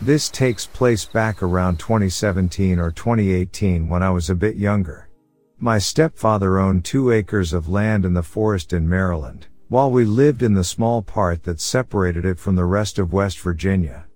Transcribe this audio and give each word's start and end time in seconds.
This 0.00 0.28
takes 0.28 0.66
place 0.66 1.04
back 1.04 1.42
around 1.42 1.78
2017 1.78 2.80
or 2.80 2.90
2018 2.90 3.88
when 3.88 4.02
I 4.02 4.10
was 4.10 4.28
a 4.28 4.34
bit 4.34 4.56
younger. 4.56 5.08
My 5.60 5.78
stepfather 5.78 6.58
owned 6.58 6.84
two 6.84 7.12
acres 7.12 7.52
of 7.52 7.68
land 7.68 8.04
in 8.04 8.12
the 8.12 8.22
forest 8.22 8.72
in 8.72 8.88
Maryland, 8.88 9.46
while 9.68 9.90
we 9.90 10.04
lived 10.04 10.42
in 10.42 10.54
the 10.54 10.64
small 10.64 11.00
part 11.00 11.44
that 11.44 11.60
separated 11.60 12.24
it 12.24 12.40
from 12.40 12.56
the 12.56 12.64
rest 12.64 12.98
of 12.98 13.12
West 13.12 13.38
Virginia. 13.40 14.06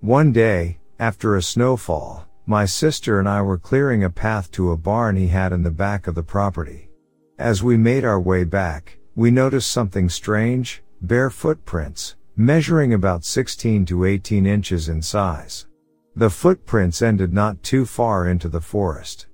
One 0.00 0.32
day, 0.32 0.80
after 0.98 1.36
a 1.36 1.42
snowfall, 1.42 2.26
my 2.44 2.64
sister 2.64 3.20
and 3.20 3.28
I 3.28 3.40
were 3.42 3.58
clearing 3.58 4.02
a 4.02 4.10
path 4.10 4.50
to 4.52 4.72
a 4.72 4.76
barn 4.76 5.16
he 5.16 5.28
had 5.28 5.52
in 5.52 5.62
the 5.62 5.70
back 5.70 6.08
of 6.08 6.16
the 6.16 6.22
property. 6.22 6.90
As 7.38 7.62
we 7.62 7.76
made 7.76 8.04
our 8.04 8.20
way 8.20 8.42
back, 8.42 8.98
we 9.14 9.30
noticed 9.30 9.70
something 9.70 10.08
strange, 10.08 10.82
bare 11.00 11.30
footprints, 11.30 12.16
measuring 12.40 12.94
about 12.94 13.24
16 13.24 13.84
to 13.84 14.04
18 14.04 14.46
inches 14.46 14.88
in 14.88 15.02
size. 15.02 15.66
The 16.14 16.30
footprints 16.30 17.02
ended 17.02 17.32
not 17.32 17.60
too 17.64 17.84
far 17.84 18.28
into 18.28 18.48
the 18.48 18.60
forest. 18.60 19.26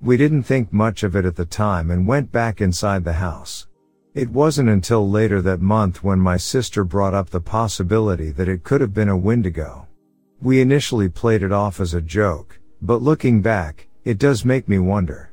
We 0.00 0.16
didn't 0.16 0.44
think 0.44 0.72
much 0.72 1.02
of 1.02 1.16
it 1.16 1.24
at 1.24 1.34
the 1.34 1.44
time 1.44 1.90
and 1.90 2.06
went 2.06 2.30
back 2.30 2.60
inside 2.60 3.02
the 3.02 3.14
house. 3.14 3.66
It 4.14 4.30
wasn't 4.30 4.68
until 4.68 5.10
later 5.10 5.42
that 5.42 5.60
month 5.60 6.04
when 6.04 6.20
my 6.20 6.36
sister 6.36 6.84
brought 6.84 7.14
up 7.14 7.30
the 7.30 7.40
possibility 7.40 8.30
that 8.30 8.48
it 8.48 8.62
could 8.62 8.80
have 8.80 8.94
been 8.94 9.08
a 9.08 9.16
wendigo. 9.16 9.88
We 10.40 10.60
initially 10.60 11.08
played 11.08 11.42
it 11.42 11.50
off 11.50 11.80
as 11.80 11.94
a 11.94 12.00
joke, 12.00 12.60
but 12.80 13.02
looking 13.02 13.42
back, 13.42 13.88
it 14.04 14.18
does 14.18 14.44
make 14.44 14.68
me 14.68 14.78
wonder. 14.78 15.32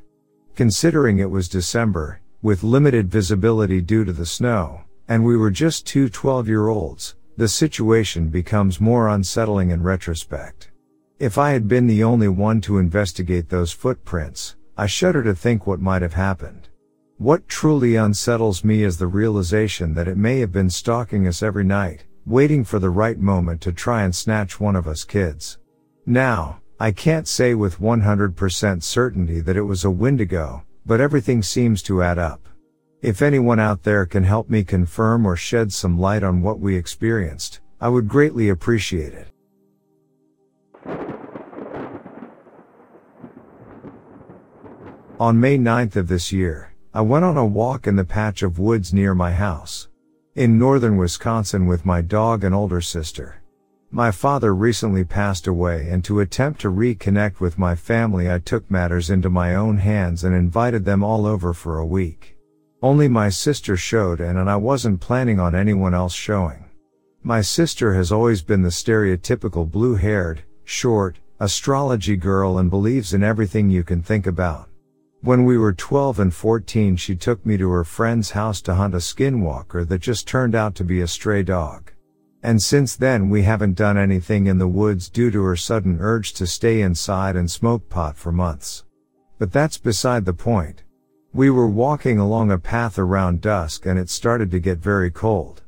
Considering 0.56 1.20
it 1.20 1.30
was 1.30 1.48
December, 1.48 2.22
with 2.42 2.64
limited 2.64 3.08
visibility 3.08 3.80
due 3.80 4.04
to 4.04 4.12
the 4.12 4.26
snow, 4.26 4.80
and 5.06 5.24
we 5.24 5.36
were 5.36 5.50
just 5.52 5.86
two 5.86 6.08
12 6.08 6.48
year 6.48 6.66
olds, 6.66 7.14
the 7.40 7.48
situation 7.48 8.28
becomes 8.28 8.82
more 8.82 9.08
unsettling 9.08 9.70
in 9.70 9.82
retrospect. 9.82 10.70
If 11.18 11.38
I 11.38 11.52
had 11.52 11.66
been 11.66 11.86
the 11.86 12.04
only 12.04 12.28
one 12.28 12.60
to 12.60 12.76
investigate 12.76 13.48
those 13.48 13.72
footprints, 13.72 14.56
I 14.76 14.84
shudder 14.84 15.22
to 15.22 15.34
think 15.34 15.66
what 15.66 15.80
might 15.80 16.02
have 16.02 16.12
happened. 16.12 16.68
What 17.16 17.48
truly 17.48 17.96
unsettles 17.96 18.62
me 18.62 18.82
is 18.82 18.98
the 18.98 19.06
realization 19.06 19.94
that 19.94 20.06
it 20.06 20.18
may 20.18 20.40
have 20.40 20.52
been 20.52 20.68
stalking 20.68 21.26
us 21.26 21.42
every 21.42 21.64
night, 21.64 22.04
waiting 22.26 22.62
for 22.62 22.78
the 22.78 22.90
right 22.90 23.18
moment 23.18 23.62
to 23.62 23.72
try 23.72 24.02
and 24.02 24.14
snatch 24.14 24.60
one 24.60 24.76
of 24.76 24.86
us 24.86 25.04
kids. 25.04 25.56
Now, 26.04 26.60
I 26.78 26.92
can't 26.92 27.26
say 27.26 27.54
with 27.54 27.80
100% 27.80 28.82
certainty 28.82 29.40
that 29.40 29.56
it 29.56 29.62
was 29.62 29.86
a 29.86 29.90
Wendigo, 29.90 30.64
but 30.84 31.00
everything 31.00 31.42
seems 31.42 31.82
to 31.84 32.02
add 32.02 32.18
up. 32.18 32.49
If 33.02 33.22
anyone 33.22 33.58
out 33.58 33.82
there 33.82 34.04
can 34.04 34.24
help 34.24 34.50
me 34.50 34.62
confirm 34.62 35.24
or 35.24 35.34
shed 35.34 35.72
some 35.72 35.98
light 35.98 36.22
on 36.22 36.42
what 36.42 36.60
we 36.60 36.76
experienced, 36.76 37.60
I 37.80 37.88
would 37.88 38.08
greatly 38.08 38.50
appreciate 38.50 39.14
it. 39.14 39.28
On 45.18 45.40
May 45.40 45.56
9th 45.56 45.96
of 45.96 46.08
this 46.08 46.30
year, 46.30 46.74
I 46.92 47.00
went 47.00 47.24
on 47.24 47.38
a 47.38 47.46
walk 47.46 47.86
in 47.86 47.96
the 47.96 48.04
patch 48.04 48.42
of 48.42 48.58
woods 48.58 48.92
near 48.92 49.14
my 49.14 49.32
house. 49.32 49.88
In 50.34 50.58
northern 50.58 50.98
Wisconsin 50.98 51.66
with 51.66 51.86
my 51.86 52.02
dog 52.02 52.44
and 52.44 52.54
older 52.54 52.82
sister. 52.82 53.42
My 53.90 54.10
father 54.10 54.54
recently 54.54 55.04
passed 55.04 55.46
away 55.46 55.88
and 55.88 56.04
to 56.04 56.20
attempt 56.20 56.60
to 56.60 56.70
reconnect 56.70 57.40
with 57.40 57.58
my 57.58 57.74
family 57.74 58.30
I 58.30 58.40
took 58.40 58.70
matters 58.70 59.08
into 59.08 59.30
my 59.30 59.54
own 59.54 59.78
hands 59.78 60.22
and 60.22 60.34
invited 60.34 60.84
them 60.84 61.02
all 61.02 61.24
over 61.26 61.54
for 61.54 61.78
a 61.78 61.86
week. 61.86 62.36
Only 62.82 63.08
my 63.08 63.28
sister 63.28 63.76
showed 63.76 64.20
in 64.20 64.38
and 64.38 64.48
I 64.48 64.56
wasn't 64.56 65.00
planning 65.00 65.38
on 65.38 65.54
anyone 65.54 65.92
else 65.92 66.14
showing. 66.14 66.64
My 67.22 67.42
sister 67.42 67.92
has 67.92 68.10
always 68.10 68.40
been 68.40 68.62
the 68.62 68.70
stereotypical 68.70 69.70
blue-haired, 69.70 70.42
short, 70.64 71.18
astrology 71.40 72.16
girl 72.16 72.56
and 72.56 72.70
believes 72.70 73.12
in 73.12 73.22
everything 73.22 73.68
you 73.68 73.84
can 73.84 74.02
think 74.02 74.26
about. 74.26 74.70
When 75.20 75.44
we 75.44 75.58
were 75.58 75.74
12 75.74 76.20
and 76.20 76.34
14 76.34 76.96
she 76.96 77.14
took 77.14 77.44
me 77.44 77.58
to 77.58 77.68
her 77.68 77.84
friend's 77.84 78.30
house 78.30 78.62
to 78.62 78.74
hunt 78.74 78.94
a 78.94 78.98
skinwalker 78.98 79.86
that 79.86 80.00
just 80.00 80.26
turned 80.26 80.54
out 80.54 80.74
to 80.76 80.84
be 80.84 81.02
a 81.02 81.06
stray 81.06 81.42
dog. 81.42 81.92
And 82.42 82.62
since 82.62 82.96
then 82.96 83.28
we 83.28 83.42
haven't 83.42 83.74
done 83.74 83.98
anything 83.98 84.46
in 84.46 84.56
the 84.56 84.66
woods 84.66 85.10
due 85.10 85.30
to 85.32 85.42
her 85.42 85.56
sudden 85.56 85.98
urge 86.00 86.32
to 86.34 86.46
stay 86.46 86.80
inside 86.80 87.36
and 87.36 87.50
smoke 87.50 87.90
pot 87.90 88.16
for 88.16 88.32
months. 88.32 88.84
But 89.38 89.52
that's 89.52 89.76
beside 89.76 90.24
the 90.24 90.32
point. 90.32 90.84
We 91.32 91.48
were 91.48 91.68
walking 91.68 92.18
along 92.18 92.50
a 92.50 92.58
path 92.58 92.98
around 92.98 93.40
dusk 93.40 93.86
and 93.86 93.96
it 93.96 94.10
started 94.10 94.50
to 94.50 94.58
get 94.58 94.78
very 94.78 95.12
cold. 95.12 95.62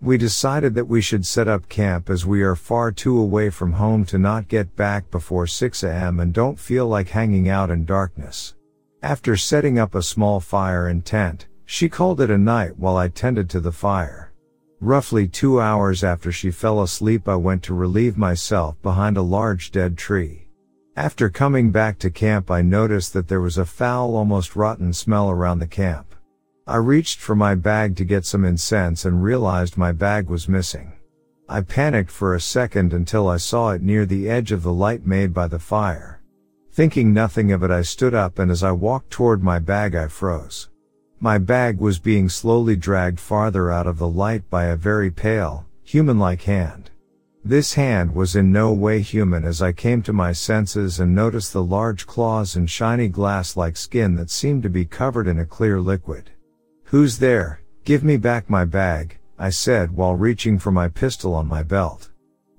We 0.00 0.16
decided 0.16 0.74
that 0.74 0.86
we 0.86 1.00
should 1.00 1.26
set 1.26 1.48
up 1.48 1.68
camp 1.68 2.08
as 2.08 2.24
we 2.24 2.42
are 2.42 2.54
far 2.54 2.92
too 2.92 3.18
away 3.18 3.50
from 3.50 3.72
home 3.72 4.04
to 4.06 4.18
not 4.18 4.46
get 4.46 4.76
back 4.76 5.10
before 5.10 5.48
6 5.48 5.82
am 5.82 6.20
and 6.20 6.32
don't 6.32 6.56
feel 6.56 6.86
like 6.86 7.08
hanging 7.08 7.48
out 7.48 7.68
in 7.68 7.84
darkness. 7.84 8.54
After 9.02 9.36
setting 9.36 9.76
up 9.76 9.96
a 9.96 10.02
small 10.02 10.38
fire 10.38 10.86
and 10.86 11.04
tent, 11.04 11.48
she 11.64 11.88
called 11.88 12.20
it 12.20 12.30
a 12.30 12.38
night 12.38 12.78
while 12.78 12.96
I 12.96 13.08
tended 13.08 13.50
to 13.50 13.60
the 13.60 13.72
fire. 13.72 14.32
Roughly 14.80 15.26
two 15.26 15.60
hours 15.60 16.04
after 16.04 16.30
she 16.30 16.52
fell 16.52 16.80
asleep 16.80 17.28
I 17.28 17.34
went 17.34 17.64
to 17.64 17.74
relieve 17.74 18.16
myself 18.16 18.80
behind 18.82 19.16
a 19.16 19.22
large 19.22 19.72
dead 19.72 19.98
tree. 19.98 20.47
After 20.98 21.30
coming 21.30 21.70
back 21.70 22.00
to 22.00 22.10
camp 22.10 22.50
I 22.50 22.60
noticed 22.60 23.12
that 23.12 23.28
there 23.28 23.40
was 23.40 23.56
a 23.56 23.64
foul 23.64 24.16
almost 24.16 24.56
rotten 24.56 24.92
smell 24.92 25.30
around 25.30 25.60
the 25.60 25.66
camp. 25.68 26.12
I 26.66 26.78
reached 26.78 27.20
for 27.20 27.36
my 27.36 27.54
bag 27.54 27.94
to 27.98 28.04
get 28.04 28.26
some 28.26 28.44
incense 28.44 29.04
and 29.04 29.22
realized 29.22 29.76
my 29.76 29.92
bag 29.92 30.28
was 30.28 30.48
missing. 30.48 30.92
I 31.48 31.60
panicked 31.60 32.10
for 32.10 32.34
a 32.34 32.40
second 32.40 32.92
until 32.92 33.28
I 33.28 33.36
saw 33.36 33.70
it 33.70 33.80
near 33.80 34.06
the 34.06 34.28
edge 34.28 34.50
of 34.50 34.64
the 34.64 34.72
light 34.72 35.06
made 35.06 35.32
by 35.32 35.46
the 35.46 35.60
fire. 35.60 36.20
Thinking 36.72 37.14
nothing 37.14 37.52
of 37.52 37.62
it 37.62 37.70
I 37.70 37.82
stood 37.82 38.12
up 38.12 38.40
and 38.40 38.50
as 38.50 38.64
I 38.64 38.72
walked 38.72 39.10
toward 39.12 39.40
my 39.40 39.60
bag 39.60 39.94
I 39.94 40.08
froze. 40.08 40.68
My 41.20 41.38
bag 41.38 41.78
was 41.78 42.00
being 42.00 42.28
slowly 42.28 42.74
dragged 42.74 43.20
farther 43.20 43.70
out 43.70 43.86
of 43.86 43.98
the 43.98 44.08
light 44.08 44.50
by 44.50 44.64
a 44.64 44.74
very 44.74 45.12
pale, 45.12 45.64
human-like 45.84 46.42
hand. 46.42 46.87
This 47.48 47.72
hand 47.72 48.14
was 48.14 48.36
in 48.36 48.52
no 48.52 48.74
way 48.74 49.00
human 49.00 49.42
as 49.42 49.62
I 49.62 49.72
came 49.72 50.02
to 50.02 50.12
my 50.12 50.32
senses 50.32 51.00
and 51.00 51.14
noticed 51.14 51.54
the 51.54 51.62
large 51.62 52.06
claws 52.06 52.56
and 52.56 52.68
shiny 52.68 53.08
glass-like 53.08 53.74
skin 53.74 54.16
that 54.16 54.28
seemed 54.28 54.62
to 54.64 54.68
be 54.68 54.84
covered 54.84 55.26
in 55.26 55.38
a 55.38 55.46
clear 55.46 55.80
liquid. 55.80 56.28
Who's 56.84 57.18
there? 57.18 57.62
Give 57.84 58.04
me 58.04 58.18
back 58.18 58.50
my 58.50 58.66
bag, 58.66 59.18
I 59.38 59.48
said 59.48 59.96
while 59.96 60.14
reaching 60.14 60.58
for 60.58 60.70
my 60.70 60.88
pistol 60.88 61.32
on 61.32 61.48
my 61.48 61.62
belt. 61.62 62.10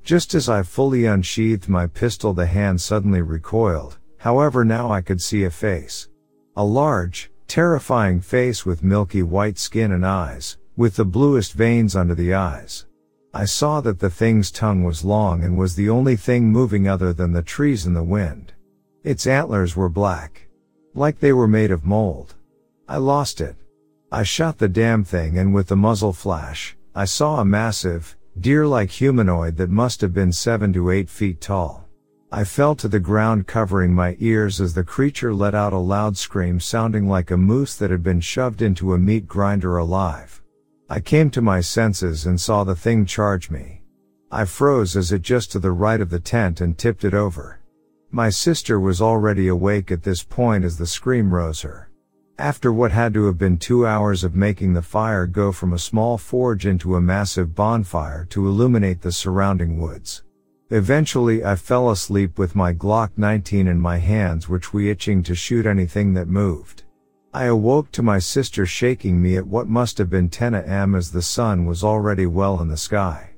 Just 0.03 0.33
as 0.33 0.49
I 0.49 0.63
fully 0.63 1.05
unsheathed 1.05 1.69
my 1.69 1.85
pistol 1.85 2.33
the 2.33 2.47
hand 2.47 2.81
suddenly 2.81 3.21
recoiled, 3.21 3.99
however 4.17 4.65
now 4.65 4.91
I 4.91 5.01
could 5.01 5.21
see 5.21 5.43
a 5.43 5.51
face. 5.51 6.09
A 6.55 6.63
large, 6.65 7.29
Terrifying 7.47 8.21
face 8.21 8.65
with 8.65 8.83
milky 8.83 9.21
white 9.21 9.59
skin 9.59 9.91
and 9.91 10.03
eyes, 10.03 10.57
with 10.75 10.95
the 10.95 11.05
bluest 11.05 11.53
veins 11.53 11.95
under 11.95 12.15
the 12.15 12.33
eyes. 12.33 12.87
I 13.33 13.45
saw 13.45 13.79
that 13.81 13.99
the 13.99 14.09
thing's 14.09 14.49
tongue 14.49 14.83
was 14.83 15.05
long 15.05 15.43
and 15.43 15.55
was 15.55 15.75
the 15.75 15.89
only 15.89 16.15
thing 16.15 16.51
moving 16.51 16.87
other 16.87 17.13
than 17.13 17.31
the 17.31 17.43
trees 17.43 17.85
and 17.85 17.95
the 17.95 18.03
wind. 18.03 18.53
Its 19.03 19.27
antlers 19.27 19.75
were 19.75 19.89
black. 19.89 20.47
Like 20.95 21.19
they 21.19 21.31
were 21.31 21.47
made 21.47 21.69
of 21.69 21.85
mold. 21.85 22.33
I 22.87 22.97
lost 22.97 23.39
it. 23.39 23.55
I 24.11 24.23
shot 24.23 24.57
the 24.57 24.67
damn 24.67 25.03
thing 25.03 25.37
and 25.37 25.53
with 25.53 25.67
the 25.67 25.75
muzzle 25.75 26.13
flash, 26.13 26.75
I 26.95 27.05
saw 27.05 27.39
a 27.39 27.45
massive, 27.45 28.17
deer-like 28.39 28.89
humanoid 28.89 29.57
that 29.57 29.69
must 29.69 30.01
have 30.01 30.13
been 30.13 30.31
seven 30.31 30.73
to 30.73 30.89
eight 30.89 31.09
feet 31.09 31.39
tall. 31.39 31.87
I 32.31 32.43
fell 32.43 32.75
to 32.75 32.87
the 32.87 32.99
ground 32.99 33.45
covering 33.45 33.93
my 33.93 34.17
ears 34.19 34.59
as 34.59 34.73
the 34.73 34.83
creature 34.83 35.33
let 35.33 35.53
out 35.53 35.73
a 35.73 35.77
loud 35.77 36.17
scream 36.17 36.59
sounding 36.59 37.07
like 37.07 37.29
a 37.29 37.37
moose 37.37 37.75
that 37.75 37.91
had 37.91 38.01
been 38.01 38.21
shoved 38.21 38.63
into 38.63 38.93
a 38.93 38.97
meat 38.97 39.27
grinder 39.27 39.77
alive. 39.77 40.38
I 40.91 40.99
came 40.99 41.29
to 41.31 41.41
my 41.41 41.61
senses 41.61 42.25
and 42.25 42.41
saw 42.41 42.63
the 42.63 42.75
thing 42.75 43.05
charge 43.05 43.51
me. 43.51 43.83
I 44.31 44.45
froze 44.45 44.95
as 44.97 45.11
it 45.11 45.21
just 45.21 45.51
to 45.51 45.59
the 45.59 45.71
right 45.71 46.01
of 46.01 46.09
the 46.09 46.19
tent 46.19 46.61
and 46.61 46.75
tipped 46.75 47.03
it 47.03 47.13
over. 47.13 47.59
My 48.09 48.31
sister 48.31 48.79
was 48.79 48.99
already 48.99 49.47
awake 49.49 49.91
at 49.91 50.01
this 50.01 50.23
point 50.23 50.65
as 50.65 50.79
the 50.79 50.87
scream 50.87 51.31
rose 51.31 51.61
her. 51.61 51.91
After 52.39 52.73
what 52.73 52.91
had 52.91 53.13
to 53.13 53.25
have 53.25 53.37
been 53.37 53.57
two 53.57 53.85
hours 53.85 54.23
of 54.23 54.33
making 54.33 54.73
the 54.73 54.81
fire 54.81 55.27
go 55.27 55.51
from 55.51 55.73
a 55.73 55.77
small 55.77 56.17
forge 56.17 56.65
into 56.65 56.95
a 56.95 57.01
massive 57.01 57.53
bonfire 57.53 58.25
to 58.31 58.47
illuminate 58.47 59.01
the 59.01 59.11
surrounding 59.11 59.79
woods. 59.79 60.23
Eventually 60.71 61.45
I 61.45 61.55
fell 61.55 61.91
asleep 61.91 62.39
with 62.39 62.55
my 62.55 62.73
Glock 62.73 63.11
19 63.15 63.67
in 63.67 63.79
my 63.79 63.97
hands 63.97 64.49
which 64.49 64.73
we 64.73 64.89
itching 64.89 65.21
to 65.23 65.35
shoot 65.35 65.67
anything 65.67 66.15
that 66.15 66.27
moved. 66.27 66.83
I 67.31 67.45
awoke 67.45 67.91
to 67.91 68.01
my 68.01 68.17
sister 68.17 68.65
shaking 68.65 69.21
me 69.21 69.37
at 69.37 69.45
what 69.45 69.67
must 69.67 69.99
have 69.99 70.09
been 70.09 70.29
10 70.29 70.55
am 70.55 70.95
as 70.95 71.11
the 71.11 71.21
sun 71.21 71.67
was 71.67 71.83
already 71.83 72.25
well 72.25 72.59
in 72.59 72.69
the 72.69 72.77
sky. 72.77 73.29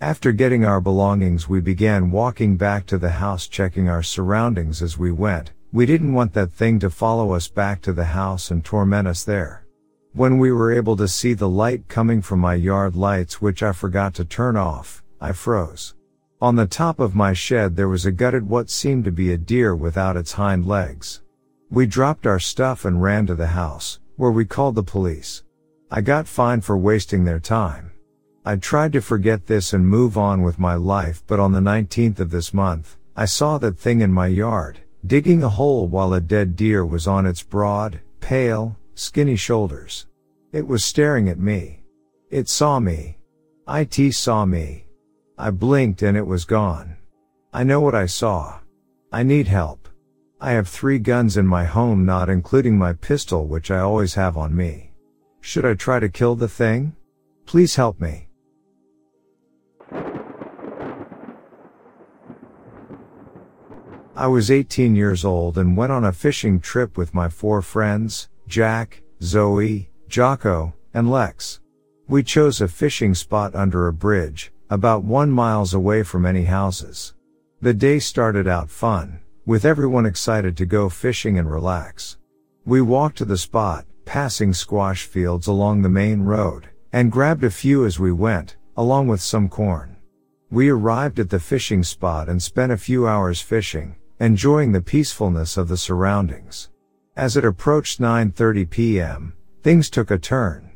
After 0.00 0.32
getting 0.32 0.64
our 0.64 0.80
belongings 0.80 1.48
we 1.48 1.60
began 1.60 2.10
walking 2.10 2.56
back 2.56 2.86
to 2.86 2.98
the 2.98 3.10
house 3.10 3.46
checking 3.46 3.88
our 3.88 4.02
surroundings 4.02 4.82
as 4.82 4.98
we 4.98 5.12
went. 5.12 5.52
We 5.72 5.86
didn't 5.86 6.12
want 6.12 6.32
that 6.32 6.50
thing 6.54 6.80
to 6.80 6.90
follow 6.90 7.34
us 7.34 7.46
back 7.46 7.82
to 7.82 7.92
the 7.92 8.06
house 8.06 8.50
and 8.50 8.64
torment 8.64 9.06
us 9.06 9.22
there. 9.22 9.64
When 10.12 10.38
we 10.38 10.50
were 10.50 10.72
able 10.72 10.96
to 10.96 11.06
see 11.06 11.32
the 11.32 11.48
light 11.48 11.86
coming 11.86 12.22
from 12.22 12.40
my 12.40 12.54
yard 12.54 12.96
lights 12.96 13.40
which 13.40 13.62
I 13.62 13.70
forgot 13.70 14.12
to 14.14 14.24
turn 14.24 14.56
off, 14.56 15.04
I 15.20 15.30
froze. 15.30 15.94
On 16.42 16.56
the 16.56 16.66
top 16.66 16.98
of 16.98 17.14
my 17.14 17.32
shed 17.32 17.76
there 17.76 17.88
was 17.88 18.06
a 18.06 18.12
gutted 18.12 18.48
what 18.48 18.70
seemed 18.70 19.04
to 19.04 19.12
be 19.12 19.32
a 19.32 19.38
deer 19.38 19.76
without 19.76 20.16
its 20.16 20.32
hind 20.32 20.66
legs. 20.66 21.22
We 21.70 21.86
dropped 21.86 22.26
our 22.26 22.38
stuff 22.38 22.84
and 22.84 23.02
ran 23.02 23.26
to 23.26 23.34
the 23.34 23.48
house, 23.48 23.98
where 24.16 24.30
we 24.30 24.44
called 24.44 24.76
the 24.76 24.84
police. 24.84 25.42
I 25.90 26.00
got 26.00 26.28
fined 26.28 26.64
for 26.64 26.78
wasting 26.78 27.24
their 27.24 27.40
time. 27.40 27.90
I 28.44 28.54
tried 28.54 28.92
to 28.92 29.00
forget 29.00 29.46
this 29.46 29.72
and 29.72 29.84
move 29.84 30.16
on 30.16 30.42
with 30.42 30.60
my 30.60 30.76
life 30.76 31.24
but 31.26 31.40
on 31.40 31.50
the 31.50 31.60
19th 31.60 32.20
of 32.20 32.30
this 32.30 32.54
month, 32.54 32.96
I 33.16 33.24
saw 33.24 33.58
that 33.58 33.78
thing 33.78 34.00
in 34.00 34.12
my 34.12 34.28
yard, 34.28 34.78
digging 35.04 35.42
a 35.42 35.48
hole 35.48 35.88
while 35.88 36.14
a 36.14 36.20
dead 36.20 36.54
deer 36.54 36.86
was 36.86 37.08
on 37.08 37.26
its 37.26 37.42
broad, 37.42 37.98
pale, 38.20 38.76
skinny 38.94 39.34
shoulders. 39.34 40.06
It 40.52 40.68
was 40.68 40.84
staring 40.84 41.28
at 41.28 41.40
me. 41.40 41.82
It 42.30 42.48
saw 42.48 42.78
me. 42.78 43.18
IT 43.68 44.14
saw 44.14 44.44
me. 44.44 44.86
I 45.36 45.50
blinked 45.50 46.02
and 46.02 46.16
it 46.16 46.26
was 46.26 46.44
gone. 46.44 46.96
I 47.52 47.64
know 47.64 47.80
what 47.80 47.96
I 47.96 48.06
saw. 48.06 48.60
I 49.12 49.24
need 49.24 49.48
help. 49.48 49.85
I 50.46 50.52
have 50.52 50.68
three 50.68 51.00
guns 51.00 51.36
in 51.36 51.44
my 51.44 51.64
home 51.64 52.06
not 52.06 52.28
including 52.28 52.78
my 52.78 52.92
pistol 52.92 53.48
which 53.48 53.68
I 53.72 53.80
always 53.80 54.14
have 54.14 54.36
on 54.36 54.54
me. 54.54 54.92
Should 55.40 55.64
I 55.64 55.74
try 55.74 55.98
to 55.98 56.08
kill 56.08 56.36
the 56.36 56.46
thing? 56.46 56.94
Please 57.46 57.74
help 57.74 58.00
me. 58.00 58.28
I 64.14 64.28
was 64.28 64.48
18 64.48 64.94
years 64.94 65.24
old 65.24 65.58
and 65.58 65.76
went 65.76 65.90
on 65.90 66.04
a 66.04 66.12
fishing 66.12 66.60
trip 66.60 66.96
with 66.96 67.12
my 67.12 67.28
four 67.28 67.60
friends, 67.60 68.28
Jack, 68.46 69.02
Zoe, 69.20 69.90
Jocko, 70.06 70.72
and 70.94 71.10
Lex. 71.10 71.60
We 72.06 72.22
chose 72.22 72.60
a 72.60 72.68
fishing 72.68 73.16
spot 73.16 73.56
under 73.56 73.88
a 73.88 73.92
bridge, 73.92 74.52
about 74.70 75.02
one 75.02 75.32
miles 75.32 75.74
away 75.74 76.04
from 76.04 76.24
any 76.24 76.44
houses. 76.44 77.14
The 77.62 77.74
day 77.74 77.98
started 77.98 78.46
out 78.46 78.70
fun, 78.70 79.22
with 79.46 79.64
everyone 79.64 80.04
excited 80.04 80.56
to 80.56 80.66
go 80.66 80.88
fishing 80.88 81.38
and 81.38 81.48
relax. 81.48 82.18
We 82.64 82.80
walked 82.80 83.18
to 83.18 83.24
the 83.24 83.38
spot, 83.38 83.86
passing 84.04 84.52
squash 84.52 85.04
fields 85.04 85.46
along 85.46 85.82
the 85.82 85.88
main 85.88 86.22
road, 86.22 86.68
and 86.92 87.12
grabbed 87.12 87.44
a 87.44 87.50
few 87.50 87.86
as 87.86 88.00
we 88.00 88.10
went, 88.10 88.56
along 88.76 89.06
with 89.06 89.20
some 89.20 89.48
corn. 89.48 89.96
We 90.50 90.68
arrived 90.68 91.20
at 91.20 91.30
the 91.30 91.38
fishing 91.38 91.84
spot 91.84 92.28
and 92.28 92.42
spent 92.42 92.72
a 92.72 92.76
few 92.76 93.06
hours 93.06 93.40
fishing, 93.40 93.94
enjoying 94.18 94.72
the 94.72 94.80
peacefulness 94.80 95.56
of 95.56 95.68
the 95.68 95.76
surroundings. 95.76 96.70
As 97.16 97.36
it 97.36 97.44
approached 97.44 98.00
9.30 98.00 98.68
p.m., 98.68 99.32
things 99.62 99.88
took 99.88 100.10
a 100.10 100.18
turn. 100.18 100.72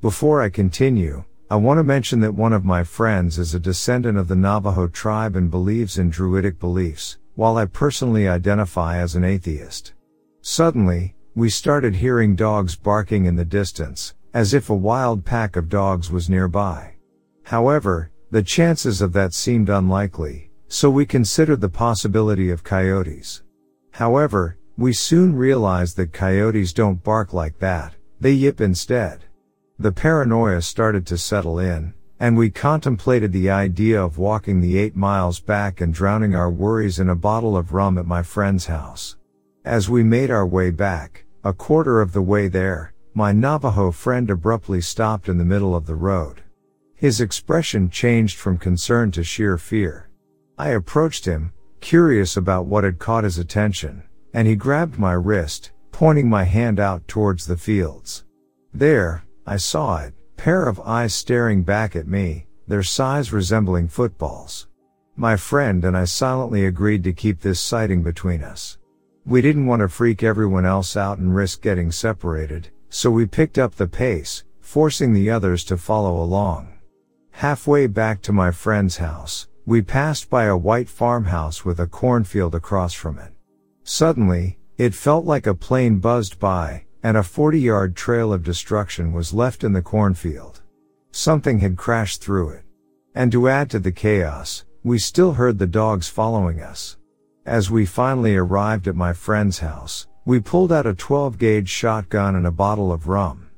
Before 0.00 0.40
I 0.40 0.50
continue, 0.50 1.24
I 1.50 1.56
want 1.56 1.78
to 1.78 1.84
mention 1.84 2.20
that 2.20 2.34
one 2.34 2.52
of 2.52 2.64
my 2.64 2.84
friends 2.84 3.40
is 3.40 3.54
a 3.54 3.60
descendant 3.60 4.18
of 4.18 4.28
the 4.28 4.36
Navajo 4.36 4.86
tribe 4.86 5.34
and 5.34 5.50
believes 5.50 5.98
in 5.98 6.10
druidic 6.10 6.60
beliefs, 6.60 7.18
while 7.34 7.56
I 7.56 7.66
personally 7.66 8.28
identify 8.28 8.98
as 8.98 9.14
an 9.14 9.24
atheist. 9.24 9.94
Suddenly, 10.40 11.14
we 11.34 11.50
started 11.50 11.96
hearing 11.96 12.36
dogs 12.36 12.76
barking 12.76 13.26
in 13.26 13.36
the 13.36 13.44
distance, 13.44 14.14
as 14.32 14.54
if 14.54 14.70
a 14.70 14.74
wild 14.74 15.24
pack 15.24 15.56
of 15.56 15.68
dogs 15.68 16.10
was 16.10 16.30
nearby. 16.30 16.94
However, 17.44 18.10
the 18.30 18.42
chances 18.42 19.00
of 19.00 19.12
that 19.12 19.32
seemed 19.32 19.68
unlikely, 19.68 20.50
so 20.68 20.90
we 20.90 21.06
considered 21.06 21.60
the 21.60 21.68
possibility 21.68 22.50
of 22.50 22.64
coyotes. 22.64 23.42
However, 23.92 24.58
we 24.76 24.92
soon 24.92 25.36
realized 25.36 25.96
that 25.96 26.12
coyotes 26.12 26.72
don't 26.72 27.04
bark 27.04 27.32
like 27.32 27.58
that, 27.60 27.94
they 28.20 28.32
yip 28.32 28.60
instead. 28.60 29.24
The 29.78 29.92
paranoia 29.92 30.62
started 30.62 31.06
to 31.06 31.18
settle 31.18 31.58
in, 31.58 31.94
and 32.24 32.38
we 32.38 32.48
contemplated 32.48 33.32
the 33.32 33.50
idea 33.50 34.02
of 34.02 34.16
walking 34.16 34.58
the 34.58 34.78
eight 34.78 34.96
miles 34.96 35.40
back 35.40 35.82
and 35.82 35.92
drowning 35.92 36.34
our 36.34 36.48
worries 36.48 36.98
in 36.98 37.10
a 37.10 37.14
bottle 37.14 37.54
of 37.54 37.74
rum 37.74 37.98
at 37.98 38.06
my 38.06 38.22
friend's 38.22 38.64
house. 38.64 39.16
As 39.62 39.90
we 39.90 40.02
made 40.02 40.30
our 40.30 40.46
way 40.46 40.70
back, 40.70 41.26
a 41.44 41.52
quarter 41.52 42.00
of 42.00 42.14
the 42.14 42.22
way 42.22 42.48
there, 42.48 42.94
my 43.12 43.32
Navajo 43.32 43.90
friend 43.90 44.30
abruptly 44.30 44.80
stopped 44.80 45.28
in 45.28 45.36
the 45.36 45.44
middle 45.44 45.76
of 45.76 45.84
the 45.84 45.94
road. 45.94 46.40
His 46.94 47.20
expression 47.20 47.90
changed 47.90 48.38
from 48.38 48.56
concern 48.56 49.10
to 49.10 49.22
sheer 49.22 49.58
fear. 49.58 50.08
I 50.56 50.70
approached 50.70 51.26
him, 51.26 51.52
curious 51.82 52.38
about 52.38 52.64
what 52.64 52.84
had 52.84 52.98
caught 52.98 53.24
his 53.24 53.36
attention, 53.36 54.02
and 54.32 54.48
he 54.48 54.56
grabbed 54.56 54.98
my 54.98 55.12
wrist, 55.12 55.72
pointing 55.92 56.30
my 56.30 56.44
hand 56.44 56.80
out 56.80 57.06
towards 57.06 57.46
the 57.46 57.58
fields. 57.58 58.24
There, 58.72 59.24
I 59.46 59.58
saw 59.58 59.98
it, 59.98 60.14
pair 60.44 60.68
of 60.68 60.78
eyes 60.80 61.14
staring 61.14 61.62
back 61.62 61.96
at 61.96 62.06
me, 62.06 62.46
their 62.68 62.82
size 62.82 63.32
resembling 63.32 63.88
footballs. 63.88 64.68
My 65.16 65.38
friend 65.38 65.82
and 65.86 65.96
I 65.96 66.04
silently 66.04 66.66
agreed 66.66 67.02
to 67.04 67.14
keep 67.14 67.40
this 67.40 67.58
sighting 67.58 68.02
between 68.02 68.44
us. 68.44 68.76
We 69.24 69.40
didn't 69.40 69.64
want 69.64 69.80
to 69.80 69.88
freak 69.88 70.22
everyone 70.22 70.66
else 70.66 70.98
out 70.98 71.16
and 71.16 71.34
risk 71.34 71.62
getting 71.62 71.90
separated, 71.90 72.68
so 72.90 73.10
we 73.10 73.24
picked 73.24 73.56
up 73.56 73.74
the 73.74 73.86
pace, 73.86 74.44
forcing 74.60 75.14
the 75.14 75.30
others 75.30 75.64
to 75.64 75.78
follow 75.78 76.22
along. 76.22 76.74
Halfway 77.30 77.86
back 77.86 78.20
to 78.20 78.32
my 78.34 78.50
friend's 78.50 78.98
house, 78.98 79.48
we 79.64 79.80
passed 79.80 80.28
by 80.28 80.44
a 80.44 80.54
white 80.58 80.90
farmhouse 80.90 81.64
with 81.64 81.80
a 81.80 81.86
cornfield 81.86 82.54
across 82.54 82.92
from 82.92 83.18
it. 83.18 83.32
Suddenly, 83.82 84.58
it 84.76 84.92
felt 84.92 85.24
like 85.24 85.46
a 85.46 85.54
plane 85.54 86.00
buzzed 86.00 86.38
by, 86.38 86.83
and 87.04 87.18
a 87.18 87.22
40 87.22 87.60
yard 87.60 87.94
trail 87.94 88.32
of 88.32 88.42
destruction 88.42 89.12
was 89.12 89.34
left 89.34 89.62
in 89.62 89.74
the 89.74 89.82
cornfield. 89.82 90.62
Something 91.12 91.60
had 91.60 91.76
crashed 91.76 92.22
through 92.22 92.48
it. 92.48 92.64
And 93.14 93.30
to 93.30 93.46
add 93.48 93.70
to 93.70 93.78
the 93.78 93.92
chaos, 93.92 94.64
we 94.82 94.98
still 94.98 95.34
heard 95.34 95.58
the 95.58 95.66
dogs 95.66 96.08
following 96.08 96.62
us. 96.62 96.96
As 97.44 97.70
we 97.70 97.84
finally 97.84 98.34
arrived 98.36 98.88
at 98.88 98.96
my 98.96 99.12
friend's 99.12 99.58
house, 99.58 100.06
we 100.24 100.40
pulled 100.40 100.72
out 100.72 100.86
a 100.86 100.94
12 100.94 101.36
gauge 101.36 101.68
shotgun 101.68 102.36
and 102.36 102.46
a 102.46 102.50
bottle 102.50 102.90
of 102.90 103.06
rum. 103.06 103.50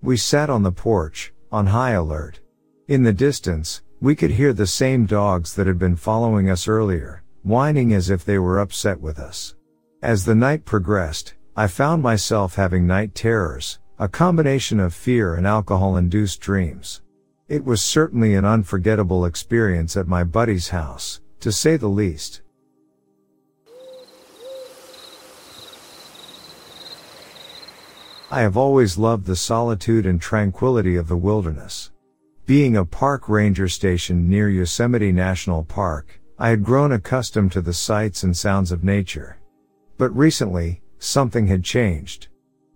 We 0.00 0.16
sat 0.16 0.48
on 0.48 0.62
the 0.62 0.70
porch, 0.70 1.32
on 1.50 1.66
high 1.66 1.90
alert. 1.90 2.38
In 2.86 3.02
the 3.02 3.12
distance, 3.12 3.82
we 4.00 4.14
could 4.14 4.30
hear 4.30 4.52
the 4.52 4.66
same 4.66 5.06
dogs 5.06 5.54
that 5.54 5.66
had 5.66 5.78
been 5.78 5.96
following 5.96 6.48
us 6.48 6.68
earlier, 6.68 7.24
whining 7.42 7.92
as 7.92 8.10
if 8.10 8.24
they 8.24 8.38
were 8.38 8.60
upset 8.60 9.00
with 9.00 9.18
us. 9.18 9.56
As 10.02 10.24
the 10.24 10.36
night 10.36 10.64
progressed, 10.64 11.34
I 11.54 11.66
found 11.66 12.02
myself 12.02 12.54
having 12.54 12.86
night 12.86 13.14
terrors, 13.14 13.78
a 13.98 14.08
combination 14.08 14.80
of 14.80 14.94
fear 14.94 15.34
and 15.34 15.46
alcohol 15.46 15.98
induced 15.98 16.40
dreams. 16.40 17.02
It 17.46 17.62
was 17.62 17.82
certainly 17.82 18.34
an 18.34 18.46
unforgettable 18.46 19.26
experience 19.26 19.94
at 19.94 20.08
my 20.08 20.24
buddy's 20.24 20.70
house, 20.70 21.20
to 21.40 21.52
say 21.52 21.76
the 21.76 21.88
least. 21.88 22.40
I 28.30 28.40
have 28.40 28.56
always 28.56 28.96
loved 28.96 29.26
the 29.26 29.36
solitude 29.36 30.06
and 30.06 30.18
tranquility 30.18 30.96
of 30.96 31.06
the 31.06 31.18
wilderness. 31.18 31.90
Being 32.46 32.78
a 32.78 32.86
park 32.86 33.28
ranger 33.28 33.68
stationed 33.68 34.26
near 34.26 34.48
Yosemite 34.48 35.12
National 35.12 35.64
Park, 35.64 36.18
I 36.38 36.48
had 36.48 36.64
grown 36.64 36.92
accustomed 36.92 37.52
to 37.52 37.60
the 37.60 37.74
sights 37.74 38.22
and 38.22 38.34
sounds 38.34 38.72
of 38.72 38.82
nature. 38.82 39.36
But 39.98 40.16
recently, 40.16 40.81
something 41.02 41.48
had 41.48 41.64
changed. 41.64 42.28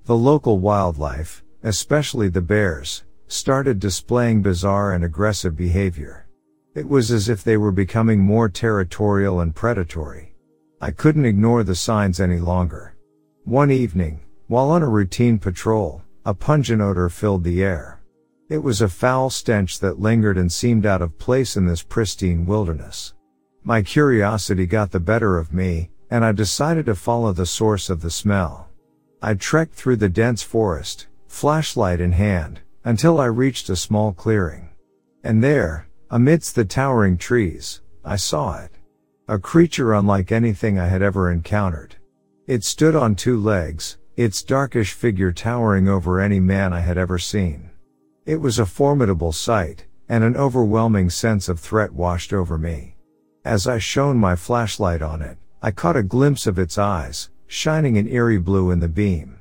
The 0.04 0.16
local 0.16 0.58
wildlife, 0.58 1.44
especially 1.62 2.28
the 2.28 2.40
bears, 2.40 3.04
started 3.28 3.78
displaying 3.78 4.42
bizarre 4.42 4.92
and 4.92 5.04
aggressive 5.04 5.56
behavior. 5.56 6.26
It 6.74 6.88
was 6.88 7.10
as 7.10 7.28
if 7.28 7.44
they 7.44 7.56
were 7.56 7.72
becoming 7.72 8.20
more 8.20 8.48
territorial 8.48 9.40
and 9.40 9.54
predatory. 9.54 10.34
I 10.80 10.90
couldn't 10.90 11.24
ignore 11.24 11.62
the 11.62 11.74
signs 11.74 12.20
any 12.20 12.38
longer. 12.38 12.96
One 13.44 13.70
evening, 13.70 14.20
while 14.48 14.70
on 14.70 14.82
a 14.82 14.88
routine 14.88 15.38
patrol, 15.38 16.02
a 16.24 16.34
pungent 16.34 16.82
odor 16.82 17.08
filled 17.08 17.44
the 17.44 17.62
air. 17.62 18.02
It 18.48 18.58
was 18.58 18.80
a 18.80 18.88
foul 18.88 19.30
stench 19.30 19.78
that 19.80 20.00
lingered 20.00 20.36
and 20.36 20.50
seemed 20.50 20.84
out 20.84 21.02
of 21.02 21.18
place 21.18 21.56
in 21.56 21.66
this 21.66 21.82
pristine 21.82 22.44
wilderness. 22.44 23.14
My 23.64 23.82
curiosity 23.82 24.66
got 24.66 24.90
the 24.90 25.00
better 25.00 25.38
of 25.38 25.52
me, 25.52 25.90
and 26.10 26.24
I 26.24 26.32
decided 26.32 26.86
to 26.86 26.94
follow 26.94 27.32
the 27.32 27.46
source 27.46 27.90
of 27.90 28.00
the 28.00 28.10
smell. 28.10 28.68
I 29.22 29.34
trekked 29.34 29.74
through 29.74 29.96
the 29.96 30.08
dense 30.08 30.42
forest, 30.42 31.06
flashlight 31.26 32.00
in 32.00 32.12
hand, 32.12 32.60
until 32.84 33.20
I 33.20 33.26
reached 33.26 33.68
a 33.68 33.76
small 33.76 34.12
clearing. 34.12 34.68
And 35.24 35.42
there, 35.42 35.88
amidst 36.10 36.54
the 36.54 36.64
towering 36.64 37.18
trees, 37.18 37.80
I 38.04 38.16
saw 38.16 38.60
it. 38.60 38.70
A 39.28 39.38
creature 39.38 39.92
unlike 39.92 40.30
anything 40.30 40.78
I 40.78 40.86
had 40.86 41.02
ever 41.02 41.32
encountered. 41.32 41.96
It 42.46 42.62
stood 42.62 42.94
on 42.94 43.16
two 43.16 43.36
legs, 43.36 43.98
its 44.16 44.42
darkish 44.42 44.92
figure 44.92 45.32
towering 45.32 45.88
over 45.88 46.20
any 46.20 46.38
man 46.38 46.72
I 46.72 46.80
had 46.80 46.96
ever 46.96 47.18
seen. 47.18 47.70
It 48.24 48.40
was 48.40 48.60
a 48.60 48.66
formidable 48.66 49.32
sight, 49.32 49.86
and 50.08 50.22
an 50.22 50.36
overwhelming 50.36 51.10
sense 51.10 51.48
of 51.48 51.58
threat 51.58 51.92
washed 51.92 52.32
over 52.32 52.56
me. 52.56 52.96
As 53.44 53.66
I 53.66 53.78
shone 53.78 54.16
my 54.16 54.36
flashlight 54.36 55.02
on 55.02 55.22
it, 55.22 55.38
I 55.66 55.72
caught 55.72 55.96
a 55.96 56.04
glimpse 56.04 56.46
of 56.46 56.60
its 56.60 56.78
eyes, 56.78 57.28
shining 57.48 57.98
an 57.98 58.06
eerie 58.06 58.38
blue 58.38 58.70
in 58.70 58.78
the 58.78 58.86
beam. 58.86 59.40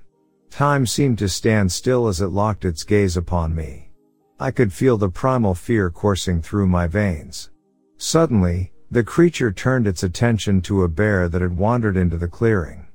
Time 0.50 0.88
seemed 0.88 1.20
to 1.20 1.30
stand 1.30 1.72
still 1.72 2.08
as 2.08 2.20
it 2.20 2.30
locked 2.30 2.66
its 2.66 2.84
gaze 2.84 3.16
upon 3.16 3.54
me. 3.54 3.92
I 4.40 4.50
could 4.50 4.74
feel 4.74 4.98
the 4.98 5.08
primal 5.08 5.54
fear 5.54 5.92
coursing 5.92 6.42
through 6.42 6.66
my 6.66 6.88
veins. 6.88 7.52
Suddenly, 7.98 8.74
the 8.90 9.04
creature 9.04 9.52
turned 9.52 9.86
its 9.86 10.02
attention 10.02 10.62
to 10.62 10.82
a 10.82 10.90
bear 10.90 11.30
that 11.30 11.44
had 11.44 11.56
wandered 11.56 11.96
into 11.96 12.18
the 12.18 12.28
clearing. 12.28 12.88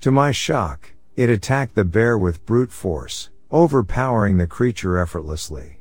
To 0.00 0.10
my 0.10 0.32
shock, 0.32 0.92
it 1.14 1.30
attacked 1.30 1.76
the 1.76 1.84
bear 1.84 2.18
with 2.18 2.44
brute 2.46 2.72
force, 2.72 3.30
overpowering 3.52 4.38
the 4.38 4.48
creature 4.48 4.98
effortlessly. 4.98 5.78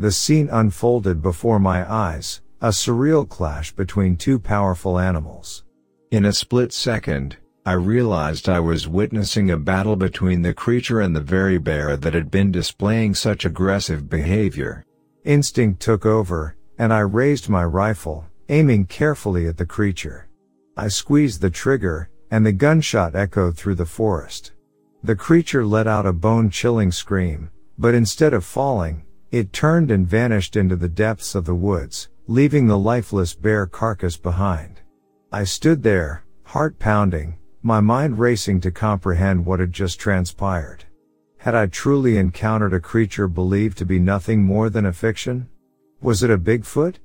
The 0.00 0.10
scene 0.10 0.48
unfolded 0.50 1.22
before 1.22 1.60
my 1.60 1.88
eyes, 1.88 2.40
a 2.60 2.70
surreal 2.70 3.28
clash 3.28 3.70
between 3.70 4.16
two 4.16 4.40
powerful 4.40 4.98
animals. 4.98 5.62
In 6.10 6.24
a 6.24 6.32
split 6.32 6.72
second, 6.72 7.36
I 7.64 7.74
realized 7.74 8.48
I 8.48 8.58
was 8.58 8.88
witnessing 8.88 9.48
a 9.48 9.56
battle 9.56 9.94
between 9.94 10.42
the 10.42 10.52
creature 10.52 11.00
and 11.00 11.14
the 11.14 11.20
very 11.20 11.56
bear 11.56 11.96
that 11.96 12.14
had 12.14 12.32
been 12.32 12.50
displaying 12.50 13.14
such 13.14 13.44
aggressive 13.44 14.10
behavior. 14.10 14.84
Instinct 15.22 15.78
took 15.78 16.04
over, 16.04 16.56
and 16.78 16.92
I 16.92 16.98
raised 16.98 17.48
my 17.48 17.64
rifle, 17.64 18.26
aiming 18.48 18.86
carefully 18.86 19.46
at 19.46 19.56
the 19.56 19.66
creature. 19.66 20.28
I 20.76 20.88
squeezed 20.88 21.42
the 21.42 21.50
trigger, 21.50 22.10
and 22.32 22.44
the 22.44 22.50
gunshot 22.50 23.14
echoed 23.14 23.56
through 23.56 23.76
the 23.76 23.86
forest. 23.86 24.50
The 25.04 25.14
creature 25.14 25.64
let 25.64 25.86
out 25.86 26.06
a 26.06 26.12
bone 26.12 26.50
chilling 26.50 26.90
scream, 26.90 27.52
but 27.78 27.94
instead 27.94 28.34
of 28.34 28.44
falling, 28.44 29.04
it 29.30 29.52
turned 29.52 29.92
and 29.92 30.08
vanished 30.08 30.56
into 30.56 30.74
the 30.74 30.88
depths 30.88 31.36
of 31.36 31.44
the 31.44 31.54
woods, 31.54 32.08
leaving 32.26 32.66
the 32.66 32.78
lifeless 32.78 33.32
bear 33.32 33.64
carcass 33.68 34.16
behind. 34.16 34.79
I 35.32 35.44
stood 35.44 35.84
there, 35.84 36.24
heart 36.42 36.80
pounding, 36.80 37.36
my 37.62 37.78
mind 37.78 38.18
racing 38.18 38.60
to 38.62 38.72
comprehend 38.72 39.46
what 39.46 39.60
had 39.60 39.72
just 39.72 40.00
transpired. 40.00 40.86
Had 41.38 41.54
I 41.54 41.66
truly 41.66 42.16
encountered 42.16 42.74
a 42.74 42.80
creature 42.80 43.28
believed 43.28 43.78
to 43.78 43.84
be 43.86 44.00
nothing 44.00 44.42
more 44.42 44.68
than 44.68 44.86
a 44.86 44.92
fiction? 44.92 45.48
Was 46.02 46.24
it 46.24 46.30
a 46.30 46.36
Bigfoot? 46.36 46.96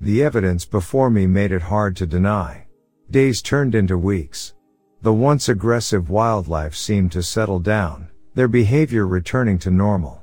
The 0.00 0.22
evidence 0.22 0.64
before 0.64 1.10
me 1.10 1.26
made 1.26 1.50
it 1.50 1.62
hard 1.62 1.96
to 1.96 2.06
deny. 2.06 2.66
Days 3.10 3.42
turned 3.42 3.74
into 3.74 3.98
weeks. 3.98 4.54
The 5.00 5.12
once 5.12 5.48
aggressive 5.48 6.08
wildlife 6.08 6.76
seemed 6.76 7.10
to 7.12 7.22
settle 7.22 7.58
down, 7.58 8.10
their 8.34 8.46
behavior 8.46 9.08
returning 9.08 9.58
to 9.58 9.72
normal. 9.72 10.22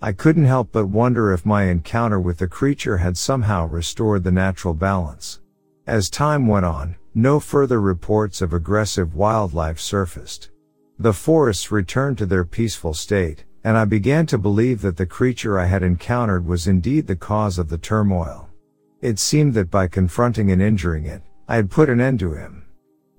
I 0.00 0.12
couldn't 0.12 0.44
help 0.44 0.70
but 0.70 0.86
wonder 0.86 1.32
if 1.32 1.44
my 1.44 1.64
encounter 1.64 2.20
with 2.20 2.38
the 2.38 2.46
creature 2.46 2.98
had 2.98 3.18
somehow 3.18 3.66
restored 3.66 4.22
the 4.22 4.30
natural 4.30 4.74
balance. 4.74 5.40
As 5.88 6.08
time 6.08 6.46
went 6.46 6.64
on, 6.64 6.94
no 7.14 7.40
further 7.40 7.80
reports 7.80 8.40
of 8.40 8.52
aggressive 8.52 9.14
wildlife 9.14 9.80
surfaced. 9.80 10.50
The 10.98 11.12
forests 11.12 11.72
returned 11.72 12.18
to 12.18 12.26
their 12.26 12.44
peaceful 12.44 12.94
state, 12.94 13.44
and 13.64 13.76
I 13.76 13.84
began 13.84 14.26
to 14.26 14.38
believe 14.38 14.80
that 14.82 14.96
the 14.96 15.06
creature 15.06 15.58
I 15.58 15.66
had 15.66 15.82
encountered 15.82 16.46
was 16.46 16.66
indeed 16.66 17.06
the 17.06 17.16
cause 17.16 17.58
of 17.58 17.68
the 17.68 17.78
turmoil. 17.78 18.48
It 19.00 19.18
seemed 19.18 19.54
that 19.54 19.70
by 19.70 19.88
confronting 19.88 20.50
and 20.50 20.62
injuring 20.62 21.06
it, 21.06 21.22
I 21.48 21.56
had 21.56 21.70
put 21.70 21.88
an 21.88 22.00
end 22.00 22.20
to 22.20 22.34
him. 22.34 22.64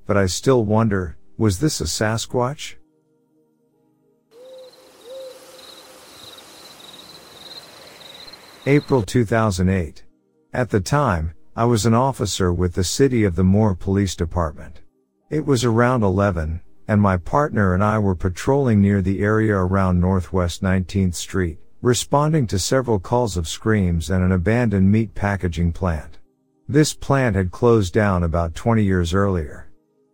But 0.06 0.16
I 0.16 0.28
still 0.28 0.64
wonder, 0.64 1.18
was 1.38 1.60
this 1.60 1.82
a 1.82 1.86
Sasquatch? 1.86 2.76
April 8.68 9.02
2008. 9.02 10.04
At 10.54 10.70
the 10.70 10.80
time, 10.80 11.34
I 11.54 11.66
was 11.66 11.86
an 11.86 11.94
officer 11.94 12.54
with 12.54 12.76
the 12.76 12.84
City 12.84 13.26
of 13.26 13.36
the 13.36 13.44
Moore 13.44 13.76
Police 13.76 14.16
Department. 14.16 14.80
It 15.30 15.46
was 15.46 15.66
around 15.66 16.02
11, 16.02 16.62
and 16.88 17.02
my 17.02 17.18
partner 17.18 17.74
and 17.74 17.84
I 17.84 18.00
were 18.00 18.16
patrolling 18.16 18.80
near 18.80 19.02
the 19.02 19.22
area 19.22 19.58
around 19.58 20.00
Northwest 20.00 20.64
19th 20.64 21.14
Street, 21.16 21.60
responding 21.82 22.48
to 22.48 22.58
several 22.58 23.00
calls 23.00 23.36
of 23.36 23.50
screams 23.50 24.10
and 24.10 24.24
an 24.24 24.32
abandoned 24.32 24.90
meat 24.90 25.14
packaging 25.14 25.74
plant. 25.74 26.20
This 26.70 26.94
plant 26.94 27.36
had 27.36 27.52
closed 27.52 27.94
down 27.94 28.24
about 28.24 28.56
20 28.56 28.82
years 28.82 29.14
earlier. 29.14 29.70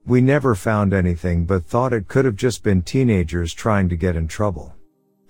We 0.07 0.21
never 0.21 0.55
found 0.55 0.91
anything 0.91 1.45
but 1.45 1.65
thought 1.65 1.93
it 1.93 2.07
could 2.07 2.25
have 2.25 2.35
just 2.35 2.63
been 2.63 2.81
teenagers 2.81 3.53
trying 3.53 3.89
to 3.89 3.95
get 3.95 4.15
in 4.15 4.27
trouble. 4.27 4.73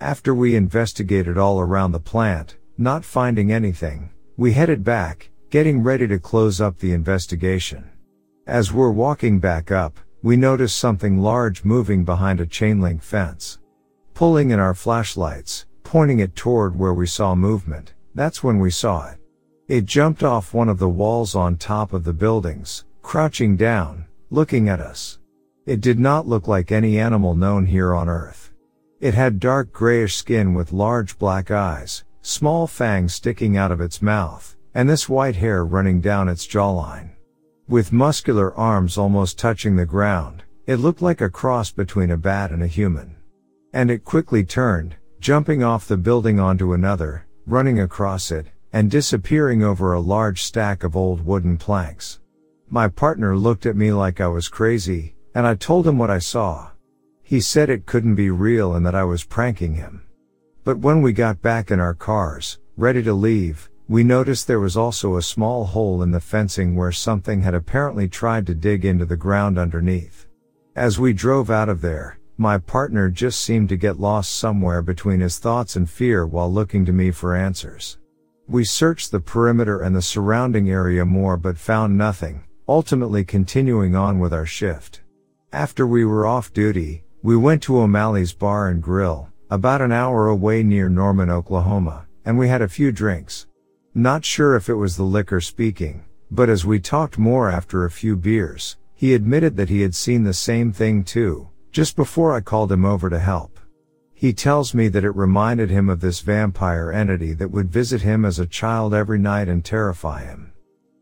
After 0.00 0.34
we 0.34 0.56
investigated 0.56 1.36
all 1.36 1.60
around 1.60 1.92
the 1.92 2.00
plant, 2.00 2.56
not 2.78 3.04
finding 3.04 3.52
anything, 3.52 4.08
we 4.38 4.54
headed 4.54 4.82
back, 4.82 5.28
getting 5.50 5.82
ready 5.82 6.06
to 6.06 6.18
close 6.18 6.60
up 6.60 6.78
the 6.78 6.92
investigation. 6.92 7.88
As 8.46 8.70
we're 8.70 8.90
walking 8.90 9.38
back 9.38 9.70
up, 9.70 9.98
we 10.22 10.36
notice 10.36 10.74
something 10.74 11.22
large 11.22 11.64
moving 11.64 12.04
behind 12.04 12.40
a 12.40 12.46
chain 12.46 12.82
link 12.82 13.02
fence. 13.02 13.58
Pulling 14.12 14.50
in 14.50 14.60
our 14.60 14.74
flashlights, 14.74 15.64
pointing 15.84 16.18
it 16.18 16.36
toward 16.36 16.78
where 16.78 16.92
we 16.92 17.06
saw 17.06 17.34
movement, 17.34 17.94
that's 18.14 18.44
when 18.44 18.58
we 18.58 18.70
saw 18.70 19.08
it. 19.08 19.18
It 19.68 19.86
jumped 19.86 20.22
off 20.22 20.52
one 20.52 20.68
of 20.68 20.78
the 20.78 20.88
walls 20.88 21.34
on 21.34 21.56
top 21.56 21.94
of 21.94 22.04
the 22.04 22.12
buildings, 22.12 22.84
crouching 23.00 23.56
down, 23.56 24.04
looking 24.28 24.68
at 24.68 24.80
us. 24.80 25.18
It 25.64 25.80
did 25.80 25.98
not 25.98 26.28
look 26.28 26.46
like 26.46 26.72
any 26.72 26.98
animal 26.98 27.34
known 27.34 27.64
here 27.64 27.94
on 27.94 28.08
earth. 28.08 28.52
It 29.00 29.14
had 29.14 29.40
dark 29.40 29.72
grayish 29.72 30.16
skin 30.16 30.52
with 30.52 30.72
large 30.72 31.18
black 31.18 31.50
eyes, 31.50 32.04
small 32.20 32.66
fangs 32.66 33.14
sticking 33.14 33.56
out 33.56 33.72
of 33.72 33.80
its 33.80 34.02
mouth, 34.02 34.56
and 34.74 34.88
this 34.88 35.08
white 35.08 35.36
hair 35.36 35.64
running 35.64 36.00
down 36.00 36.28
its 36.28 36.46
jawline. 36.46 37.10
With 37.68 37.92
muscular 37.92 38.54
arms 38.54 38.96
almost 38.96 39.38
touching 39.38 39.76
the 39.76 39.86
ground, 39.86 40.42
it 40.66 40.76
looked 40.76 41.02
like 41.02 41.20
a 41.20 41.30
cross 41.30 41.70
between 41.70 42.10
a 42.10 42.16
bat 42.16 42.50
and 42.50 42.62
a 42.62 42.66
human. 42.66 43.16
And 43.72 43.90
it 43.90 44.04
quickly 44.04 44.44
turned, 44.44 44.96
jumping 45.20 45.62
off 45.62 45.88
the 45.88 45.96
building 45.96 46.38
onto 46.40 46.72
another, 46.72 47.26
running 47.46 47.80
across 47.80 48.30
it, 48.30 48.46
and 48.72 48.90
disappearing 48.90 49.62
over 49.62 49.92
a 49.92 50.00
large 50.00 50.42
stack 50.42 50.84
of 50.84 50.96
old 50.96 51.24
wooden 51.24 51.56
planks. 51.56 52.20
My 52.70 52.88
partner 52.88 53.36
looked 53.36 53.66
at 53.66 53.76
me 53.76 53.92
like 53.92 54.20
I 54.20 54.28
was 54.28 54.48
crazy, 54.48 55.14
and 55.34 55.46
I 55.46 55.54
told 55.54 55.86
him 55.86 55.98
what 55.98 56.10
I 56.10 56.18
saw. 56.18 56.70
He 57.22 57.40
said 57.40 57.70
it 57.70 57.86
couldn't 57.86 58.14
be 58.14 58.30
real 58.30 58.74
and 58.74 58.84
that 58.86 58.94
I 58.94 59.04
was 59.04 59.24
pranking 59.24 59.74
him. 59.74 60.02
But 60.64 60.78
when 60.78 61.00
we 61.00 61.12
got 61.12 61.42
back 61.42 61.70
in 61.70 61.80
our 61.80 61.94
cars, 61.94 62.58
ready 62.76 63.02
to 63.02 63.12
leave, 63.14 63.70
we 63.88 64.04
noticed 64.04 64.46
there 64.46 64.60
was 64.60 64.76
also 64.76 65.16
a 65.16 65.22
small 65.22 65.64
hole 65.64 66.02
in 66.02 66.10
the 66.10 66.20
fencing 66.20 66.76
where 66.76 66.92
something 66.92 67.40
had 67.40 67.54
apparently 67.54 68.06
tried 68.06 68.46
to 68.46 68.54
dig 68.54 68.84
into 68.84 69.06
the 69.06 69.16
ground 69.16 69.58
underneath. 69.58 70.26
As 70.76 70.98
we 70.98 71.14
drove 71.14 71.50
out 71.50 71.70
of 71.70 71.80
there, 71.80 72.18
my 72.36 72.58
partner 72.58 73.08
just 73.08 73.40
seemed 73.40 73.70
to 73.70 73.76
get 73.76 73.98
lost 73.98 74.36
somewhere 74.36 74.82
between 74.82 75.20
his 75.20 75.38
thoughts 75.38 75.74
and 75.74 75.88
fear 75.88 76.26
while 76.26 76.52
looking 76.52 76.84
to 76.84 76.92
me 76.92 77.10
for 77.10 77.34
answers. 77.34 77.96
We 78.46 78.62
searched 78.62 79.10
the 79.10 79.20
perimeter 79.20 79.80
and 79.80 79.96
the 79.96 80.02
surrounding 80.02 80.70
area 80.70 81.06
more 81.06 81.38
but 81.38 81.56
found 81.56 81.96
nothing, 81.96 82.44
ultimately 82.68 83.24
continuing 83.24 83.96
on 83.96 84.18
with 84.18 84.34
our 84.34 84.46
shift. 84.46 85.00
After 85.50 85.86
we 85.86 86.04
were 86.04 86.26
off 86.26 86.52
duty, 86.52 87.04
we 87.22 87.36
went 87.36 87.62
to 87.62 87.78
O'Malley's 87.78 88.34
Bar 88.34 88.68
and 88.68 88.82
Grill, 88.82 89.30
about 89.50 89.80
an 89.80 89.92
hour 89.92 90.28
away 90.28 90.62
near 90.62 90.90
Norman, 90.90 91.30
Oklahoma, 91.30 92.06
and 92.26 92.38
we 92.38 92.48
had 92.48 92.60
a 92.60 92.68
few 92.68 92.92
drinks. 92.92 93.46
Not 93.98 94.24
sure 94.24 94.54
if 94.54 94.68
it 94.68 94.74
was 94.74 94.96
the 94.96 95.02
liquor 95.02 95.40
speaking, 95.40 96.04
but 96.30 96.48
as 96.48 96.64
we 96.64 96.78
talked 96.78 97.18
more 97.18 97.50
after 97.50 97.84
a 97.84 97.90
few 97.90 98.14
beers, 98.14 98.76
he 98.94 99.12
admitted 99.12 99.56
that 99.56 99.70
he 99.70 99.80
had 99.80 99.92
seen 99.92 100.22
the 100.22 100.32
same 100.32 100.72
thing 100.72 101.02
too, 101.02 101.48
just 101.72 101.96
before 101.96 102.32
I 102.32 102.40
called 102.40 102.70
him 102.70 102.84
over 102.84 103.10
to 103.10 103.18
help. 103.18 103.58
He 104.14 104.32
tells 104.32 104.72
me 104.72 104.86
that 104.86 105.02
it 105.02 105.16
reminded 105.16 105.68
him 105.68 105.88
of 105.88 105.98
this 105.98 106.20
vampire 106.20 106.92
entity 106.92 107.32
that 107.32 107.50
would 107.50 107.72
visit 107.72 108.02
him 108.02 108.24
as 108.24 108.38
a 108.38 108.46
child 108.46 108.94
every 108.94 109.18
night 109.18 109.48
and 109.48 109.64
terrify 109.64 110.22
him. 110.22 110.52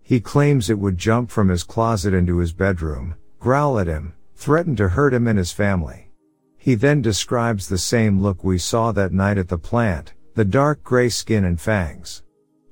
He 0.03 0.19
claims 0.19 0.71
it 0.71 0.79
would 0.79 0.97
jump 0.97 1.31
from 1.31 1.51
his 1.51 1.65
closet 1.65 2.15
into 2.15 2.39
his 2.39 2.55
bedroom, 2.55 3.17
growl 3.39 3.79
at 3.79 3.89
him, 3.89 4.15
threaten 4.37 4.75
to 4.77 4.89
hurt 4.89 5.13
him 5.13 5.27
and 5.27 5.37
his 5.37 5.53
family. 5.53 6.13
He 6.57 6.75
then 6.75 7.03
describes 7.03 7.69
the 7.69 7.77
same 7.77 8.23
look 8.23 8.43
we 8.43 8.57
saw 8.57 8.91
that 8.93 9.13
night 9.13 9.37
at 9.37 9.49
the 9.49 9.59
plant, 9.59 10.15
the 10.35 10.47
dark 10.47 10.83
gray 10.83 11.11
skin 11.11 11.45
and 11.45 11.61
fangs. 11.61 12.23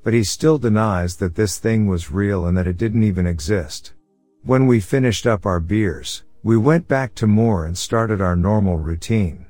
But 0.05 0.12
he 0.12 0.23
still 0.23 0.59
denies 0.59 1.17
that 1.17 1.35
this 1.35 1.59
thing 1.59 1.87
was 1.87 2.12
real 2.12 2.47
and 2.47 2.57
that 2.57 2.67
it 2.67 2.77
didn't 2.77 3.03
even 3.03 3.27
exist. 3.27 3.95
When 4.45 4.67
we 4.67 4.79
finished 4.79 5.27
up 5.27 5.47
our 5.47 5.61
beers, 5.61 6.23
we 6.43 6.59
went 6.59 6.87
back 6.87 7.14
to 7.14 7.27
Moore 7.27 7.64
and 7.64 7.77
started 7.77 8.21
our 8.21 8.37
normal 8.37 8.77
routine. 8.77 9.47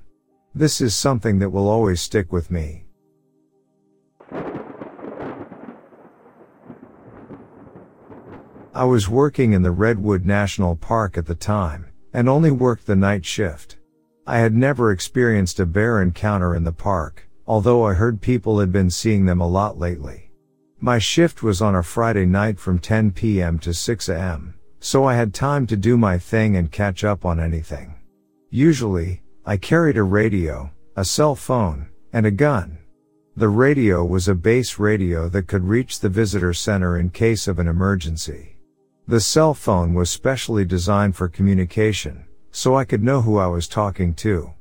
This 0.54 0.80
is 0.80 0.94
something 0.94 1.40
that 1.40 1.50
will 1.50 1.68
always 1.68 2.00
stick 2.00 2.32
with 2.32 2.52
me. 2.52 2.84
I 8.72 8.84
was 8.84 9.08
working 9.08 9.52
in 9.52 9.62
the 9.62 9.72
Redwood 9.72 10.24
National 10.24 10.76
Park 10.76 11.18
at 11.18 11.26
the 11.26 11.34
time, 11.34 11.86
and 12.12 12.28
only 12.28 12.52
worked 12.52 12.86
the 12.86 12.94
night 12.94 13.24
shift. 13.24 13.76
I 14.26 14.38
had 14.38 14.54
never 14.54 14.92
experienced 14.92 15.58
a 15.58 15.66
bear 15.66 16.00
encounter 16.00 16.54
in 16.54 16.62
the 16.62 16.72
park, 16.72 17.28
although 17.46 17.84
I 17.84 17.94
heard 17.94 18.20
people 18.20 18.60
had 18.60 18.70
been 18.70 18.90
seeing 18.90 19.26
them 19.26 19.40
a 19.40 19.48
lot 19.48 19.78
lately. 19.78 20.23
My 20.84 20.98
shift 20.98 21.42
was 21.42 21.62
on 21.62 21.76
a 21.76 21.82
Friday 21.82 22.26
night 22.26 22.60
from 22.60 22.78
10 22.78 23.12
p.m. 23.12 23.58
to 23.60 23.72
6 23.72 24.06
a.m., 24.10 24.52
so 24.80 25.06
I 25.06 25.14
had 25.14 25.32
time 25.32 25.66
to 25.68 25.78
do 25.78 25.96
my 25.96 26.18
thing 26.18 26.58
and 26.58 26.70
catch 26.70 27.04
up 27.04 27.24
on 27.24 27.40
anything. 27.40 27.94
Usually, 28.50 29.22
I 29.46 29.56
carried 29.56 29.96
a 29.96 30.02
radio, 30.02 30.70
a 30.94 31.02
cell 31.02 31.36
phone, 31.36 31.88
and 32.12 32.26
a 32.26 32.30
gun. 32.30 32.76
The 33.34 33.48
radio 33.48 34.04
was 34.04 34.28
a 34.28 34.34
base 34.34 34.78
radio 34.78 35.30
that 35.30 35.46
could 35.46 35.64
reach 35.64 36.00
the 36.00 36.10
visitor 36.10 36.52
center 36.52 36.98
in 36.98 37.08
case 37.08 37.48
of 37.48 37.58
an 37.58 37.66
emergency. 37.66 38.58
The 39.08 39.20
cell 39.20 39.54
phone 39.54 39.94
was 39.94 40.10
specially 40.10 40.66
designed 40.66 41.16
for 41.16 41.30
communication, 41.30 42.26
so 42.50 42.76
I 42.76 42.84
could 42.84 43.02
know 43.02 43.22
who 43.22 43.38
I 43.38 43.46
was 43.46 43.68
talking 43.68 44.12
to. 44.16 44.52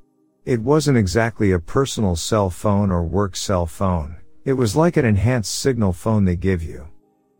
It 0.46 0.62
wasn't 0.62 0.98
exactly 0.98 1.52
a 1.52 1.60
personal 1.60 2.16
cell 2.16 2.50
phone 2.50 2.92
or 2.92 3.04
work 3.04 3.36
cell 3.36 3.66
phone. 3.66 4.16
It 4.46 4.54
was 4.54 4.76
like 4.76 4.98
an 4.98 5.06
enhanced 5.06 5.56
signal 5.56 5.94
phone 5.94 6.26
they 6.26 6.36
give 6.36 6.62
you. 6.62 6.88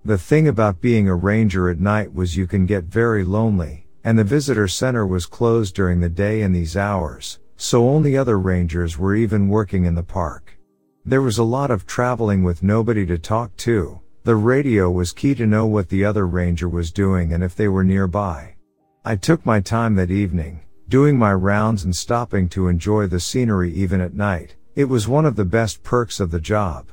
The 0.06 0.18
thing 0.18 0.48
about 0.48 0.80
being 0.80 1.10
a 1.10 1.16
ranger 1.16 1.70
at 1.70 1.82
night 1.82 2.14
was 2.14 2.38
you 2.38 2.48
can 2.48 2.66
get 2.66 2.86
very 2.86 3.26
lonely, 3.26 3.88
and 4.06 4.18
the 4.18 4.24
visitor 4.24 4.70
center 4.70 5.06
was 5.06 5.26
closed 5.26 5.76
during 5.76 6.00
the 6.00 6.08
day 6.08 6.44
in 6.44 6.54
these 6.54 6.78
hours, 6.78 7.40
so 7.58 7.90
only 7.90 8.16
other 8.16 8.40
rangers 8.40 8.98
were 8.98 9.16
even 9.16 9.50
working 9.50 9.84
in 9.84 9.96
the 9.96 10.04
park. 10.04 10.58
There 11.06 11.22
was 11.22 11.38
a 11.38 11.44
lot 11.44 11.72
of 11.72 11.86
traveling 11.86 12.42
with 12.42 12.64
nobody 12.64 13.06
to 13.08 13.18
talk 13.18 13.54
to. 13.58 14.00
The 14.24 14.38
radio 14.38 14.90
was 14.90 15.12
key 15.12 15.36
to 15.36 15.46
know 15.46 15.66
what 15.66 15.90
the 15.90 16.06
other 16.06 16.26
ranger 16.26 16.70
was 16.70 16.94
doing 16.94 17.34
and 17.34 17.44
if 17.44 17.54
they 17.54 17.68
were 17.68 17.84
nearby. 17.84 18.56
I 19.04 19.18
took 19.18 19.46
my 19.46 19.60
time 19.60 19.96
that 19.96 20.10
evening, 20.10 20.62
doing 20.88 21.18
my 21.18 21.34
rounds 21.34 21.84
and 21.84 21.94
stopping 21.94 22.48
to 22.50 22.70
enjoy 22.70 23.08
the 23.08 23.20
scenery 23.20 23.74
even 23.74 24.00
at 24.00 24.14
night. 24.14 24.56
It 24.76 24.86
was 24.86 25.08
one 25.08 25.26
of 25.26 25.36
the 25.36 25.46
best 25.46 25.84
perks 25.84 26.20
of 26.20 26.32
the 26.32 26.40
job. 26.40 26.88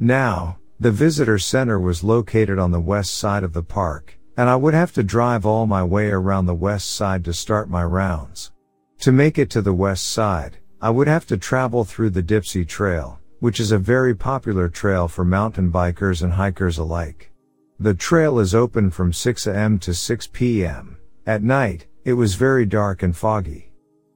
Now, 0.00 0.58
the 0.80 0.90
visitor 0.90 1.38
center 1.38 1.78
was 1.78 2.02
located 2.02 2.58
on 2.58 2.70
the 2.70 2.80
west 2.80 3.14
side 3.18 3.44
of 3.44 3.52
the 3.52 3.62
park, 3.62 4.18
and 4.38 4.48
I 4.48 4.56
would 4.56 4.72
have 4.72 4.92
to 4.94 5.02
drive 5.02 5.44
all 5.44 5.66
my 5.66 5.84
way 5.84 6.08
around 6.08 6.46
the 6.46 6.54
west 6.54 6.90
side 6.92 7.26
to 7.26 7.34
start 7.34 7.68
my 7.68 7.84
rounds. 7.84 8.52
To 9.00 9.12
make 9.12 9.38
it 9.38 9.50
to 9.50 9.60
the 9.60 9.74
west 9.74 10.06
side, 10.06 10.56
I 10.80 10.88
would 10.88 11.06
have 11.06 11.26
to 11.26 11.36
travel 11.36 11.84
through 11.84 12.10
the 12.10 12.22
Dipsea 12.22 12.66
Trail, 12.66 13.20
which 13.40 13.60
is 13.60 13.72
a 13.72 13.78
very 13.78 14.14
popular 14.14 14.70
trail 14.70 15.06
for 15.06 15.24
mountain 15.24 15.70
bikers 15.70 16.22
and 16.22 16.32
hikers 16.32 16.78
alike. 16.78 17.30
The 17.78 17.94
trail 17.94 18.38
is 18.38 18.54
open 18.54 18.90
from 18.90 19.12
6 19.12 19.46
am 19.46 19.78
to 19.80 19.92
6 19.92 20.28
p.m. 20.32 20.96
At 21.26 21.42
night, 21.42 21.86
it 22.06 22.14
was 22.14 22.36
very 22.36 22.64
dark 22.64 23.02
and 23.02 23.14
foggy. 23.14 23.67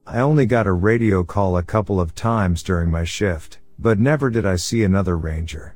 I 0.05 0.19
only 0.19 0.45
got 0.45 0.67
a 0.67 0.73
radio 0.73 1.23
call 1.23 1.55
a 1.55 1.63
couple 1.63 2.01
of 2.01 2.13
times 2.13 2.61
during 2.61 2.91
my 2.91 3.05
shift, 3.05 3.59
but 3.79 3.99
never 3.99 4.29
did 4.29 4.45
I 4.45 4.57
see 4.57 4.83
another 4.83 5.17
ranger. 5.17 5.75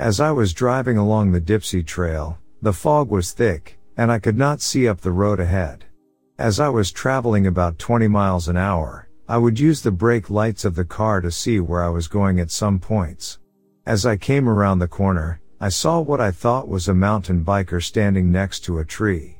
As 0.00 0.18
I 0.18 0.32
was 0.32 0.52
driving 0.52 0.96
along 0.96 1.30
the 1.30 1.40
Dipsea 1.40 1.86
Trail, 1.86 2.38
the 2.60 2.72
fog 2.72 3.08
was 3.08 3.32
thick, 3.32 3.78
and 3.96 4.10
I 4.10 4.18
could 4.18 4.36
not 4.36 4.60
see 4.60 4.88
up 4.88 5.00
the 5.00 5.12
road 5.12 5.38
ahead. 5.38 5.84
As 6.38 6.58
I 6.58 6.68
was 6.68 6.90
traveling 6.90 7.46
about 7.46 7.78
20 7.78 8.08
miles 8.08 8.48
an 8.48 8.56
hour, 8.56 9.08
I 9.28 9.38
would 9.38 9.60
use 9.60 9.82
the 9.82 9.92
brake 9.92 10.28
lights 10.28 10.64
of 10.64 10.74
the 10.74 10.84
car 10.84 11.20
to 11.20 11.30
see 11.30 11.60
where 11.60 11.82
I 11.82 11.88
was 11.88 12.08
going 12.08 12.40
at 12.40 12.50
some 12.50 12.80
points. 12.80 13.38
As 13.86 14.04
I 14.04 14.16
came 14.16 14.48
around 14.48 14.80
the 14.80 14.88
corner, 14.88 15.40
I 15.60 15.68
saw 15.68 16.00
what 16.00 16.20
I 16.20 16.32
thought 16.32 16.68
was 16.68 16.88
a 16.88 16.94
mountain 16.94 17.44
biker 17.44 17.82
standing 17.82 18.32
next 18.32 18.60
to 18.60 18.78
a 18.78 18.84
tree. 18.84 19.38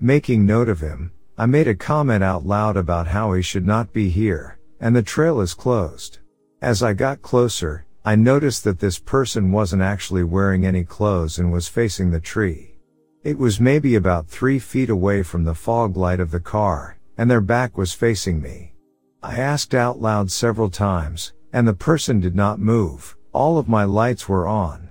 Making 0.00 0.46
note 0.46 0.68
of 0.68 0.80
him, 0.80 1.12
I 1.36 1.46
made 1.46 1.66
a 1.66 1.74
comment 1.74 2.22
out 2.22 2.46
loud 2.46 2.76
about 2.76 3.08
how 3.08 3.32
he 3.32 3.42
should 3.42 3.66
not 3.66 3.92
be 3.92 4.08
here, 4.08 4.58
and 4.78 4.94
the 4.94 5.02
trail 5.02 5.40
is 5.40 5.52
closed. 5.52 6.18
As 6.62 6.80
I 6.80 6.92
got 6.92 7.22
closer, 7.22 7.86
I 8.04 8.14
noticed 8.14 8.62
that 8.64 8.78
this 8.78 9.00
person 9.00 9.50
wasn't 9.50 9.82
actually 9.82 10.22
wearing 10.22 10.64
any 10.64 10.84
clothes 10.84 11.38
and 11.38 11.50
was 11.50 11.66
facing 11.66 12.10
the 12.10 12.20
tree. 12.20 12.76
It 13.24 13.36
was 13.36 13.58
maybe 13.58 13.96
about 13.96 14.28
three 14.28 14.60
feet 14.60 14.90
away 14.90 15.24
from 15.24 15.42
the 15.42 15.54
fog 15.54 15.96
light 15.96 16.20
of 16.20 16.30
the 16.30 16.38
car, 16.38 16.98
and 17.18 17.28
their 17.28 17.40
back 17.40 17.76
was 17.76 17.92
facing 17.92 18.40
me. 18.40 18.74
I 19.20 19.36
asked 19.36 19.74
out 19.74 20.00
loud 20.00 20.30
several 20.30 20.70
times, 20.70 21.32
and 21.52 21.66
the 21.66 21.74
person 21.74 22.20
did 22.20 22.36
not 22.36 22.60
move, 22.60 23.16
all 23.32 23.58
of 23.58 23.68
my 23.68 23.82
lights 23.82 24.28
were 24.28 24.46
on. 24.46 24.90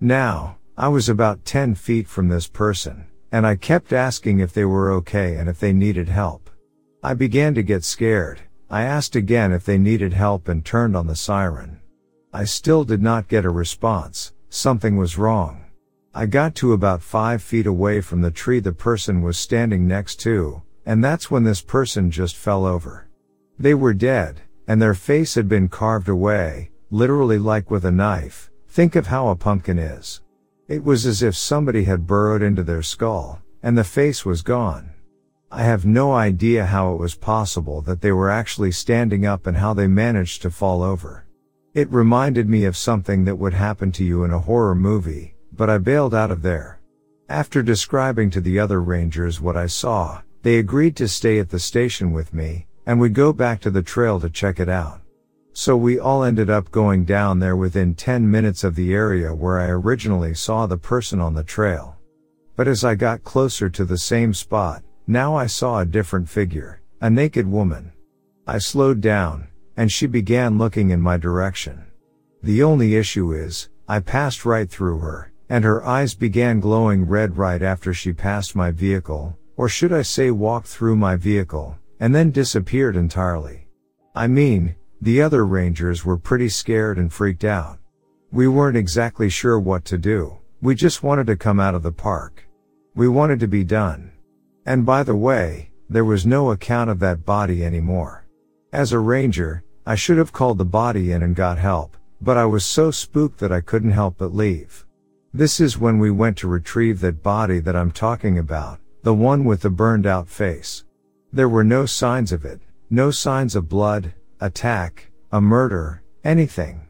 Now, 0.00 0.56
I 0.78 0.88
was 0.88 1.10
about 1.10 1.44
10 1.44 1.74
feet 1.74 2.08
from 2.08 2.28
this 2.28 2.46
person, 2.46 3.04
and 3.34 3.44
I 3.44 3.56
kept 3.56 3.92
asking 3.92 4.38
if 4.38 4.52
they 4.52 4.64
were 4.64 4.92
okay 4.92 5.34
and 5.34 5.48
if 5.48 5.58
they 5.58 5.72
needed 5.72 6.08
help. 6.08 6.50
I 7.02 7.14
began 7.14 7.52
to 7.54 7.64
get 7.64 7.82
scared. 7.82 8.42
I 8.70 8.82
asked 8.82 9.16
again 9.16 9.50
if 9.50 9.64
they 9.64 9.76
needed 9.76 10.12
help 10.12 10.46
and 10.46 10.64
turned 10.64 10.96
on 10.96 11.08
the 11.08 11.16
siren. 11.16 11.80
I 12.32 12.44
still 12.44 12.84
did 12.84 13.02
not 13.02 13.26
get 13.26 13.44
a 13.44 13.50
response. 13.50 14.32
Something 14.50 14.96
was 14.96 15.18
wrong. 15.18 15.64
I 16.14 16.26
got 16.26 16.54
to 16.56 16.74
about 16.74 17.02
five 17.02 17.42
feet 17.42 17.66
away 17.66 18.00
from 18.00 18.22
the 18.22 18.30
tree 18.30 18.60
the 18.60 18.70
person 18.70 19.20
was 19.20 19.36
standing 19.36 19.88
next 19.88 20.20
to, 20.20 20.62
and 20.86 21.02
that's 21.02 21.28
when 21.28 21.42
this 21.42 21.60
person 21.60 22.12
just 22.12 22.36
fell 22.36 22.64
over. 22.64 23.08
They 23.58 23.74
were 23.74 23.94
dead, 23.94 24.42
and 24.68 24.80
their 24.80 24.94
face 24.94 25.34
had 25.34 25.48
been 25.48 25.66
carved 25.66 26.08
away, 26.08 26.70
literally 26.88 27.40
like 27.40 27.68
with 27.68 27.84
a 27.84 27.90
knife. 27.90 28.52
Think 28.68 28.94
of 28.94 29.08
how 29.08 29.26
a 29.26 29.34
pumpkin 29.34 29.80
is. 29.80 30.20
It 30.66 30.82
was 30.82 31.04
as 31.04 31.22
if 31.22 31.36
somebody 31.36 31.84
had 31.84 32.06
burrowed 32.06 32.42
into 32.42 32.62
their 32.62 32.80
skull, 32.80 33.42
and 33.62 33.76
the 33.76 33.84
face 33.84 34.24
was 34.24 34.40
gone. 34.40 34.90
I 35.50 35.62
have 35.62 35.84
no 35.84 36.14
idea 36.14 36.64
how 36.64 36.94
it 36.94 36.98
was 36.98 37.14
possible 37.14 37.82
that 37.82 38.00
they 38.00 38.12
were 38.12 38.30
actually 38.30 38.72
standing 38.72 39.26
up 39.26 39.46
and 39.46 39.58
how 39.58 39.74
they 39.74 39.86
managed 39.86 40.40
to 40.42 40.50
fall 40.50 40.82
over. 40.82 41.26
It 41.74 41.92
reminded 41.92 42.48
me 42.48 42.64
of 42.64 42.78
something 42.78 43.24
that 43.24 43.36
would 43.36 43.52
happen 43.52 43.92
to 43.92 44.04
you 44.04 44.24
in 44.24 44.30
a 44.30 44.38
horror 44.38 44.74
movie, 44.74 45.34
but 45.52 45.68
I 45.68 45.76
bailed 45.76 46.14
out 46.14 46.30
of 46.30 46.40
there. 46.40 46.80
After 47.28 47.62
describing 47.62 48.30
to 48.30 48.40
the 48.40 48.58
other 48.58 48.80
rangers 48.80 49.42
what 49.42 49.58
I 49.58 49.66
saw, 49.66 50.22
they 50.42 50.56
agreed 50.56 50.96
to 50.96 51.08
stay 51.08 51.38
at 51.38 51.50
the 51.50 51.58
station 51.58 52.10
with 52.12 52.32
me, 52.32 52.66
and 52.86 52.98
we 52.98 53.10
go 53.10 53.34
back 53.34 53.60
to 53.60 53.70
the 53.70 53.82
trail 53.82 54.18
to 54.20 54.30
check 54.30 54.58
it 54.58 54.70
out. 54.70 55.00
So 55.56 55.76
we 55.76 56.00
all 56.00 56.24
ended 56.24 56.50
up 56.50 56.72
going 56.72 57.04
down 57.04 57.38
there 57.38 57.54
within 57.54 57.94
10 57.94 58.28
minutes 58.28 58.64
of 58.64 58.74
the 58.74 58.92
area 58.92 59.32
where 59.32 59.60
I 59.60 59.68
originally 59.68 60.34
saw 60.34 60.66
the 60.66 60.76
person 60.76 61.20
on 61.20 61.34
the 61.34 61.44
trail. 61.44 61.96
But 62.56 62.66
as 62.66 62.82
I 62.82 62.96
got 62.96 63.22
closer 63.22 63.70
to 63.70 63.84
the 63.84 63.96
same 63.96 64.34
spot, 64.34 64.82
now 65.06 65.36
I 65.36 65.46
saw 65.46 65.78
a 65.78 65.86
different 65.86 66.28
figure, 66.28 66.82
a 67.00 67.08
naked 67.08 67.46
woman. 67.46 67.92
I 68.48 68.58
slowed 68.58 69.00
down, 69.00 69.46
and 69.76 69.92
she 69.92 70.08
began 70.08 70.58
looking 70.58 70.90
in 70.90 71.00
my 71.00 71.16
direction. 71.18 71.84
The 72.42 72.64
only 72.64 72.96
issue 72.96 73.32
is, 73.32 73.68
I 73.88 74.00
passed 74.00 74.44
right 74.44 74.68
through 74.68 74.98
her, 74.98 75.32
and 75.48 75.62
her 75.62 75.86
eyes 75.86 76.16
began 76.16 76.58
glowing 76.58 77.06
red 77.06 77.38
right 77.38 77.62
after 77.62 77.94
she 77.94 78.12
passed 78.12 78.56
my 78.56 78.72
vehicle, 78.72 79.38
or 79.56 79.68
should 79.68 79.92
I 79.92 80.02
say 80.02 80.32
walked 80.32 80.66
through 80.66 80.96
my 80.96 81.14
vehicle, 81.14 81.78
and 82.00 82.12
then 82.12 82.32
disappeared 82.32 82.96
entirely. 82.96 83.68
I 84.16 84.26
mean, 84.26 84.74
the 85.04 85.20
other 85.20 85.44
rangers 85.44 86.02
were 86.02 86.16
pretty 86.16 86.48
scared 86.48 86.96
and 86.96 87.12
freaked 87.12 87.44
out. 87.44 87.78
We 88.32 88.48
weren't 88.48 88.78
exactly 88.78 89.28
sure 89.28 89.60
what 89.60 89.84
to 89.84 89.98
do, 89.98 90.38
we 90.62 90.74
just 90.74 91.02
wanted 91.02 91.26
to 91.26 91.36
come 91.36 91.60
out 91.60 91.74
of 91.74 91.82
the 91.82 91.92
park. 91.92 92.48
We 92.94 93.06
wanted 93.06 93.38
to 93.40 93.46
be 93.46 93.64
done. 93.64 94.12
And 94.64 94.86
by 94.86 95.02
the 95.02 95.14
way, 95.14 95.72
there 95.90 96.06
was 96.06 96.24
no 96.24 96.52
account 96.52 96.88
of 96.88 97.00
that 97.00 97.26
body 97.26 97.62
anymore. 97.62 98.24
As 98.72 98.92
a 98.92 98.98
ranger, 98.98 99.62
I 99.84 99.94
should 99.94 100.16
have 100.16 100.32
called 100.32 100.56
the 100.56 100.64
body 100.64 101.12
in 101.12 101.22
and 101.22 101.36
got 101.36 101.58
help, 101.58 101.98
but 102.22 102.38
I 102.38 102.46
was 102.46 102.64
so 102.64 102.90
spooked 102.90 103.40
that 103.40 103.52
I 103.52 103.60
couldn't 103.60 103.90
help 103.90 104.16
but 104.16 104.34
leave. 104.34 104.86
This 105.34 105.60
is 105.60 105.76
when 105.76 105.98
we 105.98 106.10
went 106.10 106.38
to 106.38 106.48
retrieve 106.48 107.00
that 107.00 107.22
body 107.22 107.60
that 107.60 107.76
I'm 107.76 107.90
talking 107.90 108.38
about, 108.38 108.80
the 109.02 109.12
one 109.12 109.44
with 109.44 109.60
the 109.60 109.68
burned 109.68 110.06
out 110.06 110.30
face. 110.30 110.84
There 111.30 111.50
were 111.50 111.62
no 111.62 111.84
signs 111.84 112.32
of 112.32 112.46
it, 112.46 112.62
no 112.88 113.10
signs 113.10 113.54
of 113.54 113.68
blood, 113.68 114.14
attack, 114.44 115.10
a 115.32 115.40
murder, 115.40 116.02
anything. 116.22 116.86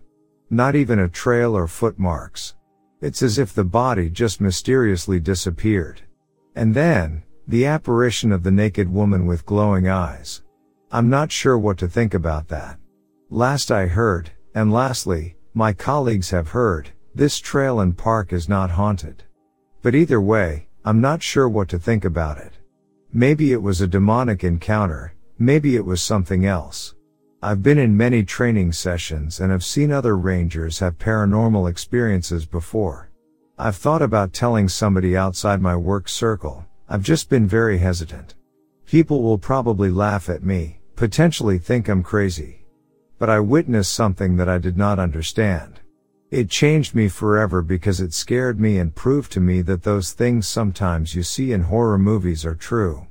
Not 0.51 0.75
even 0.75 0.99
a 0.99 1.09
trail 1.09 1.57
or 1.57 1.69
footmarks. 1.69 2.57
It's 3.01 3.23
as 3.23 3.39
if 3.39 3.55
the 3.55 3.63
body 3.63 4.11
just 4.11 4.41
mysteriously 4.41 5.21
disappeared. 5.21 6.03
And 6.57 6.75
then, 6.75 7.23
the 7.47 7.67
apparition 7.67 8.33
of 8.33 8.43
the 8.43 8.51
naked 8.51 8.93
woman 8.93 9.25
with 9.25 9.47
glowing 9.47 9.89
eyes. 9.89 10.43
I'm 10.91 11.09
not 11.09 11.31
sure 11.31 11.57
what 11.57 11.79
to 11.79 11.89
think 11.89 12.15
about 12.15 12.49
that. 12.49 12.77
Last 13.31 13.71
I 13.71 13.87
heard, 13.87 14.33
and 14.57 14.73
lastly, 14.73 15.37
my 15.55 15.73
colleagues 15.73 16.31
have 16.31 16.49
heard, 16.49 16.91
this 17.15 17.39
trail 17.39 17.79
and 17.79 17.97
park 17.97 18.33
is 18.33 18.49
not 18.49 18.71
haunted. 18.71 19.23
But 19.81 19.95
either 19.95 20.21
way, 20.21 20.67
I'm 20.85 21.01
not 21.01 21.23
sure 21.23 21.49
what 21.49 21.69
to 21.69 21.79
think 21.79 22.05
about 22.05 22.39
it. 22.39 22.53
Maybe 23.13 23.53
it 23.53 23.63
was 23.63 23.81
a 23.81 23.87
demonic 23.87 24.43
encounter, 24.43 25.15
maybe 25.39 25.77
it 25.77 25.85
was 25.85 26.03
something 26.03 26.45
else. 26.47 26.97
I've 27.47 27.63
been 27.63 27.77
in 27.77 27.95
many 27.95 28.25
training 28.25 28.73
sessions 28.73 29.39
and 29.39 29.53
have 29.53 29.63
seen 29.63 29.93
other 29.93 30.17
rangers 30.17 30.79
have 30.79 30.97
paranormal 30.97 31.69
experiences 31.69 32.47
before. 32.47 33.11
I've 33.59 33.77
thought 33.77 34.01
about 34.01 34.33
telling 34.33 34.67
somebody 34.67 35.15
outside 35.15 35.61
my 35.61 35.77
work 35.77 36.09
circle, 36.09 36.65
I've 36.89 37.03
just 37.03 37.29
been 37.29 37.47
very 37.47 37.77
hesitant. 37.77 38.35
People 38.87 39.23
will 39.23 39.37
probably 39.37 39.91
laugh 39.91 40.31
at 40.31 40.43
me, 40.43 40.81
potentially 40.97 41.59
think 41.59 41.87
I'm 41.87 42.03
crazy. 42.03 42.65
But 43.19 43.29
I 43.29 43.41
witnessed 43.41 43.93
something 43.93 44.39
that 44.39 44.49
I 44.49 44.57
did 44.57 44.79
not 44.79 44.99
understand. 44.99 45.81
It 46.31 46.49
changed 46.49 46.95
me 46.95 47.09
forever 47.09 47.61
because 47.61 48.01
it 48.01 48.15
scared 48.15 48.59
me 48.59 48.79
and 48.79 48.95
proved 48.95 49.31
to 49.33 49.41
me 49.41 49.61
that 49.61 49.83
those 49.83 50.13
things 50.13 50.49
sometimes 50.49 51.15
you 51.15 51.23
see 51.23 51.53
in 51.53 51.65
horror 51.65 51.99
movies 51.99 52.47
are 52.47 52.55
true. 52.55 53.07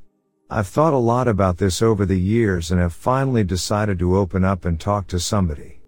I've 0.55 0.67
thought 0.67 0.93
a 0.93 0.97
lot 0.97 1.27
about 1.27 1.57
this 1.57 1.81
over 1.81 2.05
the 2.05 2.19
years 2.19 2.69
and 2.69 2.79
have 2.79 2.93
finally 2.93 3.43
decided 3.43 3.97
to 3.97 4.15
open 4.15 4.43
up 4.43 4.65
and 4.65 4.79
talk 4.79 5.07
to 5.07 5.19
somebody. 5.19 5.81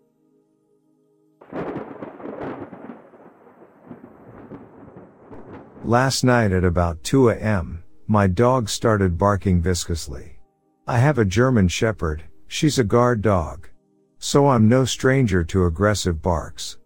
Last 5.84 6.24
night 6.24 6.52
at 6.52 6.64
about 6.64 7.04
2 7.04 7.30
a.m., 7.30 7.84
my 8.08 8.26
dog 8.26 8.68
started 8.68 9.20
barking 9.20 9.62
viscously. 9.62 10.40
I 10.88 10.98
have 10.98 11.20
a 11.20 11.26
German 11.26 11.68
Shepherd, 11.68 12.24
she's 12.48 12.80
a 12.80 12.84
guard 12.84 13.22
dog. 13.22 13.70
So 14.18 14.48
I'm 14.48 14.68
no 14.68 14.84
stranger 14.84 15.44
to 15.44 15.68
aggressive 15.68 16.24
barks. 16.24 16.80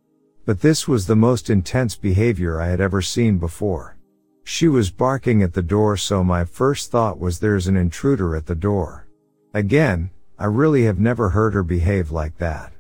But 0.46 0.60
this 0.60 0.86
was 0.86 1.08
the 1.08 1.16
most 1.16 1.50
intense 1.50 1.96
behavior 1.96 2.60
I 2.60 2.68
had 2.68 2.82
ever 2.82 3.02
seen 3.02 3.38
before. 3.38 3.99
She 4.44 4.68
was 4.68 4.92
barking 4.92 5.44
at 5.44 5.54
the 5.54 5.62
door 5.62 5.98
so 5.98 6.24
my 6.24 6.44
first 6.44 6.92
thought 6.92 7.20
was 7.20 7.40
there's 7.40 7.68
an 7.68 7.78
intruder 7.78 8.36
at 8.36 8.46
the 8.46 8.56
door. 8.56 9.08
Again, 9.54 10.10
I 10.38 10.46
really 10.46 10.84
have 10.84 11.00
never 11.00 11.30
heard 11.30 11.54
her 11.54 11.64
behave 11.64 12.12
like 12.12 12.38
that. 12.38 12.72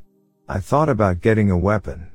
I 0.47 0.59
thought 0.59 0.89
about 0.89 1.21
getting 1.21 1.51
a 1.51 1.57
weapon. 1.57 2.11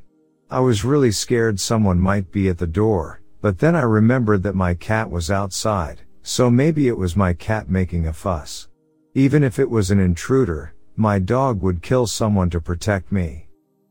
I 0.50 0.60
was 0.60 0.84
really 0.84 1.12
scared 1.12 1.60
someone 1.60 2.00
might 2.00 2.32
be 2.32 2.48
at 2.48 2.58
the 2.58 2.66
door, 2.66 3.20
but 3.40 3.58
then 3.58 3.76
I 3.76 3.82
remembered 3.82 4.42
that 4.42 4.54
my 4.54 4.74
cat 4.74 5.10
was 5.10 5.30
outside, 5.30 6.00
so 6.22 6.50
maybe 6.50 6.88
it 6.88 6.96
was 6.96 7.14
my 7.16 7.32
cat 7.32 7.68
making 7.68 8.06
a 8.06 8.12
fuss. 8.12 8.68
Even 9.14 9.44
if 9.44 9.58
it 9.58 9.70
was 9.70 9.90
an 9.90 10.00
intruder, 10.00 10.74
my 10.96 11.18
dog 11.18 11.60
would 11.62 11.82
kill 11.82 12.06
someone 12.06 12.50
to 12.50 12.60
protect 12.60 13.12
me. 13.12 13.46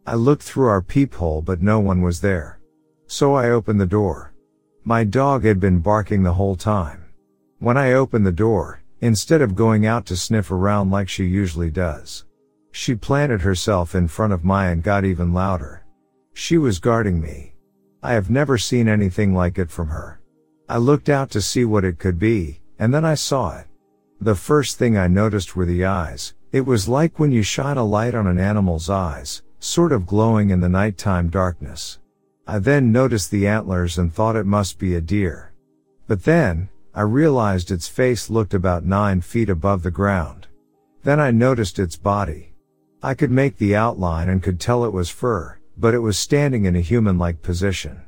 I 0.05 0.15
looked 0.15 0.43
through 0.43 0.67
our 0.67 0.81
peephole 0.81 1.41
but 1.41 1.61
no 1.61 1.79
one 1.79 2.01
was 2.01 2.19
there. 2.19 2.59
So 3.07 3.35
I 3.35 3.49
opened 3.49 3.79
the 3.79 3.85
door. 3.85 4.32
My 4.85 5.05
dog 5.05 5.45
had 5.45 5.61
been 5.61 5.79
barking 5.79 6.23
the 6.23 6.33
whole 6.33 6.57
time. 6.57 7.05
When 7.59 7.77
I 7.77 7.93
opened 7.93 8.25
the 8.25 8.33
door, 8.33 8.81
instead 8.99 9.41
of 9.41 9.55
going 9.55 9.85
out 9.85 10.05
to 10.07 10.17
sniff 10.17 10.51
around 10.51 10.91
like 10.91 11.07
she 11.07 11.23
usually 11.23 11.71
does, 11.71 12.25
she 12.73 12.93
planted 12.93 13.39
herself 13.39 13.95
in 13.95 14.09
front 14.09 14.33
of 14.33 14.43
my 14.43 14.67
and 14.67 14.83
got 14.83 15.05
even 15.05 15.31
louder. 15.31 15.85
She 16.33 16.57
was 16.57 16.79
guarding 16.79 17.21
me. 17.21 17.53
I 18.01 18.11
have 18.11 18.29
never 18.29 18.57
seen 18.57 18.89
anything 18.89 19.33
like 19.33 19.57
it 19.57 19.71
from 19.71 19.87
her. 19.87 20.19
I 20.67 20.79
looked 20.79 21.07
out 21.07 21.29
to 21.29 21.41
see 21.41 21.63
what 21.63 21.85
it 21.85 21.97
could 21.97 22.19
be, 22.19 22.59
and 22.77 22.93
then 22.93 23.05
I 23.05 23.15
saw 23.15 23.57
it. 23.57 23.67
The 24.19 24.35
first 24.35 24.77
thing 24.77 24.97
I 24.97 25.07
noticed 25.07 25.55
were 25.55 25.65
the 25.65 25.85
eyes. 25.85 26.33
It 26.51 26.65
was 26.65 26.89
like 26.89 27.19
when 27.19 27.31
you 27.31 27.41
shine 27.41 27.77
a 27.77 27.85
light 27.85 28.15
on 28.15 28.27
an 28.27 28.37
animal's 28.37 28.89
eyes, 28.89 29.43
sort 29.59 29.93
of 29.93 30.05
glowing 30.05 30.49
in 30.49 30.59
the 30.59 30.67
nighttime 30.67 31.29
darkness. 31.29 31.99
I 32.45 32.59
then 32.59 32.91
noticed 32.91 33.31
the 33.31 33.47
antlers 33.47 33.97
and 33.97 34.13
thought 34.13 34.35
it 34.35 34.45
must 34.45 34.77
be 34.77 34.95
a 34.95 35.01
deer. 35.01 35.53
But 36.07 36.23
then, 36.23 36.69
I 36.93 37.01
realized 37.01 37.71
its 37.71 37.87
face 37.87 38.29
looked 38.29 38.53
about 38.53 38.85
nine 38.85 39.21
feet 39.21 39.49
above 39.49 39.81
the 39.81 39.91
ground. 39.91 40.47
Then 41.03 41.19
I 41.19 41.31
noticed 41.31 41.79
its 41.79 41.95
body. 41.95 42.53
I 43.01 43.13
could 43.13 43.31
make 43.31 43.57
the 43.57 43.75
outline 43.75 44.29
and 44.29 44.43
could 44.43 44.59
tell 44.59 44.83
it 44.83 44.93
was 44.93 45.09
fur, 45.09 45.57
but 45.77 45.93
it 45.93 45.99
was 45.99 46.19
standing 46.19 46.65
in 46.65 46.75
a 46.75 46.81
human-like 46.81 47.41
position. 47.41 48.01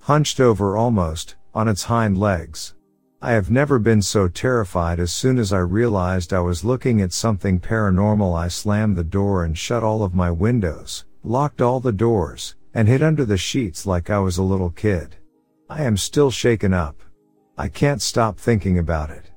Hunched 0.00 0.40
over 0.40 0.76
almost, 0.76 1.34
on 1.52 1.68
its 1.68 1.84
hind 1.84 2.18
legs. 2.18 2.74
I 3.20 3.32
have 3.32 3.50
never 3.50 3.78
been 3.78 4.02
so 4.02 4.28
terrified 4.28 4.98
as 4.98 5.12
soon 5.12 5.38
as 5.38 5.52
I 5.52 5.58
realized 5.58 6.32
I 6.32 6.40
was 6.40 6.64
looking 6.64 7.00
at 7.00 7.12
something 7.12 7.60
paranormal 7.60 8.36
I 8.36 8.48
slammed 8.48 8.96
the 8.96 9.04
door 9.04 9.44
and 9.44 9.56
shut 9.56 9.84
all 9.84 10.02
of 10.02 10.14
my 10.14 10.30
windows, 10.30 11.04
locked 11.22 11.60
all 11.60 11.78
the 11.78 11.92
doors, 11.92 12.56
and 12.74 12.88
hid 12.88 13.02
under 13.02 13.24
the 13.24 13.36
sheets 13.36 13.86
like 13.86 14.10
I 14.10 14.18
was 14.18 14.38
a 14.38 14.42
little 14.42 14.70
kid. 14.70 15.16
I 15.68 15.82
am 15.82 15.96
still 15.96 16.30
shaken 16.30 16.72
up. 16.72 17.00
I 17.56 17.68
can't 17.68 18.02
stop 18.02 18.38
thinking 18.38 18.78
about 18.78 19.10
it. 19.10 19.30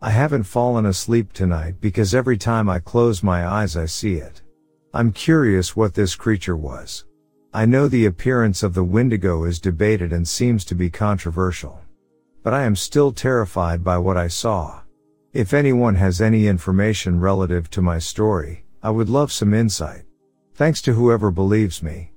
I 0.00 0.10
haven't 0.10 0.44
fallen 0.44 0.86
asleep 0.86 1.32
tonight 1.32 1.76
because 1.80 2.14
every 2.14 2.36
time 2.36 2.68
I 2.68 2.78
close 2.78 3.22
my 3.22 3.46
eyes 3.46 3.76
I 3.76 3.86
see 3.86 4.16
it. 4.16 4.42
I'm 4.94 5.12
curious 5.12 5.76
what 5.76 5.94
this 5.94 6.14
creature 6.14 6.56
was. 6.56 7.04
I 7.54 7.66
know 7.66 7.88
the 7.88 8.06
appearance 8.06 8.62
of 8.62 8.74
the 8.74 8.84
Wendigo 8.84 9.44
is 9.44 9.60
debated 9.60 10.12
and 10.12 10.26
seems 10.26 10.64
to 10.66 10.74
be 10.74 10.90
controversial. 10.90 11.80
But 12.42 12.54
I 12.54 12.64
am 12.64 12.76
still 12.76 13.12
terrified 13.12 13.84
by 13.84 13.98
what 13.98 14.16
I 14.16 14.28
saw. 14.28 14.80
If 15.32 15.54
anyone 15.54 15.94
has 15.94 16.20
any 16.20 16.46
information 16.46 17.20
relative 17.20 17.70
to 17.70 17.80
my 17.80 17.98
story, 17.98 18.64
I 18.82 18.90
would 18.90 19.08
love 19.08 19.32
some 19.32 19.54
insight. 19.54 20.02
Thanks 20.54 20.82
to 20.82 20.92
whoever 20.92 21.30
believes 21.30 21.82
me. 21.82 22.11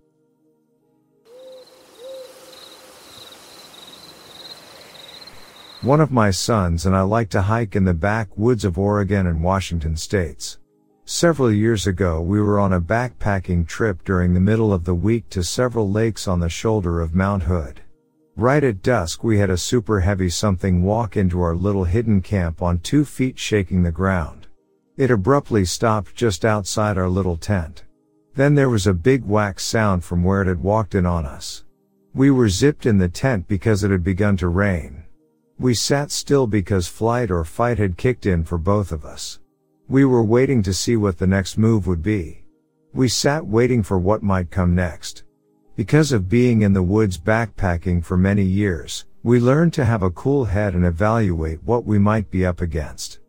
One 5.81 6.01
of 6.01 6.11
my 6.11 6.31
sons 6.31 6.85
and 6.85 6.95
I 6.95 7.01
like 7.01 7.29
to 7.29 7.41
hike 7.43 7.75
in 7.75 7.83
the 7.83 7.93
backwoods 7.93 8.65
of 8.65 8.79
Oregon 8.79 9.27
and 9.27 9.43
Washington 9.43 9.95
states. 9.97 10.57
Several 11.03 11.51
years 11.51 11.85
ago 11.85 12.21
we 12.21 12.41
were 12.41 12.59
on 12.59 12.73
a 12.73 12.81
backpacking 12.81 13.67
trip 13.67 14.03
during 14.03 14.33
the 14.33 14.39
middle 14.39 14.73
of 14.73 14.85
the 14.85 14.95
week 14.95 15.29
to 15.29 15.43
several 15.43 15.91
lakes 15.91 16.27
on 16.27 16.39
the 16.39 16.49
shoulder 16.49 17.01
of 17.01 17.13
Mount 17.13 17.43
Hood. 17.43 17.81
Right 18.35 18.63
at 18.63 18.81
dusk 18.81 19.23
we 19.23 19.37
had 19.37 19.51
a 19.51 19.57
super 19.57 19.99
heavy 19.99 20.29
something 20.29 20.81
walk 20.81 21.17
into 21.17 21.41
our 21.41 21.55
little 21.55 21.83
hidden 21.83 22.21
camp 22.21 22.61
on 22.61 22.79
two 22.79 23.05
feet 23.05 23.37
shaking 23.37 23.83
the 23.83 23.91
ground. 23.91 24.47
It 24.97 25.11
abruptly 25.11 25.65
stopped 25.65 26.15
just 26.15 26.45
outside 26.45 26.97
our 26.97 27.09
little 27.09 27.37
tent. 27.37 27.83
Then 28.33 28.55
there 28.55 28.69
was 28.69 28.87
a 28.87 28.93
big 28.93 29.23
whack 29.23 29.59
sound 29.59 30.03
from 30.03 30.23
where 30.23 30.41
it 30.41 30.47
had 30.47 30.63
walked 30.63 30.95
in 30.95 31.05
on 31.05 31.25
us. 31.25 31.63
We 32.13 32.31
were 32.31 32.49
zipped 32.49 32.85
in 32.85 32.97
the 32.97 33.09
tent 33.09 33.47
because 33.47 33.83
it 33.83 33.91
had 33.91 34.03
begun 34.03 34.37
to 34.37 34.47
rain. 34.47 35.04
We 35.57 35.73
sat 35.73 36.11
still 36.11 36.47
because 36.47 36.89
flight 36.89 37.31
or 37.31 37.45
fight 37.45 37.77
had 37.77 37.95
kicked 37.95 38.25
in 38.25 38.43
for 38.43 38.57
both 38.57 38.91
of 38.91 39.05
us. 39.05 39.39
We 39.87 40.03
were 40.03 40.23
waiting 40.23 40.61
to 40.63 40.73
see 40.73 40.97
what 40.97 41.17
the 41.17 41.27
next 41.27 41.57
move 41.57 41.87
would 41.87 42.03
be. 42.03 42.43
We 42.93 43.07
sat 43.07 43.45
waiting 43.45 43.81
for 43.81 43.97
what 43.97 44.21
might 44.21 44.51
come 44.51 44.75
next. 44.75 45.23
Because 45.77 46.11
of 46.11 46.27
being 46.27 46.61
in 46.61 46.73
the 46.73 46.83
woods 46.83 47.17
backpacking 47.17 48.03
for 48.03 48.17
many 48.17 48.43
years, 48.43 49.05
we 49.23 49.39
learned 49.39 49.71
to 49.73 49.85
have 49.85 50.03
a 50.03 50.11
cool 50.11 50.43
head 50.43 50.73
and 50.73 50.85
evaluate 50.85 51.63
what 51.63 51.85
we 51.85 51.99
might 51.99 52.29
be 52.29 52.45
up 52.45 52.59
against. 52.59 53.19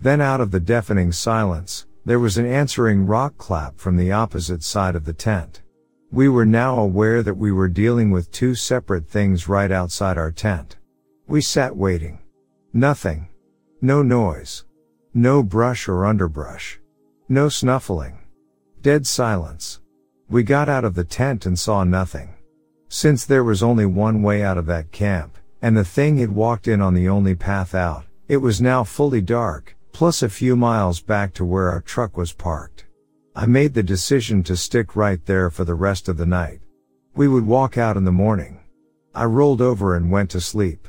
Then 0.00 0.20
out 0.20 0.40
of 0.40 0.50
the 0.50 0.60
deafening 0.60 1.12
silence, 1.12 1.86
there 2.04 2.18
was 2.18 2.36
an 2.36 2.46
answering 2.46 3.06
rock 3.06 3.38
clap 3.38 3.78
from 3.78 3.96
the 3.96 4.10
opposite 4.10 4.64
side 4.64 4.96
of 4.96 5.04
the 5.04 5.12
tent. 5.12 5.62
We 6.10 6.28
were 6.28 6.46
now 6.46 6.78
aware 6.78 7.22
that 7.22 7.36
we 7.36 7.52
were 7.52 7.68
dealing 7.68 8.10
with 8.10 8.32
two 8.32 8.56
separate 8.56 9.08
things 9.08 9.48
right 9.48 9.70
outside 9.70 10.18
our 10.18 10.32
tent. 10.32 10.76
We 11.28 11.40
sat 11.40 11.76
waiting. 11.76 12.20
Nothing. 12.72 13.28
No 13.80 14.00
noise. 14.00 14.64
No 15.12 15.42
brush 15.42 15.88
or 15.88 16.06
underbrush. 16.06 16.78
No 17.28 17.48
snuffling. 17.48 18.18
Dead 18.80 19.08
silence. 19.08 19.80
We 20.28 20.44
got 20.44 20.68
out 20.68 20.84
of 20.84 20.94
the 20.94 21.02
tent 21.02 21.44
and 21.44 21.58
saw 21.58 21.82
nothing. 21.82 22.34
Since 22.88 23.24
there 23.24 23.42
was 23.42 23.60
only 23.60 23.86
one 23.86 24.22
way 24.22 24.44
out 24.44 24.56
of 24.56 24.66
that 24.66 24.92
camp, 24.92 25.36
and 25.60 25.76
the 25.76 25.84
thing 25.84 26.18
had 26.18 26.30
walked 26.30 26.68
in 26.68 26.80
on 26.80 26.94
the 26.94 27.08
only 27.08 27.34
path 27.34 27.74
out, 27.74 28.04
it 28.28 28.36
was 28.36 28.60
now 28.60 28.84
fully 28.84 29.20
dark, 29.20 29.76
plus 29.90 30.22
a 30.22 30.28
few 30.28 30.54
miles 30.54 31.00
back 31.00 31.34
to 31.34 31.44
where 31.44 31.70
our 31.70 31.80
truck 31.80 32.16
was 32.16 32.32
parked. 32.32 32.84
I 33.34 33.46
made 33.46 33.74
the 33.74 33.82
decision 33.82 34.44
to 34.44 34.56
stick 34.56 34.94
right 34.94 35.24
there 35.26 35.50
for 35.50 35.64
the 35.64 35.74
rest 35.74 36.08
of 36.08 36.18
the 36.18 36.26
night. 36.26 36.60
We 37.16 37.26
would 37.26 37.46
walk 37.46 37.76
out 37.76 37.96
in 37.96 38.04
the 38.04 38.12
morning. 38.12 38.60
I 39.12 39.24
rolled 39.24 39.60
over 39.60 39.96
and 39.96 40.10
went 40.10 40.30
to 40.30 40.40
sleep. 40.40 40.86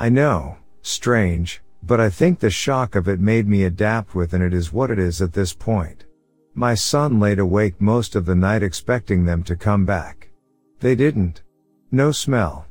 I 0.00 0.08
know, 0.08 0.56
strange, 0.80 1.60
but 1.82 2.00
I 2.00 2.08
think 2.08 2.38
the 2.38 2.48
shock 2.48 2.94
of 2.94 3.06
it 3.06 3.20
made 3.20 3.46
me 3.46 3.64
adapt 3.64 4.14
with 4.14 4.32
and 4.32 4.42
it 4.42 4.54
is 4.54 4.72
what 4.72 4.90
it 4.90 4.98
is 4.98 5.20
at 5.20 5.34
this 5.34 5.52
point. 5.52 6.06
My 6.54 6.74
son 6.74 7.20
laid 7.20 7.38
awake 7.38 7.82
most 7.82 8.16
of 8.16 8.24
the 8.24 8.34
night 8.34 8.62
expecting 8.62 9.26
them 9.26 9.42
to 9.42 9.56
come 9.56 9.84
back. 9.84 10.30
They 10.78 10.94
didn't. 10.94 11.42
No 11.90 12.12
smell. 12.12 12.64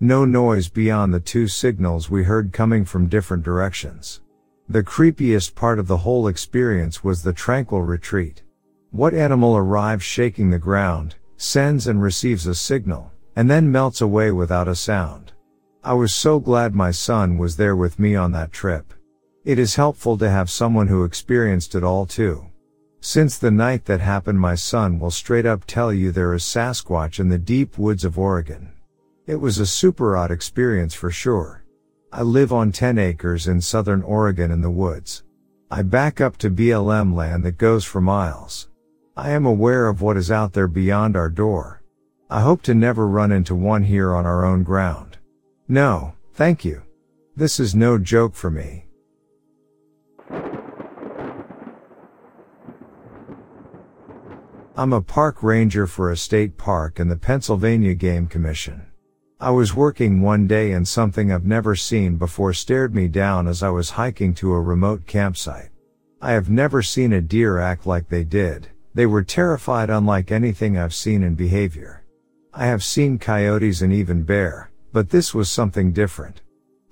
No 0.00 0.24
noise 0.24 0.70
beyond 0.70 1.12
the 1.12 1.20
two 1.20 1.48
signals 1.48 2.08
we 2.08 2.22
heard 2.24 2.50
coming 2.50 2.86
from 2.86 3.08
different 3.08 3.42
directions. 3.42 4.22
The 4.70 4.82
creepiest 4.82 5.54
part 5.54 5.78
of 5.78 5.86
the 5.86 5.98
whole 5.98 6.28
experience 6.28 7.04
was 7.04 7.22
the 7.22 7.34
tranquil 7.34 7.82
retreat. 7.82 8.42
What 8.90 9.12
animal 9.12 9.54
arrives 9.54 10.02
shaking 10.02 10.48
the 10.48 10.58
ground, 10.58 11.16
sends 11.36 11.88
and 11.88 12.00
receives 12.00 12.46
a 12.46 12.54
signal, 12.54 13.12
and 13.36 13.50
then 13.50 13.70
melts 13.70 14.00
away 14.00 14.30
without 14.30 14.66
a 14.66 14.74
sound? 14.74 15.32
I 15.82 15.94
was 15.94 16.14
so 16.14 16.38
glad 16.40 16.74
my 16.74 16.90
son 16.90 17.38
was 17.38 17.56
there 17.56 17.74
with 17.74 17.98
me 17.98 18.14
on 18.14 18.32
that 18.32 18.52
trip. 18.52 18.92
It 19.46 19.58
is 19.58 19.76
helpful 19.76 20.18
to 20.18 20.28
have 20.28 20.50
someone 20.50 20.88
who 20.88 21.04
experienced 21.04 21.74
it 21.74 21.82
all 21.82 22.04
too. 22.04 22.44
Since 23.00 23.38
the 23.38 23.50
night 23.50 23.86
that 23.86 24.00
happened 24.00 24.38
my 24.38 24.56
son 24.56 24.98
will 24.98 25.10
straight 25.10 25.46
up 25.46 25.64
tell 25.66 25.90
you 25.90 26.12
there 26.12 26.34
is 26.34 26.42
Sasquatch 26.42 27.18
in 27.18 27.30
the 27.30 27.38
deep 27.38 27.78
woods 27.78 28.04
of 28.04 28.18
Oregon. 28.18 28.74
It 29.26 29.36
was 29.36 29.56
a 29.56 29.64
super 29.64 30.18
odd 30.18 30.30
experience 30.30 30.92
for 30.92 31.10
sure. 31.10 31.64
I 32.12 32.22
live 32.22 32.52
on 32.52 32.72
10 32.72 32.98
acres 32.98 33.48
in 33.48 33.62
southern 33.62 34.02
Oregon 34.02 34.50
in 34.50 34.60
the 34.60 34.70
woods. 34.70 35.24
I 35.70 35.80
back 35.80 36.20
up 36.20 36.36
to 36.38 36.50
BLM 36.50 37.14
land 37.14 37.42
that 37.44 37.56
goes 37.56 37.86
for 37.86 38.02
miles. 38.02 38.68
I 39.16 39.30
am 39.30 39.46
aware 39.46 39.88
of 39.88 40.02
what 40.02 40.18
is 40.18 40.30
out 40.30 40.52
there 40.52 40.68
beyond 40.68 41.16
our 41.16 41.30
door. 41.30 41.82
I 42.28 42.42
hope 42.42 42.60
to 42.62 42.74
never 42.74 43.08
run 43.08 43.32
into 43.32 43.54
one 43.54 43.84
here 43.84 44.14
on 44.14 44.26
our 44.26 44.44
own 44.44 44.62
ground. 44.62 45.09
No, 45.70 46.14
thank 46.34 46.64
you. 46.64 46.82
This 47.36 47.60
is 47.60 47.76
no 47.76 47.96
joke 47.96 48.34
for 48.34 48.50
me. 48.50 48.86
I'm 54.76 54.92
a 54.92 55.00
park 55.00 55.44
ranger 55.44 55.86
for 55.86 56.10
a 56.10 56.16
state 56.16 56.56
park 56.56 56.98
and 56.98 57.08
the 57.08 57.14
Pennsylvania 57.14 57.94
Game 57.94 58.26
Commission. 58.26 58.82
I 59.38 59.52
was 59.52 59.76
working 59.76 60.20
one 60.20 60.48
day 60.48 60.72
and 60.72 60.88
something 60.88 61.30
I've 61.30 61.46
never 61.46 61.76
seen 61.76 62.16
before 62.16 62.52
stared 62.52 62.92
me 62.92 63.06
down 63.06 63.46
as 63.46 63.62
I 63.62 63.68
was 63.68 63.90
hiking 63.90 64.34
to 64.34 64.52
a 64.54 64.60
remote 64.60 65.06
campsite. 65.06 65.70
I 66.20 66.32
have 66.32 66.50
never 66.50 66.82
seen 66.82 67.12
a 67.12 67.20
deer 67.20 67.60
act 67.60 67.86
like 67.86 68.08
they 68.08 68.24
did. 68.24 68.66
They 68.92 69.06
were 69.06 69.22
terrified 69.22 69.88
unlike 69.88 70.32
anything 70.32 70.76
I've 70.76 70.94
seen 70.94 71.22
in 71.22 71.36
behavior. 71.36 72.02
I 72.52 72.66
have 72.66 72.82
seen 72.82 73.20
coyotes 73.20 73.82
and 73.82 73.92
even 73.92 74.24
bear, 74.24 74.69
but 74.92 75.10
this 75.10 75.34
was 75.34 75.50
something 75.50 75.92
different. 75.92 76.42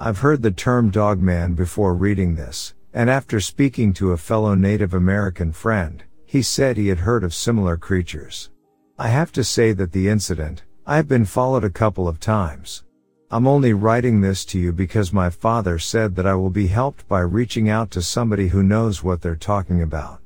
I've 0.00 0.18
heard 0.18 0.42
the 0.42 0.50
term 0.50 0.90
dogman 0.90 1.54
before 1.54 1.94
reading 1.94 2.34
this, 2.34 2.74
and 2.94 3.10
after 3.10 3.40
speaking 3.40 3.92
to 3.94 4.12
a 4.12 4.16
fellow 4.16 4.54
Native 4.54 4.94
American 4.94 5.52
friend, 5.52 6.02
he 6.24 6.42
said 6.42 6.76
he 6.76 6.88
had 6.88 6.98
heard 6.98 7.24
of 7.24 7.34
similar 7.34 7.76
creatures. 7.76 8.50
I 8.98 9.08
have 9.08 9.32
to 9.32 9.44
say 9.44 9.72
that 9.72 9.92
the 9.92 10.08
incident, 10.08 10.64
I've 10.86 11.08
been 11.08 11.24
followed 11.24 11.64
a 11.64 11.70
couple 11.70 12.06
of 12.08 12.20
times. 12.20 12.84
I'm 13.30 13.46
only 13.46 13.74
writing 13.74 14.20
this 14.20 14.44
to 14.46 14.58
you 14.58 14.72
because 14.72 15.12
my 15.12 15.30
father 15.30 15.78
said 15.78 16.16
that 16.16 16.26
I 16.26 16.34
will 16.34 16.50
be 16.50 16.66
helped 16.66 17.06
by 17.08 17.20
reaching 17.20 17.68
out 17.68 17.90
to 17.90 18.02
somebody 18.02 18.48
who 18.48 18.62
knows 18.62 19.04
what 19.04 19.20
they're 19.20 19.36
talking 19.36 19.82
about. 19.82 20.20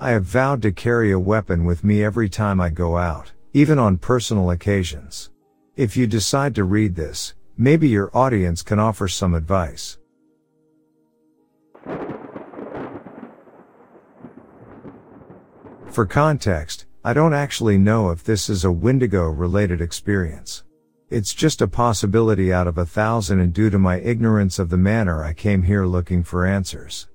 I 0.00 0.10
have 0.10 0.24
vowed 0.24 0.62
to 0.62 0.72
carry 0.72 1.12
a 1.12 1.18
weapon 1.18 1.64
with 1.64 1.84
me 1.84 2.02
every 2.02 2.28
time 2.28 2.60
I 2.60 2.70
go 2.70 2.96
out, 2.96 3.32
even 3.52 3.78
on 3.78 3.98
personal 3.98 4.50
occasions. 4.50 5.30
If 5.76 5.94
you 5.94 6.06
decide 6.06 6.54
to 6.54 6.64
read 6.64 6.94
this, 6.94 7.34
maybe 7.58 7.86
your 7.86 8.10
audience 8.16 8.62
can 8.62 8.78
offer 8.78 9.08
some 9.08 9.34
advice. 9.34 9.98
For 15.88 16.06
context, 16.06 16.86
I 17.04 17.12
don't 17.12 17.34
actually 17.34 17.76
know 17.76 18.08
if 18.08 18.24
this 18.24 18.48
is 18.48 18.64
a 18.64 18.72
Wendigo 18.72 19.24
related 19.24 19.82
experience. 19.82 20.64
It's 21.10 21.34
just 21.34 21.60
a 21.60 21.68
possibility 21.68 22.54
out 22.54 22.66
of 22.66 22.78
a 22.78 22.86
thousand 22.86 23.40
and 23.40 23.52
due 23.52 23.68
to 23.68 23.78
my 23.78 24.00
ignorance 24.00 24.58
of 24.58 24.70
the 24.70 24.78
manner 24.78 25.22
I 25.22 25.34
came 25.34 25.62
here 25.62 25.84
looking 25.84 26.24
for 26.24 26.46
answers. 26.46 27.08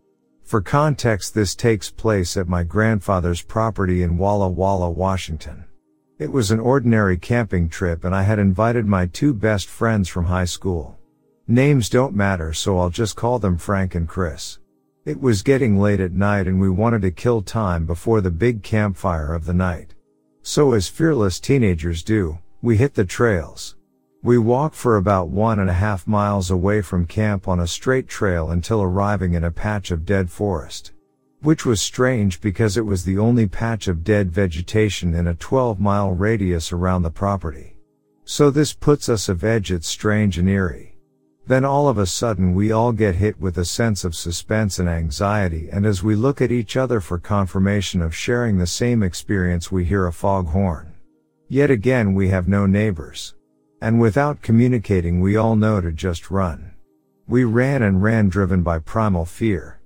For 0.43 0.62
context, 0.62 1.34
this 1.34 1.56
takes 1.56 1.89
place 1.89 2.38
at 2.38 2.47
my 2.47 2.63
grandfather's 2.63 3.41
property 3.41 4.04
in 4.04 4.19
Walla 4.19 4.50
Walla, 4.50 4.91
Washington. 4.91 5.65
It 6.21 6.31
was 6.31 6.51
an 6.51 6.60
ordinary 6.60 7.17
camping 7.17 7.67
trip 7.67 8.03
and 8.03 8.13
I 8.13 8.21
had 8.21 8.38
invited 8.38 8.86
my 8.86 9.07
two 9.07 9.34
best 9.34 9.67
friends 9.67 10.07
from 10.07 10.25
high 10.25 10.45
school. 10.45 10.99
Names 11.47 11.89
don't 11.89 12.13
matter 12.13 12.53
so 12.53 12.77
I'll 12.77 12.91
just 12.91 13.15
call 13.15 13.39
them 13.39 13.57
Frank 13.57 13.95
and 13.95 14.07
Chris. 14.07 14.60
It 15.03 15.19
was 15.19 15.41
getting 15.41 15.79
late 15.79 15.99
at 15.99 16.12
night 16.12 16.45
and 16.45 16.62
we 16.62 16.69
wanted 16.69 17.01
to 17.01 17.10
kill 17.10 17.41
time 17.41 17.88
before 17.88 18.21
the 18.21 18.29
big 18.29 18.62
campfire 18.62 19.34
of 19.34 19.45
the 19.45 19.55
night. 19.55 19.95
So 20.43 20.73
as 20.73 20.88
fearless 20.88 21.39
teenagers 21.39 22.03
do, 22.03 22.38
we 22.62 22.77
hit 22.77 22.93
the 22.93 23.03
trails. 23.03 23.75
We 24.21 24.38
walked 24.38 24.75
for 24.75 24.97
about 24.97 25.29
one 25.29 25.57
and 25.57 25.71
a 25.71 25.73
half 25.73 26.05
miles 26.05 26.51
away 26.51 26.84
from 26.84 27.07
camp 27.07 27.47
on 27.47 27.60
a 27.60 27.65
straight 27.65 28.07
trail 28.07 28.51
until 28.51 28.84
arriving 28.84 29.34
in 29.34 29.43
a 29.43 29.49
patch 29.49 29.89
of 29.89 30.05
dead 30.05 30.29
forest. 30.29 30.91
Which 31.41 31.65
was 31.65 31.82
strange 31.82 32.39
because 32.39 32.77
it 32.77 32.86
was 32.86 33.04
the 33.04 33.17
only 33.17 33.47
patch 33.47 33.88
of 33.88 34.04
dead 34.04 34.32
vegetation 34.32 35.15
in 35.15 35.25
a 35.25 35.34
12 35.34 35.80
mile 35.80 36.12
radius 36.12 36.71
around 36.71 37.01
the 37.01 37.10
property. 37.10 37.77
So 38.25 38.51
this 38.51 38.73
puts 38.73 39.10
us 39.10 39.27
of 39.27 39.43
edge 39.43 39.71
it's 39.71 39.88
strange 39.88 40.38
and 40.38 40.47
eerie. 40.47 40.97
Then 41.47 41.65
all 41.65 41.88
of 41.88 41.97
a 41.97 42.06
sudden 42.06 42.54
we 42.54 42.71
all 42.71 42.91
get 42.91 43.15
hit 43.15 43.41
with 43.41 43.58
a 43.58 43.65
sense 43.65 44.04
of 44.04 44.15
suspense 44.15 44.77
and 44.77 44.88
anxiety 44.88 45.67
and 45.71 45.84
as 45.84 46.04
we 46.04 46.13
look 46.13 46.41
at 46.41 46.51
each 46.51 46.77
other 46.77 46.99
for 46.99 47.17
confirmation 47.17 48.04
of 48.04 48.15
sharing 48.15 48.60
the 48.60 48.67
same 48.67 49.01
experience 49.01 49.71
we 49.71 49.84
hear 49.84 50.06
a 50.06 50.13
foghorn. 50.13 50.93
Yet 51.49 51.71
again 51.71 52.13
we 52.13 52.30
have 52.30 52.47
no 52.47 52.67
neighbors. 52.67 53.34
And 53.82 53.99
without 53.99 54.43
communicating 54.43 55.19
we 55.19 55.38
all 55.38 55.56
know 55.56 55.82
to 55.82 55.91
just 55.91 56.30
run. 56.30 56.75
We 57.27 57.45
ran 57.45 57.82
and 57.82 58.04
ran 58.04 58.30
driven 58.30 58.62
by 58.62 58.77
primal 58.77 59.25
fear. 59.25 59.81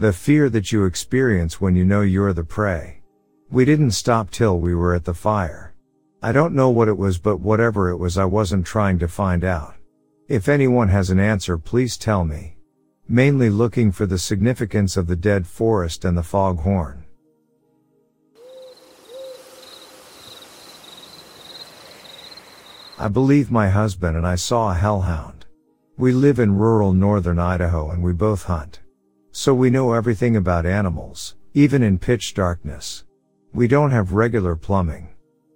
The 0.00 0.14
fear 0.14 0.48
that 0.48 0.72
you 0.72 0.86
experience 0.86 1.60
when 1.60 1.76
you 1.76 1.84
know 1.84 2.00
you're 2.00 2.32
the 2.32 2.42
prey. 2.42 3.02
We 3.50 3.66
didn't 3.66 3.90
stop 3.90 4.30
till 4.30 4.58
we 4.58 4.74
were 4.74 4.94
at 4.94 5.04
the 5.04 5.12
fire. 5.12 5.74
I 6.22 6.32
don't 6.32 6.54
know 6.54 6.70
what 6.70 6.88
it 6.88 6.96
was 6.96 7.18
but 7.18 7.40
whatever 7.40 7.90
it 7.90 7.98
was 7.98 8.16
I 8.16 8.24
wasn't 8.24 8.64
trying 8.64 8.98
to 9.00 9.08
find 9.08 9.44
out. 9.44 9.74
If 10.26 10.48
anyone 10.48 10.88
has 10.88 11.10
an 11.10 11.20
answer 11.20 11.58
please 11.58 11.98
tell 11.98 12.24
me. 12.24 12.56
Mainly 13.10 13.50
looking 13.50 13.92
for 13.92 14.06
the 14.06 14.16
significance 14.16 14.96
of 14.96 15.06
the 15.06 15.16
dead 15.16 15.46
forest 15.46 16.06
and 16.06 16.16
the 16.16 16.22
foghorn. 16.22 17.04
I 22.98 23.08
believe 23.08 23.50
my 23.50 23.68
husband 23.68 24.16
and 24.16 24.26
I 24.26 24.36
saw 24.36 24.70
a 24.70 24.74
hellhound. 24.74 25.44
We 25.98 26.12
live 26.12 26.38
in 26.38 26.56
rural 26.56 26.94
northern 26.94 27.38
Idaho 27.38 27.90
and 27.90 28.02
we 28.02 28.14
both 28.14 28.44
hunt. 28.44 28.80
So 29.32 29.54
we 29.54 29.70
know 29.70 29.92
everything 29.92 30.36
about 30.36 30.66
animals, 30.66 31.36
even 31.54 31.84
in 31.84 31.98
pitch 31.98 32.34
darkness. 32.34 33.04
We 33.52 33.68
don't 33.68 33.92
have 33.92 34.12
regular 34.12 34.56
plumbing. 34.56 35.08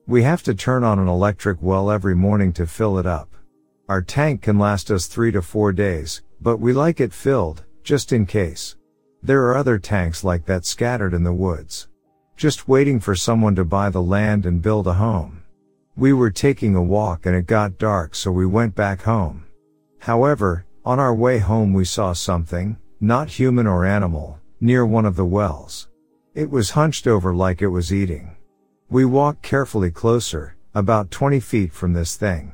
We 0.07 0.23
have 0.23 0.45
to 0.45 0.55
turn 0.55 0.85
on 0.85 1.01
an 1.01 1.09
electric 1.09 1.59
well 1.61 1.91
every 1.91 2.15
morning 2.15 2.53
to 2.55 2.69
fill 2.69 2.99
it 2.99 3.07
up. 3.07 3.35
Our 3.89 4.01
tank 4.01 4.43
can 4.43 4.59
last 4.61 4.91
us 4.93 5.07
three 5.07 5.33
to 5.33 5.43
four 5.43 5.73
days, 5.73 6.23
but 6.41 6.59
we 6.59 6.73
like 6.73 7.01
it 7.01 7.13
filled, 7.13 7.65
just 7.83 8.13
in 8.13 8.27
case. 8.27 8.77
There 9.23 9.43
are 9.49 9.57
other 9.57 9.79
tanks 9.79 10.23
like 10.23 10.47
that 10.47 10.65
scattered 10.65 11.13
in 11.13 11.25
the 11.25 11.33
woods. 11.33 11.89
Just 12.37 12.69
waiting 12.69 13.01
for 13.01 13.17
someone 13.17 13.57
to 13.57 13.65
buy 13.65 13.91
the 13.91 14.03
land 14.03 14.47
and 14.47 14.63
build 14.63 14.87
a 14.87 14.93
home. 14.93 15.43
We 15.97 16.13
were 16.13 16.31
taking 16.31 16.77
a 16.77 16.83
walk 16.83 17.27
and 17.27 17.35
it 17.35 17.47
got 17.47 17.79
dark 17.79 18.15
so 18.15 18.31
we 18.31 18.47
went 18.47 18.75
back 18.75 19.03
home. 19.03 19.47
However, 19.99 20.65
on 20.85 21.01
our 21.01 21.15
way 21.15 21.39
home 21.39 21.73
we 21.73 21.85
saw 21.85 22.13
something, 22.13 22.77
not 23.05 23.29
human 23.29 23.67
or 23.67 23.85
animal, 23.85 24.41
near 24.61 24.87
one 24.87 25.05
of 25.05 25.15
the 25.15 25.25
wells. 25.25 25.89
It 26.35 26.51
was 26.51 26.71
hunched 26.71 27.07
over 27.07 27.35
like 27.35 27.61
it 27.61 27.69
was 27.69 27.93
eating. 27.93 28.35
We 28.89 29.05
walked 29.05 29.43
carefully 29.43 29.91
closer, 29.91 30.57
about 30.75 31.11
20 31.11 31.39
feet 31.41 31.73
from 31.73 31.93
this 31.93 32.17
thing. 32.17 32.53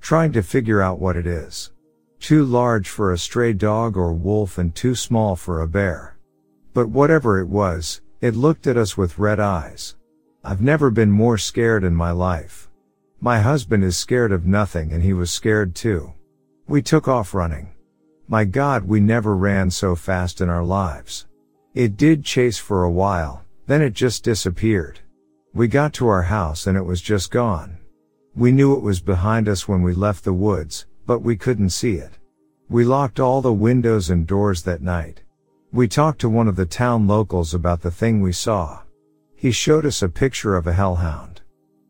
Trying 0.00 0.32
to 0.32 0.42
figure 0.42 0.82
out 0.82 0.98
what 0.98 1.16
it 1.16 1.26
is. 1.26 1.70
Too 2.18 2.44
large 2.44 2.88
for 2.88 3.12
a 3.12 3.18
stray 3.18 3.52
dog 3.52 3.96
or 3.96 4.12
wolf 4.12 4.58
and 4.58 4.74
too 4.74 4.96
small 4.96 5.36
for 5.36 5.60
a 5.60 5.68
bear. 5.68 6.18
But 6.72 6.88
whatever 6.88 7.38
it 7.38 7.48
was, 7.48 8.00
it 8.20 8.34
looked 8.34 8.66
at 8.66 8.76
us 8.76 8.96
with 8.96 9.18
red 9.18 9.38
eyes. 9.38 9.94
I've 10.42 10.60
never 10.60 10.90
been 10.90 11.10
more 11.10 11.38
scared 11.38 11.84
in 11.84 11.94
my 11.94 12.10
life. 12.10 12.68
My 13.20 13.40
husband 13.40 13.84
is 13.84 13.96
scared 13.96 14.32
of 14.32 14.44
nothing 14.44 14.92
and 14.92 15.02
he 15.02 15.12
was 15.12 15.30
scared 15.30 15.74
too. 15.74 16.12
We 16.66 16.82
took 16.82 17.06
off 17.06 17.32
running. 17.32 17.70
My 18.26 18.44
God, 18.44 18.88
we 18.88 19.00
never 19.00 19.36
ran 19.36 19.70
so 19.70 19.94
fast 19.94 20.40
in 20.40 20.48
our 20.48 20.64
lives. 20.64 21.26
It 21.74 21.98
did 21.98 22.24
chase 22.24 22.56
for 22.56 22.84
a 22.84 22.90
while, 22.90 23.44
then 23.66 23.82
it 23.82 23.92
just 23.92 24.24
disappeared. 24.24 25.00
We 25.52 25.68
got 25.68 25.92
to 25.94 26.08
our 26.08 26.22
house 26.22 26.66
and 26.66 26.76
it 26.76 26.84
was 26.84 27.02
just 27.02 27.30
gone. 27.30 27.76
We 28.34 28.50
knew 28.50 28.74
it 28.74 28.82
was 28.82 29.00
behind 29.00 29.46
us 29.46 29.68
when 29.68 29.82
we 29.82 29.92
left 29.92 30.24
the 30.24 30.32
woods, 30.32 30.86
but 31.06 31.20
we 31.20 31.36
couldn't 31.36 31.70
see 31.70 31.96
it. 31.96 32.18
We 32.70 32.84
locked 32.84 33.20
all 33.20 33.42
the 33.42 33.52
windows 33.52 34.08
and 34.08 34.26
doors 34.26 34.62
that 34.62 34.80
night. 34.80 35.22
We 35.70 35.86
talked 35.86 36.20
to 36.22 36.30
one 36.30 36.48
of 36.48 36.56
the 36.56 36.64
town 36.64 37.06
locals 37.06 37.52
about 37.52 37.82
the 37.82 37.90
thing 37.90 38.22
we 38.22 38.32
saw. 38.32 38.80
He 39.34 39.50
showed 39.50 39.84
us 39.84 40.00
a 40.00 40.08
picture 40.08 40.56
of 40.56 40.66
a 40.66 40.72
hellhound. 40.72 41.42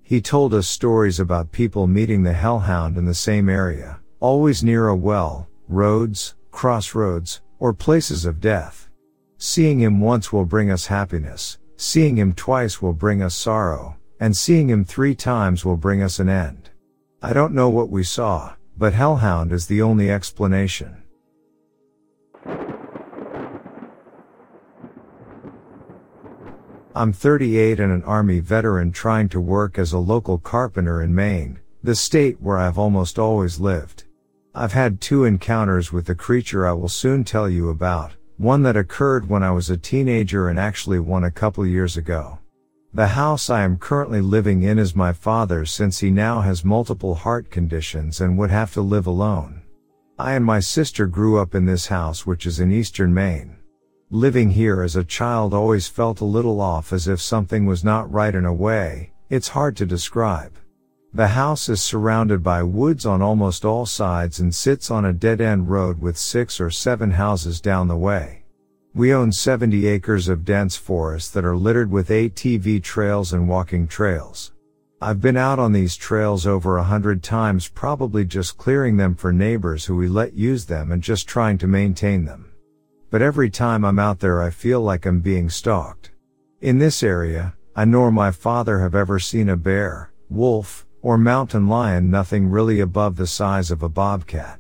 He 0.03 0.20
told 0.20 0.53
us 0.53 0.66
stories 0.66 1.20
about 1.20 1.53
people 1.53 1.87
meeting 1.87 2.25
the 2.25 2.33
hellhound 2.33 2.99
in 2.99 3.05
the 3.05 3.14
same 3.14 3.49
area, 3.49 4.01
always 4.18 4.64
near 4.64 4.88
a 4.88 4.97
well, 4.97 5.49
roads, 5.75 6.35
crossroads, 6.51 7.43
or 7.59 7.73
places 7.73 8.25
of 8.25 8.41
death. 8.41 8.89
Seeing 9.39 9.81
him 9.81 10.01
once 10.01 10.33
will 10.33 10.45
bring 10.45 10.71
us 10.71 10.87
happiness, 10.87 11.59
seeing 11.77 12.17
him 12.17 12.33
twice 12.33 12.81
will 12.81 12.93
bring 12.93 13.23
us 13.23 13.35
sorrow, 13.35 13.97
and 14.21 14.37
seeing 14.37 14.71
him 14.71 14.85
three 14.85 15.15
times 15.15 15.65
will 15.65 15.77
bring 15.77 16.03
us 16.03 16.19
an 16.19 16.29
end. 16.29 16.71
I 17.21 17.33
don't 17.33 17.55
know 17.55 17.69
what 17.69 17.91
we 17.91 18.05
saw, 18.05 18.55
but 18.79 18.95
Hellhound 18.95 19.53
is 19.53 19.67
the 19.67 19.83
only 19.83 20.11
explanation. 20.11 21.03
I'm 26.97 27.13
38 27.13 27.81
and 27.81 27.93
an 27.93 28.05
army 28.05 28.39
veteran 28.39 28.93
trying 28.93 29.29
to 29.31 29.41
work 29.41 29.79
as 29.79 29.93
a 29.93 29.99
local 29.99 30.39
carpenter 30.39 31.03
in 31.03 31.13
Maine, 31.13 31.59
the 31.83 31.97
state 31.97 32.41
where 32.41 32.57
I've 32.57 32.79
almost 32.79 33.19
always 33.19 33.59
lived. 33.59 34.04
I've 34.57 34.73
had 34.73 35.01
two 35.01 35.25
encounters 35.25 35.93
with 35.93 36.07
the 36.07 36.14
creature 36.14 36.64
I 36.64 36.73
will 36.75 36.88
soon 36.88 37.25
tell 37.25 37.49
you 37.49 37.71
about, 37.71 38.12
one 38.37 38.62
that 38.62 38.77
occurred 38.77 39.29
when 39.29 39.43
I 39.43 39.51
was 39.51 39.69
a 39.69 39.77
teenager 39.77 40.49
and 40.49 40.61
actually 40.61 41.01
one 41.01 41.25
a 41.25 41.31
couple 41.33 41.67
years 41.67 41.97
ago. 41.97 42.38
The 42.93 43.09
house 43.09 43.51
I 43.51 43.62
am 43.62 43.79
currently 43.79 44.21
living 44.21 44.62
in 44.62 44.79
is 44.79 44.95
my 44.95 45.12
father's 45.12 45.73
since 45.73 45.99
he 45.99 46.09
now 46.09 46.40
has 46.40 46.64
multiple 46.64 47.17
heart 47.17 47.51
conditions 47.51 48.21
and 48.21 48.38
would 48.38 48.53
have 48.53 48.73
to 48.75 48.81
live 48.81 49.09
alone. 49.09 49.62
I 50.21 50.35
and 50.35 50.45
my 50.45 50.61
sister 50.61 51.09
grew 51.09 51.40
up 51.40 51.57
in 51.57 51.67
this 51.67 51.88
house 51.88 52.25
which 52.25 52.47
is 52.47 52.61
in 52.61 52.71
eastern 52.71 53.12
Maine. 53.12 53.57
Living 54.11 54.51
here 54.51 54.83
as 54.83 54.95
a 54.95 55.03
child 55.03 55.53
always 55.53 55.88
felt 55.88 56.21
a 56.21 56.25
little 56.25 56.61
off 56.61 56.93
as 56.93 57.09
if 57.09 57.21
something 57.21 57.67
was 57.67 57.83
not 57.83 58.12
right 58.12 58.33
in 58.33 58.45
a 58.45 58.55
way, 58.55 59.11
it's 59.31 59.49
hard 59.49 59.77
to 59.79 59.85
describe. 59.85 60.53
The 61.16 61.29
house 61.29 61.68
is 61.68 61.81
surrounded 61.81 62.42
by 62.42 62.64
woods 62.64 63.07
on 63.07 63.22
almost 63.22 63.64
all 63.64 63.87
sides 63.87 64.40
and 64.40 64.53
sits 64.53 64.90
on 64.90 65.05
a 65.05 65.12
dead 65.12 65.40
end 65.40 65.70
road 65.70 66.00
with 66.00 66.18
six 66.18 66.61
or 66.61 66.70
seven 66.70 67.12
houses 67.12 67.61
down 67.61 67.87
the 67.87 67.96
way. 67.96 68.42
We 68.96 69.14
own 69.14 69.31
70 69.31 69.87
acres 69.87 70.29
of 70.29 70.44
dense 70.44 70.74
forest 70.74 71.33
that 71.35 71.44
are 71.44 71.57
littered 71.57 71.88
with 71.88 72.09
ATV 72.09 72.83
trails 72.83 73.33
and 73.33 73.48
walking 73.48 73.87
trails. 73.87 74.55
I've 75.00 75.20
been 75.20 75.37
out 75.37 75.61
on 75.61 75.70
these 75.70 75.94
trails 75.94 76.48
over 76.48 76.79
a 76.79 76.83
hundred 76.83 77.22
times 77.22 77.68
probably 77.68 78.24
just 78.24 78.59
clearing 78.59 78.96
them 78.96 79.14
for 79.14 79.33
neighbors 79.33 79.85
who 79.85 79.94
we 79.94 80.09
let 80.09 80.35
use 80.35 80.64
them 80.64 80.90
and 80.90 81.00
just 81.00 81.29
trying 81.29 81.59
to 81.59 81.68
maintain 81.68 82.24
them. 82.24 82.50
But 83.11 83.22
every 83.22 83.50
time 83.50 83.85
I'm 83.85 84.00
out 84.00 84.18
there 84.18 84.42
I 84.42 84.50
feel 84.50 84.81
like 84.81 85.07
I'm 85.07 85.20
being 85.20 85.48
stalked. 85.48 86.11
In 86.61 86.79
this 86.79 87.05
area, 87.05 87.55
I 87.77 87.85
nor 87.85 88.11
my 88.11 88.33
father 88.33 88.81
have 88.81 88.96
ever 88.96 89.20
seen 89.20 89.48
a 89.48 89.57
bear, 89.57 90.12
wolf, 90.29 90.84
or 91.05 91.19
mountain 91.19 91.69
lion 91.69 92.11
nothing 92.11 92.49
really 92.49 92.81
above 92.81 93.14
the 93.14 93.27
size 93.27 93.71
of 93.71 93.83
a 93.83 93.88
bobcat. 93.88 94.59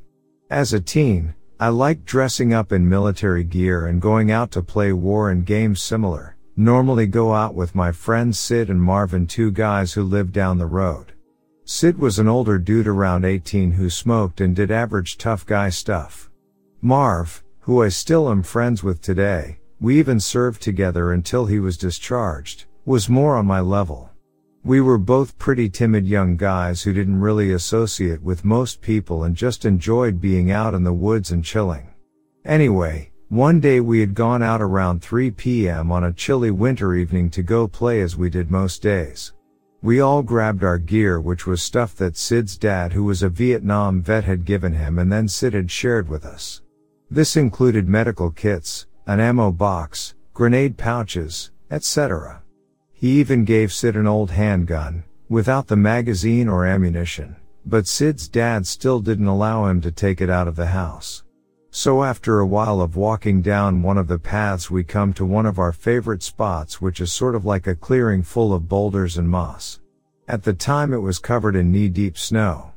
As 0.50 0.74
a 0.74 0.80
teen, 0.80 1.34
I 1.58 1.68
liked 1.68 2.04
dressing 2.04 2.52
up 2.52 2.70
in 2.70 2.86
military 2.86 3.44
gear 3.44 3.86
and 3.86 4.00
going 4.00 4.30
out 4.30 4.50
to 4.50 4.62
play 4.62 4.92
war 4.92 5.30
and 5.30 5.46
games 5.46 5.82
similar, 5.82 6.36
normally 6.54 7.06
go 7.06 7.32
out 7.32 7.54
with 7.54 7.74
my 7.74 7.90
friends 7.90 8.38
Sid 8.38 8.68
and 8.68 8.80
Marvin 8.80 9.26
two 9.26 9.50
guys 9.50 9.94
who 9.94 10.02
lived 10.02 10.34
down 10.34 10.58
the 10.58 10.66
road. 10.66 11.12
Sid 11.64 11.98
was 11.98 12.18
an 12.18 12.28
older 12.28 12.58
dude 12.58 12.88
around 12.88 13.24
18 13.24 13.72
who 13.72 13.88
smoked 13.88 14.42
and 14.42 14.54
did 14.54 14.70
average 14.70 15.16
tough 15.16 15.46
guy 15.46 15.70
stuff. 15.70 16.30
Marv, 16.82 17.42
who 17.60 17.82
I 17.82 17.88
still 17.88 18.30
am 18.30 18.42
friends 18.42 18.82
with 18.82 19.00
today, 19.00 19.60
we 19.80 19.98
even 19.98 20.20
served 20.20 20.60
together 20.60 21.10
until 21.10 21.46
he 21.46 21.58
was 21.58 21.78
discharged, 21.78 22.66
was 22.84 23.08
more 23.08 23.34
on 23.34 23.46
my 23.46 23.60
level. 23.60 24.10
We 24.64 24.80
were 24.80 24.96
both 24.96 25.38
pretty 25.38 25.68
timid 25.68 26.06
young 26.06 26.38
guys 26.38 26.82
who 26.82 26.94
didn't 26.94 27.20
really 27.20 27.52
associate 27.52 28.22
with 28.22 28.46
most 28.46 28.80
people 28.80 29.24
and 29.24 29.36
just 29.36 29.66
enjoyed 29.66 30.22
being 30.22 30.50
out 30.50 30.72
in 30.72 30.84
the 30.84 30.92
woods 30.92 31.32
and 31.32 31.44
chilling. 31.44 31.92
Anyway, 32.46 33.10
one 33.28 33.60
day 33.60 33.80
we 33.80 34.00
had 34.00 34.14
gone 34.14 34.42
out 34.42 34.62
around 34.62 35.02
3 35.02 35.32
p.m. 35.32 35.92
on 35.92 36.04
a 36.04 36.14
chilly 36.14 36.50
winter 36.50 36.94
evening 36.94 37.28
to 37.30 37.42
go 37.42 37.68
play 37.68 38.00
as 38.00 38.16
we 38.16 38.30
did 38.30 38.50
most 38.50 38.80
days. 38.80 39.34
We 39.82 40.00
all 40.00 40.22
grabbed 40.22 40.64
our 40.64 40.78
gear 40.78 41.20
which 41.20 41.46
was 41.46 41.60
stuff 41.60 41.94
that 41.96 42.16
Sid's 42.16 42.56
dad 42.56 42.94
who 42.94 43.04
was 43.04 43.22
a 43.22 43.28
Vietnam 43.28 44.00
vet 44.00 44.24
had 44.24 44.46
given 44.46 44.72
him 44.72 44.98
and 44.98 45.12
then 45.12 45.28
Sid 45.28 45.52
had 45.52 45.70
shared 45.70 46.08
with 46.08 46.24
us. 46.24 46.62
This 47.10 47.36
included 47.36 47.86
medical 47.86 48.30
kits, 48.30 48.86
an 49.06 49.20
ammo 49.20 49.52
box, 49.52 50.14
grenade 50.32 50.78
pouches, 50.78 51.50
etc. 51.70 52.40
He 53.04 53.20
even 53.20 53.44
gave 53.44 53.70
Sid 53.70 53.96
an 53.96 54.06
old 54.06 54.30
handgun, 54.30 55.04
without 55.28 55.66
the 55.66 55.76
magazine 55.76 56.48
or 56.48 56.64
ammunition, 56.64 57.36
but 57.66 57.86
Sid's 57.86 58.28
dad 58.28 58.66
still 58.66 58.98
didn't 58.98 59.26
allow 59.26 59.66
him 59.66 59.82
to 59.82 59.92
take 59.92 60.22
it 60.22 60.30
out 60.30 60.48
of 60.48 60.56
the 60.56 60.68
house. 60.68 61.22
So 61.70 62.02
after 62.02 62.40
a 62.40 62.46
while 62.46 62.80
of 62.80 62.96
walking 62.96 63.42
down 63.42 63.82
one 63.82 63.98
of 63.98 64.08
the 64.08 64.18
paths 64.18 64.70
we 64.70 64.84
come 64.84 65.12
to 65.12 65.26
one 65.26 65.44
of 65.44 65.58
our 65.58 65.70
favorite 65.70 66.22
spots 66.22 66.80
which 66.80 66.98
is 66.98 67.12
sort 67.12 67.34
of 67.34 67.44
like 67.44 67.66
a 67.66 67.74
clearing 67.74 68.22
full 68.22 68.54
of 68.54 68.70
boulders 68.70 69.18
and 69.18 69.28
moss. 69.28 69.80
At 70.26 70.42
the 70.42 70.54
time 70.54 70.94
it 70.94 71.02
was 71.02 71.18
covered 71.18 71.56
in 71.56 71.70
knee 71.70 71.90
deep 71.90 72.16
snow. 72.16 72.72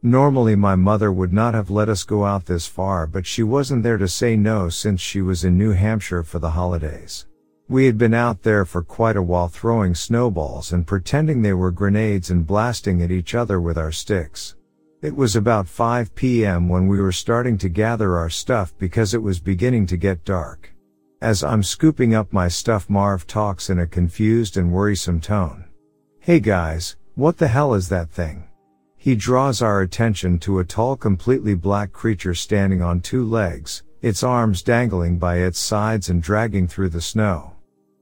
Normally 0.00 0.54
my 0.54 0.76
mother 0.76 1.10
would 1.10 1.32
not 1.32 1.54
have 1.54 1.70
let 1.70 1.88
us 1.88 2.04
go 2.04 2.24
out 2.24 2.46
this 2.46 2.68
far 2.68 3.08
but 3.08 3.26
she 3.26 3.42
wasn't 3.42 3.82
there 3.82 3.98
to 3.98 4.06
say 4.06 4.36
no 4.36 4.68
since 4.68 5.00
she 5.00 5.20
was 5.20 5.42
in 5.42 5.58
New 5.58 5.72
Hampshire 5.72 6.22
for 6.22 6.38
the 6.38 6.50
holidays. 6.50 7.26
We 7.68 7.86
had 7.86 7.96
been 7.96 8.14
out 8.14 8.42
there 8.42 8.64
for 8.64 8.82
quite 8.82 9.16
a 9.16 9.22
while 9.22 9.48
throwing 9.48 9.94
snowballs 9.94 10.72
and 10.72 10.86
pretending 10.86 11.42
they 11.42 11.52
were 11.52 11.70
grenades 11.70 12.30
and 12.30 12.46
blasting 12.46 13.02
at 13.02 13.10
each 13.10 13.34
other 13.34 13.60
with 13.60 13.78
our 13.78 13.92
sticks. 13.92 14.56
It 15.00 15.16
was 15.16 15.36
about 15.36 15.68
5 15.68 16.14
p.m. 16.14 16.68
when 16.68 16.86
we 16.86 17.00
were 17.00 17.12
starting 17.12 17.58
to 17.58 17.68
gather 17.68 18.16
our 18.16 18.30
stuff 18.30 18.72
because 18.78 19.14
it 19.14 19.22
was 19.22 19.40
beginning 19.40 19.86
to 19.86 19.96
get 19.96 20.24
dark. 20.24 20.72
As 21.20 21.44
I'm 21.44 21.62
scooping 21.62 22.14
up 22.14 22.32
my 22.32 22.48
stuff 22.48 22.90
Marv 22.90 23.26
talks 23.26 23.70
in 23.70 23.78
a 23.78 23.86
confused 23.86 24.56
and 24.56 24.72
worrisome 24.72 25.20
tone. 25.20 25.64
Hey 26.20 26.40
guys, 26.40 26.96
what 27.14 27.38
the 27.38 27.48
hell 27.48 27.74
is 27.74 27.88
that 27.88 28.10
thing? 28.10 28.48
He 28.96 29.16
draws 29.16 29.62
our 29.62 29.82
attention 29.82 30.38
to 30.40 30.60
a 30.60 30.64
tall 30.64 30.96
completely 30.96 31.54
black 31.54 31.92
creature 31.92 32.34
standing 32.34 32.82
on 32.82 33.00
two 33.00 33.24
legs, 33.24 33.82
its 34.02 34.24
arms 34.24 34.62
dangling 34.62 35.16
by 35.16 35.36
its 35.36 35.60
sides 35.60 36.10
and 36.10 36.20
dragging 36.20 36.66
through 36.66 36.88
the 36.88 37.00
snow. 37.00 37.52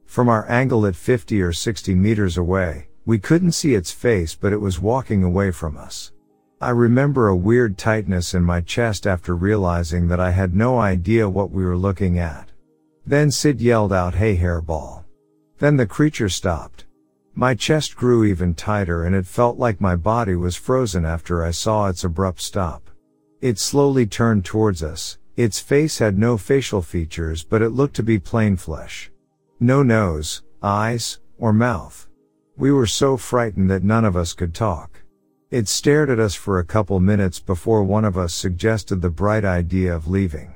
From 0.06 0.30
our 0.30 0.50
angle 0.50 0.86
at 0.86 0.96
50 0.96 1.40
or 1.42 1.52
60 1.52 1.94
meters 1.94 2.38
away, 2.38 2.88
we 3.04 3.18
couldn't 3.18 3.52
see 3.52 3.74
its 3.74 3.92
face 3.92 4.34
but 4.34 4.52
it 4.52 4.60
was 4.60 4.80
walking 4.80 5.22
away 5.22 5.50
from 5.50 5.76
us. 5.76 6.12
I 6.58 6.70
remember 6.70 7.28
a 7.28 7.36
weird 7.36 7.76
tightness 7.76 8.32
in 8.32 8.42
my 8.42 8.62
chest 8.62 9.06
after 9.06 9.36
realizing 9.36 10.08
that 10.08 10.20
I 10.20 10.30
had 10.30 10.54
no 10.54 10.78
idea 10.78 11.28
what 11.28 11.50
we 11.50 11.64
were 11.64 11.76
looking 11.76 12.18
at. 12.18 12.50
Then 13.06 13.30
Sid 13.30 13.60
yelled 13.60 13.92
out, 13.92 14.14
hey 14.14 14.36
hairball. 14.36 15.04
Then 15.58 15.76
the 15.76 15.86
creature 15.86 16.30
stopped. 16.30 16.86
My 17.34 17.54
chest 17.54 17.94
grew 17.94 18.24
even 18.24 18.54
tighter 18.54 19.04
and 19.04 19.14
it 19.14 19.26
felt 19.26 19.58
like 19.58 19.80
my 19.80 19.96
body 19.96 20.34
was 20.34 20.56
frozen 20.56 21.04
after 21.04 21.44
I 21.44 21.50
saw 21.50 21.88
its 21.88 22.04
abrupt 22.04 22.40
stop. 22.40 22.88
It 23.42 23.58
slowly 23.58 24.06
turned 24.06 24.46
towards 24.46 24.82
us. 24.82 25.18
Its 25.42 25.58
face 25.58 25.96
had 26.00 26.18
no 26.18 26.36
facial 26.36 26.82
features 26.82 27.42
but 27.42 27.62
it 27.62 27.70
looked 27.70 27.96
to 27.96 28.02
be 28.02 28.18
plain 28.18 28.56
flesh. 28.56 29.10
No 29.58 29.82
nose, 29.82 30.42
eyes, 30.62 31.18
or 31.38 31.50
mouth. 31.50 32.10
We 32.58 32.70
were 32.70 32.86
so 32.86 33.16
frightened 33.16 33.70
that 33.70 33.82
none 33.82 34.04
of 34.04 34.18
us 34.18 34.34
could 34.34 34.52
talk. 34.52 35.02
It 35.50 35.66
stared 35.66 36.10
at 36.10 36.18
us 36.18 36.34
for 36.34 36.58
a 36.58 36.64
couple 36.66 37.00
minutes 37.00 37.40
before 37.40 37.82
one 37.82 38.04
of 38.04 38.18
us 38.18 38.34
suggested 38.34 39.00
the 39.00 39.08
bright 39.08 39.46
idea 39.46 39.96
of 39.96 40.08
leaving. 40.08 40.52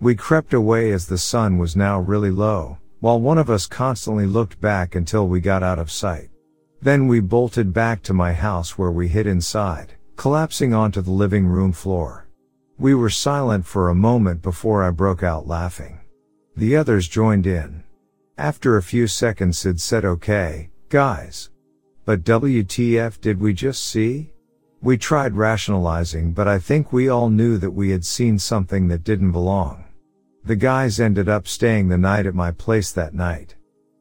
We 0.00 0.14
crept 0.14 0.54
away 0.54 0.92
as 0.92 1.08
the 1.08 1.18
sun 1.18 1.58
was 1.58 1.74
now 1.74 1.98
really 1.98 2.30
low, 2.30 2.78
while 3.00 3.20
one 3.20 3.36
of 3.36 3.50
us 3.50 3.66
constantly 3.66 4.26
looked 4.26 4.60
back 4.60 4.94
until 4.94 5.26
we 5.26 5.40
got 5.40 5.64
out 5.64 5.80
of 5.80 5.90
sight. 5.90 6.30
Then 6.80 7.08
we 7.08 7.18
bolted 7.18 7.72
back 7.72 8.00
to 8.04 8.14
my 8.14 8.32
house 8.32 8.78
where 8.78 8.92
we 8.92 9.08
hid 9.08 9.26
inside, 9.26 9.94
collapsing 10.14 10.72
onto 10.72 11.00
the 11.00 11.10
living 11.10 11.48
room 11.48 11.72
floor. 11.72 12.28
We 12.80 12.94
were 12.94 13.10
silent 13.10 13.66
for 13.66 13.90
a 13.90 13.94
moment 13.94 14.40
before 14.40 14.82
I 14.82 14.90
broke 14.90 15.22
out 15.22 15.46
laughing. 15.46 16.00
The 16.56 16.76
others 16.76 17.08
joined 17.08 17.46
in. 17.46 17.84
After 18.38 18.78
a 18.78 18.82
few 18.82 19.06
seconds 19.06 19.58
Sid 19.58 19.78
said 19.78 20.06
okay, 20.06 20.70
guys. 20.88 21.50
But 22.06 22.24
WTF 22.24 23.20
did 23.20 23.38
we 23.38 23.52
just 23.52 23.84
see? 23.84 24.32
We 24.80 24.96
tried 24.96 25.36
rationalizing, 25.36 26.32
but 26.32 26.48
I 26.48 26.58
think 26.58 26.90
we 26.90 27.10
all 27.10 27.28
knew 27.28 27.58
that 27.58 27.70
we 27.70 27.90
had 27.90 28.06
seen 28.06 28.38
something 28.38 28.88
that 28.88 29.04
didn't 29.04 29.32
belong. 29.32 29.84
The 30.44 30.56
guys 30.56 31.00
ended 31.00 31.28
up 31.28 31.46
staying 31.46 31.88
the 31.88 31.98
night 31.98 32.24
at 32.24 32.34
my 32.34 32.50
place 32.50 32.92
that 32.92 33.12
night. 33.12 33.56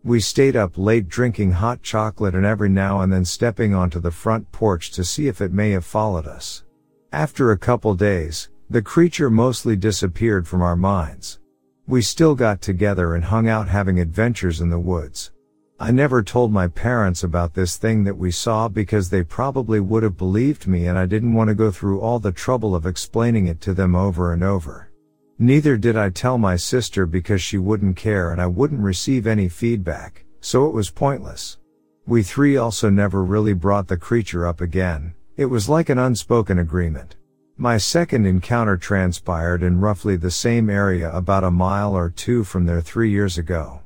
We 0.05 0.21
stayed 0.21 0.55
up 0.55 0.77
late 0.77 1.09
drinking 1.09 1.51
hot 1.51 1.81
chocolate 1.81 2.33
and 2.33 2.45
every 2.45 2.69
now 2.69 3.01
and 3.01 3.11
then 3.11 3.25
stepping 3.25 3.75
onto 3.75 3.99
the 3.99 4.09
front 4.09 4.49
porch 4.53 4.91
to 4.91 5.03
see 5.03 5.27
if 5.27 5.41
it 5.41 5.51
may 5.51 5.71
have 5.71 5.83
followed 5.83 6.27
us. 6.27 6.63
After 7.11 7.51
a 7.51 7.57
couple 7.57 7.93
days, 7.93 8.47
the 8.71 8.81
creature 8.83 9.31
mostly 9.31 9.75
disappeared 9.75 10.47
from 10.47 10.61
our 10.61 10.75
minds. 10.75 11.39
We 11.87 12.03
still 12.03 12.35
got 12.35 12.61
together 12.61 13.15
and 13.15 13.23
hung 13.23 13.47
out 13.47 13.67
having 13.67 13.99
adventures 13.99 14.61
in 14.61 14.69
the 14.69 14.77
woods. 14.77 15.31
I 15.79 15.89
never 15.89 16.21
told 16.21 16.51
my 16.51 16.67
parents 16.67 17.23
about 17.23 17.55
this 17.55 17.77
thing 17.77 18.03
that 18.03 18.17
we 18.17 18.29
saw 18.29 18.67
because 18.67 19.09
they 19.09 19.23
probably 19.23 19.79
would 19.79 20.03
have 20.03 20.17
believed 20.17 20.67
me 20.67 20.85
and 20.85 20.99
I 20.99 21.07
didn't 21.07 21.33
want 21.33 21.47
to 21.47 21.55
go 21.55 21.71
through 21.71 21.99
all 22.01 22.19
the 22.19 22.31
trouble 22.31 22.75
of 22.75 22.85
explaining 22.85 23.47
it 23.47 23.59
to 23.61 23.73
them 23.73 23.95
over 23.95 24.33
and 24.33 24.43
over. 24.43 24.91
Neither 25.39 25.75
did 25.75 25.97
I 25.97 26.11
tell 26.11 26.37
my 26.37 26.55
sister 26.55 27.07
because 27.07 27.41
she 27.41 27.57
wouldn't 27.57 27.95
care 27.95 28.31
and 28.31 28.39
I 28.39 28.45
wouldn't 28.45 28.81
receive 28.81 29.25
any 29.25 29.49
feedback, 29.49 30.25
so 30.41 30.67
it 30.67 30.73
was 30.73 30.91
pointless. 30.91 31.57
We 32.05 32.21
three 32.21 32.57
also 32.57 32.91
never 32.91 33.23
really 33.23 33.53
brought 33.53 33.87
the 33.87 33.97
creature 33.97 34.45
up 34.45 34.61
again. 34.61 35.15
It 35.37 35.45
was 35.45 35.69
like 35.69 35.89
an 35.89 35.97
unspoken 35.97 36.59
agreement. 36.59 37.15
My 37.61 37.75
second 37.75 38.25
encounter 38.25 38.77
transpired 38.77 39.63
in 39.63 39.81
roughly 39.81 40.15
the 40.15 40.31
same 40.31 40.69
area 40.69 41.11
about 41.11 41.43
a 41.43 41.51
mile 41.51 41.93
or 41.93 42.09
two 42.09 42.45
from 42.45 42.65
there 42.65 42.79
three 42.79 43.11
years 43.11 43.37
ago. 43.37 43.81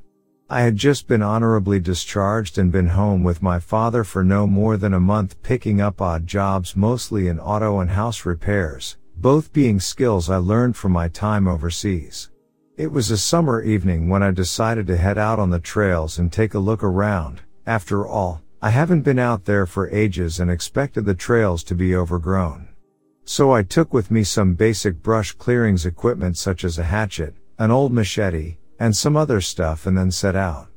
I 0.48 0.60
had 0.60 0.76
just 0.76 1.08
been 1.08 1.22
honorably 1.22 1.80
discharged 1.80 2.56
and 2.56 2.70
been 2.70 2.90
home 2.90 3.24
with 3.24 3.42
my 3.42 3.58
father 3.58 4.04
for 4.04 4.22
no 4.22 4.46
more 4.46 4.76
than 4.76 4.94
a 4.94 5.00
month 5.00 5.42
picking 5.42 5.80
up 5.80 6.00
odd 6.00 6.24
jobs 6.24 6.76
mostly 6.76 7.26
in 7.26 7.40
auto 7.40 7.80
and 7.80 7.90
house 7.90 8.24
repairs, 8.24 8.96
both 9.16 9.52
being 9.52 9.80
skills 9.80 10.30
I 10.30 10.36
learned 10.36 10.76
from 10.76 10.92
my 10.92 11.08
time 11.08 11.48
overseas. 11.48 12.30
It 12.76 12.92
was 12.92 13.10
a 13.10 13.18
summer 13.18 13.60
evening 13.60 14.08
when 14.08 14.22
I 14.22 14.30
decided 14.30 14.86
to 14.86 14.96
head 14.96 15.18
out 15.18 15.40
on 15.40 15.50
the 15.50 15.58
trails 15.58 16.20
and 16.20 16.32
take 16.32 16.54
a 16.54 16.60
look 16.60 16.84
around. 16.84 17.40
After 17.66 18.06
all, 18.06 18.40
I 18.62 18.70
haven't 18.70 19.02
been 19.02 19.18
out 19.18 19.46
there 19.46 19.66
for 19.66 19.90
ages 19.90 20.38
and 20.38 20.48
expected 20.48 21.06
the 21.06 21.14
trails 21.14 21.64
to 21.64 21.74
be 21.74 21.96
overgrown. 21.96 22.68
So 23.24 23.52
I 23.52 23.62
took 23.62 23.94
with 23.94 24.10
me 24.10 24.22
some 24.22 24.54
basic 24.54 25.02
brush 25.02 25.32
clearings 25.32 25.86
equipment 25.86 26.36
such 26.36 26.62
as 26.62 26.78
a 26.78 26.84
hatchet, 26.84 27.34
an 27.58 27.70
old 27.70 27.92
machete, 27.92 28.56
and 28.78 28.94
some 28.94 29.16
other 29.16 29.40
stuff 29.40 29.86
and 29.86 29.96
then 29.96 30.10
set 30.10 30.36
out. 30.36 30.68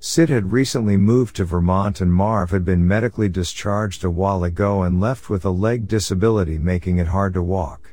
Sid 0.00 0.28
had 0.28 0.50
recently 0.50 0.96
moved 0.96 1.36
to 1.36 1.44
Vermont 1.44 2.00
and 2.00 2.12
Marv 2.12 2.50
had 2.50 2.64
been 2.64 2.86
medically 2.86 3.28
discharged 3.28 4.02
a 4.02 4.10
while 4.10 4.42
ago 4.42 4.82
and 4.82 5.00
left 5.00 5.30
with 5.30 5.44
a 5.44 5.50
leg 5.50 5.86
disability 5.86 6.58
making 6.58 6.98
it 6.98 7.06
hard 7.06 7.34
to 7.34 7.42
walk. 7.42 7.92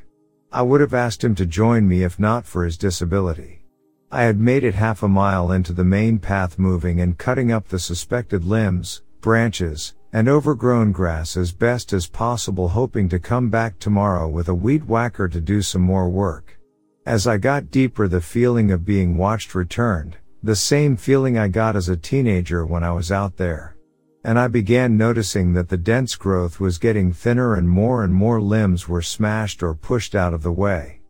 I 0.50 0.62
would 0.62 0.80
have 0.80 0.94
asked 0.94 1.22
him 1.22 1.36
to 1.36 1.46
join 1.46 1.86
me 1.86 2.02
if 2.02 2.18
not 2.18 2.46
for 2.46 2.64
his 2.64 2.76
disability. 2.76 3.62
I 4.10 4.24
had 4.24 4.40
made 4.40 4.64
it 4.64 4.74
half 4.74 5.04
a 5.04 5.08
mile 5.08 5.52
into 5.52 5.72
the 5.72 5.84
main 5.84 6.18
path 6.18 6.58
moving 6.58 7.00
and 7.00 7.16
cutting 7.16 7.52
up 7.52 7.68
the 7.68 7.78
suspected 7.78 8.44
limbs, 8.44 9.02
branches, 9.20 9.94
and 10.12 10.28
overgrown 10.28 10.92
grass 10.92 11.36
as 11.36 11.52
best 11.52 11.92
as 11.92 12.06
possible 12.06 12.68
hoping 12.68 13.08
to 13.08 13.18
come 13.18 13.48
back 13.48 13.78
tomorrow 13.78 14.28
with 14.28 14.48
a 14.48 14.54
weed 14.54 14.84
whacker 14.84 15.28
to 15.28 15.40
do 15.40 15.62
some 15.62 15.82
more 15.82 16.08
work. 16.08 16.58
As 17.06 17.26
I 17.26 17.38
got 17.38 17.70
deeper, 17.70 18.08
the 18.08 18.20
feeling 18.20 18.70
of 18.70 18.84
being 18.84 19.16
watched 19.16 19.54
returned, 19.54 20.16
the 20.42 20.56
same 20.56 20.96
feeling 20.96 21.38
I 21.38 21.48
got 21.48 21.76
as 21.76 21.88
a 21.88 21.96
teenager 21.96 22.64
when 22.66 22.82
I 22.82 22.92
was 22.92 23.12
out 23.12 23.36
there. 23.36 23.76
And 24.24 24.38
I 24.38 24.48
began 24.48 24.96
noticing 24.96 25.54
that 25.54 25.68
the 25.68 25.76
dense 25.78 26.14
growth 26.14 26.60
was 26.60 26.78
getting 26.78 27.12
thinner 27.12 27.54
and 27.54 27.68
more 27.68 28.04
and 28.04 28.12
more 28.12 28.40
limbs 28.40 28.88
were 28.88 29.02
smashed 29.02 29.62
or 29.62 29.74
pushed 29.74 30.14
out 30.14 30.34
of 30.34 30.42
the 30.42 30.52
way. 30.52 31.00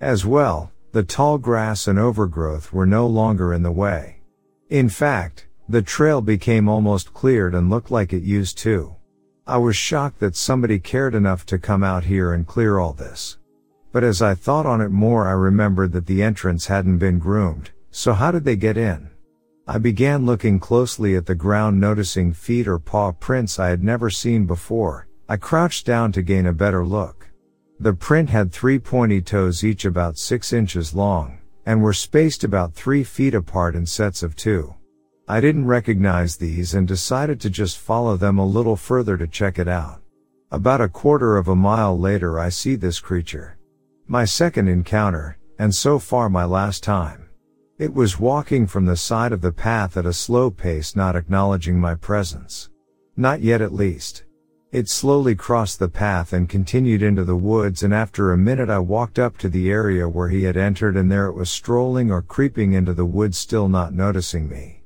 As 0.00 0.24
well, 0.24 0.70
the 0.92 1.02
tall 1.02 1.38
grass 1.38 1.88
and 1.88 1.98
overgrowth 1.98 2.72
were 2.72 2.86
no 2.86 3.06
longer 3.06 3.52
in 3.52 3.62
the 3.62 3.72
way. 3.72 4.20
In 4.68 4.88
fact, 4.88 5.46
the 5.70 5.82
trail 5.82 6.20
became 6.20 6.68
almost 6.68 7.14
cleared 7.14 7.54
and 7.54 7.70
looked 7.70 7.92
like 7.92 8.12
it 8.12 8.24
used 8.24 8.58
to. 8.58 8.96
I 9.46 9.58
was 9.58 9.76
shocked 9.76 10.18
that 10.18 10.34
somebody 10.34 10.80
cared 10.80 11.14
enough 11.14 11.46
to 11.46 11.58
come 11.58 11.84
out 11.84 12.02
here 12.02 12.32
and 12.32 12.44
clear 12.44 12.78
all 12.78 12.92
this. 12.92 13.38
But 13.92 14.02
as 14.02 14.20
I 14.20 14.34
thought 14.34 14.66
on 14.66 14.80
it 14.80 14.90
more, 14.90 15.28
I 15.28 15.32
remembered 15.32 15.92
that 15.92 16.06
the 16.06 16.24
entrance 16.24 16.66
hadn't 16.66 16.98
been 16.98 17.20
groomed, 17.20 17.70
so 17.92 18.14
how 18.14 18.32
did 18.32 18.44
they 18.44 18.56
get 18.56 18.76
in? 18.76 19.10
I 19.68 19.78
began 19.78 20.26
looking 20.26 20.58
closely 20.58 21.14
at 21.14 21.26
the 21.26 21.36
ground, 21.36 21.80
noticing 21.80 22.32
feet 22.32 22.66
or 22.66 22.80
paw 22.80 23.12
prints 23.12 23.60
I 23.60 23.68
had 23.68 23.84
never 23.84 24.10
seen 24.10 24.46
before. 24.46 25.06
I 25.28 25.36
crouched 25.36 25.86
down 25.86 26.10
to 26.12 26.22
gain 26.22 26.46
a 26.46 26.52
better 26.52 26.84
look. 26.84 27.28
The 27.78 27.92
print 27.92 28.30
had 28.30 28.50
three 28.50 28.80
pointy 28.80 29.22
toes, 29.22 29.62
each 29.62 29.84
about 29.84 30.18
six 30.18 30.52
inches 30.52 30.94
long, 30.94 31.38
and 31.64 31.80
were 31.80 31.92
spaced 31.92 32.42
about 32.42 32.74
three 32.74 33.04
feet 33.04 33.34
apart 33.34 33.76
in 33.76 33.86
sets 33.86 34.24
of 34.24 34.34
two. 34.34 34.74
I 35.30 35.40
didn't 35.40 35.66
recognize 35.66 36.34
these 36.34 36.74
and 36.74 36.88
decided 36.88 37.40
to 37.42 37.50
just 37.50 37.78
follow 37.78 38.16
them 38.16 38.36
a 38.36 38.44
little 38.44 38.74
further 38.74 39.16
to 39.16 39.28
check 39.28 39.60
it 39.60 39.68
out. 39.68 40.00
About 40.50 40.80
a 40.80 40.88
quarter 40.88 41.36
of 41.36 41.46
a 41.46 41.54
mile 41.54 41.96
later, 41.96 42.40
I 42.40 42.48
see 42.48 42.74
this 42.74 42.98
creature. 42.98 43.56
My 44.08 44.24
second 44.24 44.66
encounter, 44.66 45.38
and 45.56 45.72
so 45.72 46.00
far 46.00 46.28
my 46.28 46.44
last 46.44 46.82
time. 46.82 47.28
It 47.78 47.94
was 47.94 48.18
walking 48.18 48.66
from 48.66 48.86
the 48.86 48.96
side 48.96 49.30
of 49.30 49.40
the 49.40 49.52
path 49.52 49.96
at 49.96 50.04
a 50.04 50.12
slow 50.12 50.50
pace 50.50 50.96
not 50.96 51.14
acknowledging 51.14 51.78
my 51.78 51.94
presence. 51.94 52.68
Not 53.16 53.40
yet 53.40 53.60
at 53.60 53.72
least. 53.72 54.24
It 54.72 54.88
slowly 54.88 55.36
crossed 55.36 55.78
the 55.78 55.88
path 55.88 56.32
and 56.32 56.48
continued 56.48 57.04
into 57.04 57.22
the 57.22 57.36
woods 57.36 57.84
and 57.84 57.94
after 57.94 58.32
a 58.32 58.36
minute 58.36 58.68
I 58.68 58.80
walked 58.80 59.20
up 59.20 59.38
to 59.38 59.48
the 59.48 59.70
area 59.70 60.08
where 60.08 60.28
he 60.28 60.42
had 60.42 60.56
entered 60.56 60.96
and 60.96 61.08
there 61.08 61.26
it 61.26 61.34
was 61.34 61.50
strolling 61.50 62.10
or 62.10 62.20
creeping 62.20 62.72
into 62.72 62.94
the 62.94 63.06
woods 63.06 63.38
still 63.38 63.68
not 63.68 63.94
noticing 63.94 64.48
me. 64.48 64.79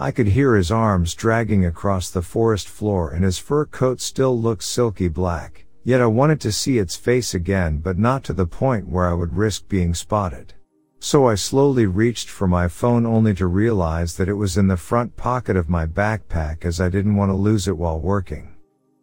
I 0.00 0.12
could 0.12 0.28
hear 0.28 0.54
his 0.54 0.70
arms 0.70 1.12
dragging 1.12 1.66
across 1.66 2.08
the 2.08 2.22
forest 2.22 2.68
floor 2.68 3.10
and 3.10 3.24
his 3.24 3.38
fur 3.38 3.66
coat 3.66 4.00
still 4.00 4.40
looked 4.40 4.62
silky 4.62 5.08
black, 5.08 5.66
yet 5.82 6.00
I 6.00 6.06
wanted 6.06 6.40
to 6.42 6.52
see 6.52 6.78
its 6.78 6.94
face 6.94 7.34
again 7.34 7.78
but 7.78 7.98
not 7.98 8.22
to 8.24 8.32
the 8.32 8.46
point 8.46 8.88
where 8.88 9.08
I 9.08 9.12
would 9.14 9.36
risk 9.36 9.68
being 9.68 9.94
spotted. 9.94 10.54
So 11.00 11.26
I 11.26 11.34
slowly 11.34 11.86
reached 11.86 12.28
for 12.28 12.46
my 12.46 12.68
phone 12.68 13.06
only 13.06 13.34
to 13.34 13.48
realize 13.48 14.16
that 14.16 14.28
it 14.28 14.34
was 14.34 14.56
in 14.56 14.68
the 14.68 14.76
front 14.76 15.16
pocket 15.16 15.56
of 15.56 15.68
my 15.68 15.84
backpack 15.84 16.64
as 16.64 16.80
I 16.80 16.88
didn't 16.90 17.16
want 17.16 17.30
to 17.30 17.36
lose 17.36 17.66
it 17.66 17.76
while 17.76 17.98
working. 17.98 18.54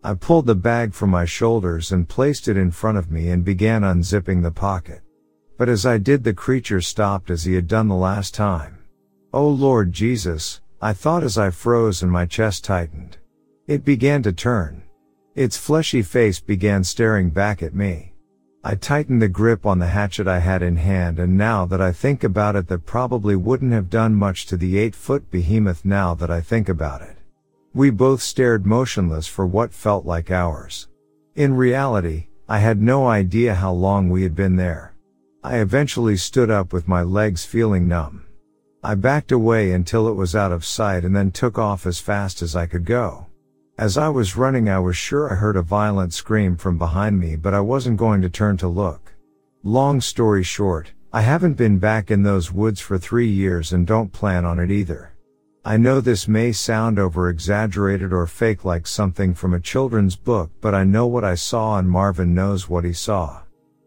I 0.01 0.13
pulled 0.13 0.45
the 0.45 0.55
bag 0.55 0.93
from 0.93 1.09
my 1.09 1.25
shoulders 1.25 1.91
and 1.91 2.07
placed 2.07 2.47
it 2.47 2.55
in 2.55 2.71
front 2.71 2.97
of 2.97 3.11
me 3.11 3.31
and 3.31 3.43
began 3.43 3.81
unzipping 3.81 4.43
the 4.43 4.51
pocket. 4.51 5.01
But 5.57 5.67
as 5.67 5.85
I 5.85 5.97
did 5.97 6.23
the 6.23 6.33
creature 6.33 6.79
stopped 6.79 7.29
as 7.29 7.43
he 7.43 7.55
had 7.55 7.67
done 7.67 7.89
the 7.89 7.95
last 7.95 8.33
time. 8.33 8.77
Oh 9.33 9.49
Lord 9.49 9.91
Jesus, 9.91 10.61
I 10.81 10.93
thought 10.93 11.23
as 11.23 11.37
I 11.37 11.49
froze 11.49 12.03
and 12.03 12.11
my 12.11 12.25
chest 12.25 12.63
tightened. 12.63 13.17
It 13.67 13.85
began 13.85 14.21
to 14.23 14.33
turn. 14.33 14.83
Its 15.33 15.57
fleshy 15.57 16.01
face 16.01 16.39
began 16.39 16.83
staring 16.83 17.29
back 17.29 17.63
at 17.63 17.73
me. 17.73 18.13
I 18.63 18.75
tightened 18.75 19.21
the 19.21 19.27
grip 19.27 19.65
on 19.65 19.79
the 19.79 19.87
hatchet 19.87 20.27
I 20.27 20.39
had 20.39 20.61
in 20.61 20.75
hand 20.77 21.19
and 21.19 21.37
now 21.37 21.65
that 21.65 21.81
I 21.81 21.91
think 21.91 22.23
about 22.23 22.55
it 22.55 22.67
that 22.67 22.85
probably 22.85 23.35
wouldn't 23.35 23.73
have 23.73 23.89
done 23.89 24.15
much 24.15 24.47
to 24.47 24.57
the 24.57 24.77
eight 24.77 24.95
foot 24.95 25.29
behemoth 25.29 25.85
now 25.85 26.13
that 26.15 26.31
I 26.31 26.41
think 26.41 26.67
about 26.67 27.01
it. 27.01 27.15
We 27.73 27.89
both 27.89 28.21
stared 28.21 28.65
motionless 28.65 29.27
for 29.27 29.45
what 29.45 29.73
felt 29.73 30.05
like 30.05 30.31
hours. 30.31 30.87
In 31.35 31.53
reality, 31.53 32.27
I 32.49 32.59
had 32.59 32.81
no 32.81 33.07
idea 33.07 33.55
how 33.55 33.71
long 33.71 34.09
we 34.09 34.23
had 34.23 34.35
been 34.35 34.55
there. 34.55 34.95
I 35.43 35.57
eventually 35.57 36.17
stood 36.17 36.49
up 36.49 36.73
with 36.73 36.87
my 36.87 37.03
legs 37.03 37.45
feeling 37.45 37.87
numb. 37.87 38.24
I 38.85 38.93
backed 38.93 39.31
away 39.31 39.71
until 39.71 40.07
it 40.07 40.13
was 40.13 40.35
out 40.35 40.51
of 40.51 40.63
sight 40.63 41.05
and 41.05 41.15
then 41.15 41.31
took 41.31 41.57
off 41.57 41.87
as 41.87 41.97
fast 41.97 42.43
as 42.43 42.55
I 42.55 42.67
could 42.67 42.85
go. 42.85 43.25
As 43.79 43.97
I 43.97 44.09
was 44.09 44.37
running 44.37 44.69
I 44.69 44.77
was 44.77 44.95
sure 44.95 45.33
I 45.33 45.33
heard 45.33 45.55
a 45.55 45.63
violent 45.63 46.13
scream 46.13 46.55
from 46.55 46.77
behind 46.77 47.19
me 47.19 47.35
but 47.35 47.55
I 47.55 47.61
wasn't 47.61 47.97
going 47.97 48.21
to 48.21 48.29
turn 48.29 48.57
to 48.57 48.67
look. 48.67 49.15
Long 49.63 50.01
story 50.01 50.43
short, 50.43 50.91
I 51.11 51.21
haven't 51.21 51.55
been 51.55 51.79
back 51.79 52.11
in 52.11 52.21
those 52.21 52.51
woods 52.51 52.79
for 52.79 52.99
three 52.99 53.27
years 53.27 53.73
and 53.73 53.87
don't 53.87 54.13
plan 54.13 54.45
on 54.45 54.59
it 54.59 54.69
either. 54.69 55.13
I 55.65 55.77
know 55.77 55.99
this 55.99 56.27
may 56.27 56.51
sound 56.51 56.99
over 56.99 57.27
exaggerated 57.27 58.13
or 58.13 58.27
fake 58.27 58.65
like 58.65 58.85
something 58.85 59.33
from 59.33 59.55
a 59.55 59.59
children's 59.59 60.15
book, 60.15 60.51
but 60.61 60.75
I 60.75 60.83
know 60.83 61.07
what 61.07 61.23
I 61.23 61.33
saw 61.33 61.79
and 61.79 61.89
Marvin 61.89 62.35
knows 62.35 62.69
what 62.69 62.83
he 62.83 62.93
saw. 62.93 63.41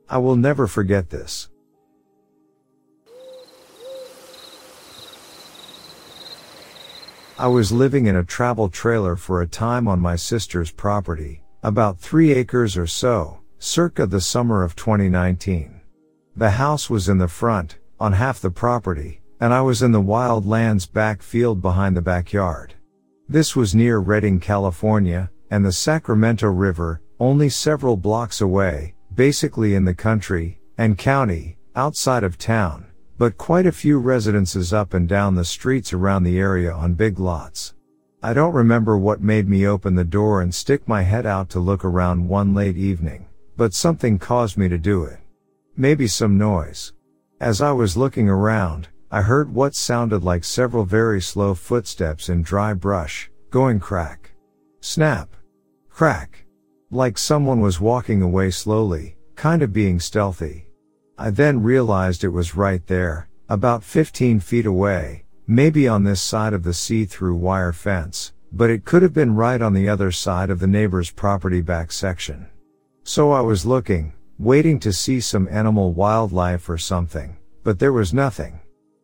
I 0.09 0.19
will 0.19 0.35
never 0.35 0.67
forget 0.67 1.09
this. 1.09 1.51
I 7.41 7.47
was 7.47 7.71
living 7.71 8.07
in 8.07 8.17
a 8.17 8.25
travel 8.25 8.69
trailer 8.69 9.15
for 9.15 9.41
a 9.41 9.47
time 9.47 9.87
on 9.87 10.01
my 10.01 10.17
sister's 10.17 10.73
property, 10.73 11.45
about 11.63 12.01
three 12.01 12.33
acres 12.33 12.77
or 12.77 12.89
so, 12.89 13.39
circa 13.61 14.07
the 14.07 14.21
summer 14.21 14.65
of 14.65 14.75
2019. 14.75 15.81
The 16.35 16.51
house 16.51 16.91
was 16.91 17.09
in 17.09 17.19
the 17.19 17.29
front, 17.29 17.79
on 18.01 18.13
half 18.13 18.41
the 18.41 18.51
property, 18.51 19.21
and 19.41 19.55
I 19.55 19.61
was 19.61 19.83
in 19.83 19.93
the 19.93 20.01
wild 20.01 20.47
lands 20.47 20.85
back 20.87 21.23
field 21.23 21.63
behind 21.63 21.97
the 21.97 22.03
backyard. 22.03 22.75
This 23.29 23.55
was 23.55 23.73
near 23.73 24.01
Redding, 24.01 24.41
California, 24.41 25.31
and 25.49 25.65
the 25.65 25.71
Sacramento 25.71 26.49
River, 26.49 27.03
only 27.21 27.51
several 27.51 27.97
blocks 27.97 28.41
away, 28.41 28.97
basically 29.15 29.77
in 29.77 29.85
the 29.85 29.95
country 29.95 30.59
and 30.77 30.99
county, 30.99 31.57
outside 31.77 32.25
of 32.25 32.37
town, 32.37 32.88
but 33.19 33.37
quite 33.37 33.67
a 33.67 33.73
few 33.73 33.99
residences 33.99 34.73
up 34.73 34.95
and 34.95 35.09
down 35.09 35.35
the 35.35 35.45
streets 35.45 35.93
around 35.93 36.23
the 36.23 36.39
area 36.39 36.73
on 36.73 36.95
big 36.95 37.19
lots. 37.19 37.75
I 38.23 38.33
don't 38.33 38.55
remember 38.55 38.97
what 38.97 39.21
made 39.21 39.49
me 39.49 39.67
open 39.67 39.97
the 39.97 40.05
door 40.05 40.41
and 40.41 40.55
stick 40.55 40.87
my 40.87 41.03
head 41.03 41.27
out 41.27 41.51
to 41.51 41.61
look 41.61 41.85
around 41.85 42.29
one 42.29 42.55
late 42.55 42.77
evening, 42.77 43.27
but 43.57 43.75
something 43.75 44.19
caused 44.19 44.57
me 44.57 44.69
to 44.69 44.79
do 44.79 45.03
it. 45.03 45.19
Maybe 45.77 46.07
some 46.07 46.39
noise. 46.39 46.93
As 47.41 47.61
I 47.61 47.73
was 47.73 47.97
looking 47.97 48.29
around, 48.29 48.89
I 49.11 49.23
heard 49.23 49.53
what 49.53 49.75
sounded 49.75 50.23
like 50.23 50.45
several 50.45 50.85
very 50.85 51.21
slow 51.21 51.55
footsteps 51.55 52.29
in 52.29 52.43
dry 52.43 52.73
brush, 52.73 53.31
going 53.51 53.81
crack. 53.81 54.33
Snap. 54.81 55.35
Crack. 55.89 56.45
Like 56.91 57.19
someone 57.19 57.61
was 57.61 57.81
walking 57.81 58.23
away 58.23 58.51
slowly, 58.51 59.17
kind 59.35 59.63
of 59.63 59.73
being 59.73 59.99
stealthy. 59.99 60.68
I 61.21 61.31
then 61.31 61.65
realized 61.65 62.23
it 62.23 62.29
was 62.29 62.55
right 62.55 62.87
there, 62.87 63.29
about 63.49 63.83
15 63.83 64.39
feet 64.39 64.67
away, 64.67 65.25
maybe 65.49 65.89
on 65.89 66.05
this 66.05 66.23
side 66.23 66.53
of 66.53 66.63
the 66.63 66.73
see-through 66.73 67.35
wire 67.35 67.73
fence, 67.73 68.33
but 68.53 68.71
it 68.71 68.85
could 68.85 69.03
have 69.03 69.15
been 69.15 69.35
right 69.35 69.61
on 69.61 69.75
the 69.75 69.89
other 69.89 70.13
side 70.13 70.49
of 70.49 70.61
the 70.61 70.69
neighbor's 70.69 71.11
property 71.11 71.61
back 71.61 71.91
section. 71.91 72.47
So 73.03 73.33
I 73.33 73.41
was 73.41 73.67
looking, 73.67 74.13
waiting 74.39 74.79
to 74.79 74.93
see 74.93 75.19
some 75.19 75.49
animal 75.51 75.93
wildlife 75.93 76.69
or 76.69 76.79
something, 76.79 77.37
but 77.65 77.81
there 77.81 77.93
was 77.93 78.15
nothing. 78.15 78.61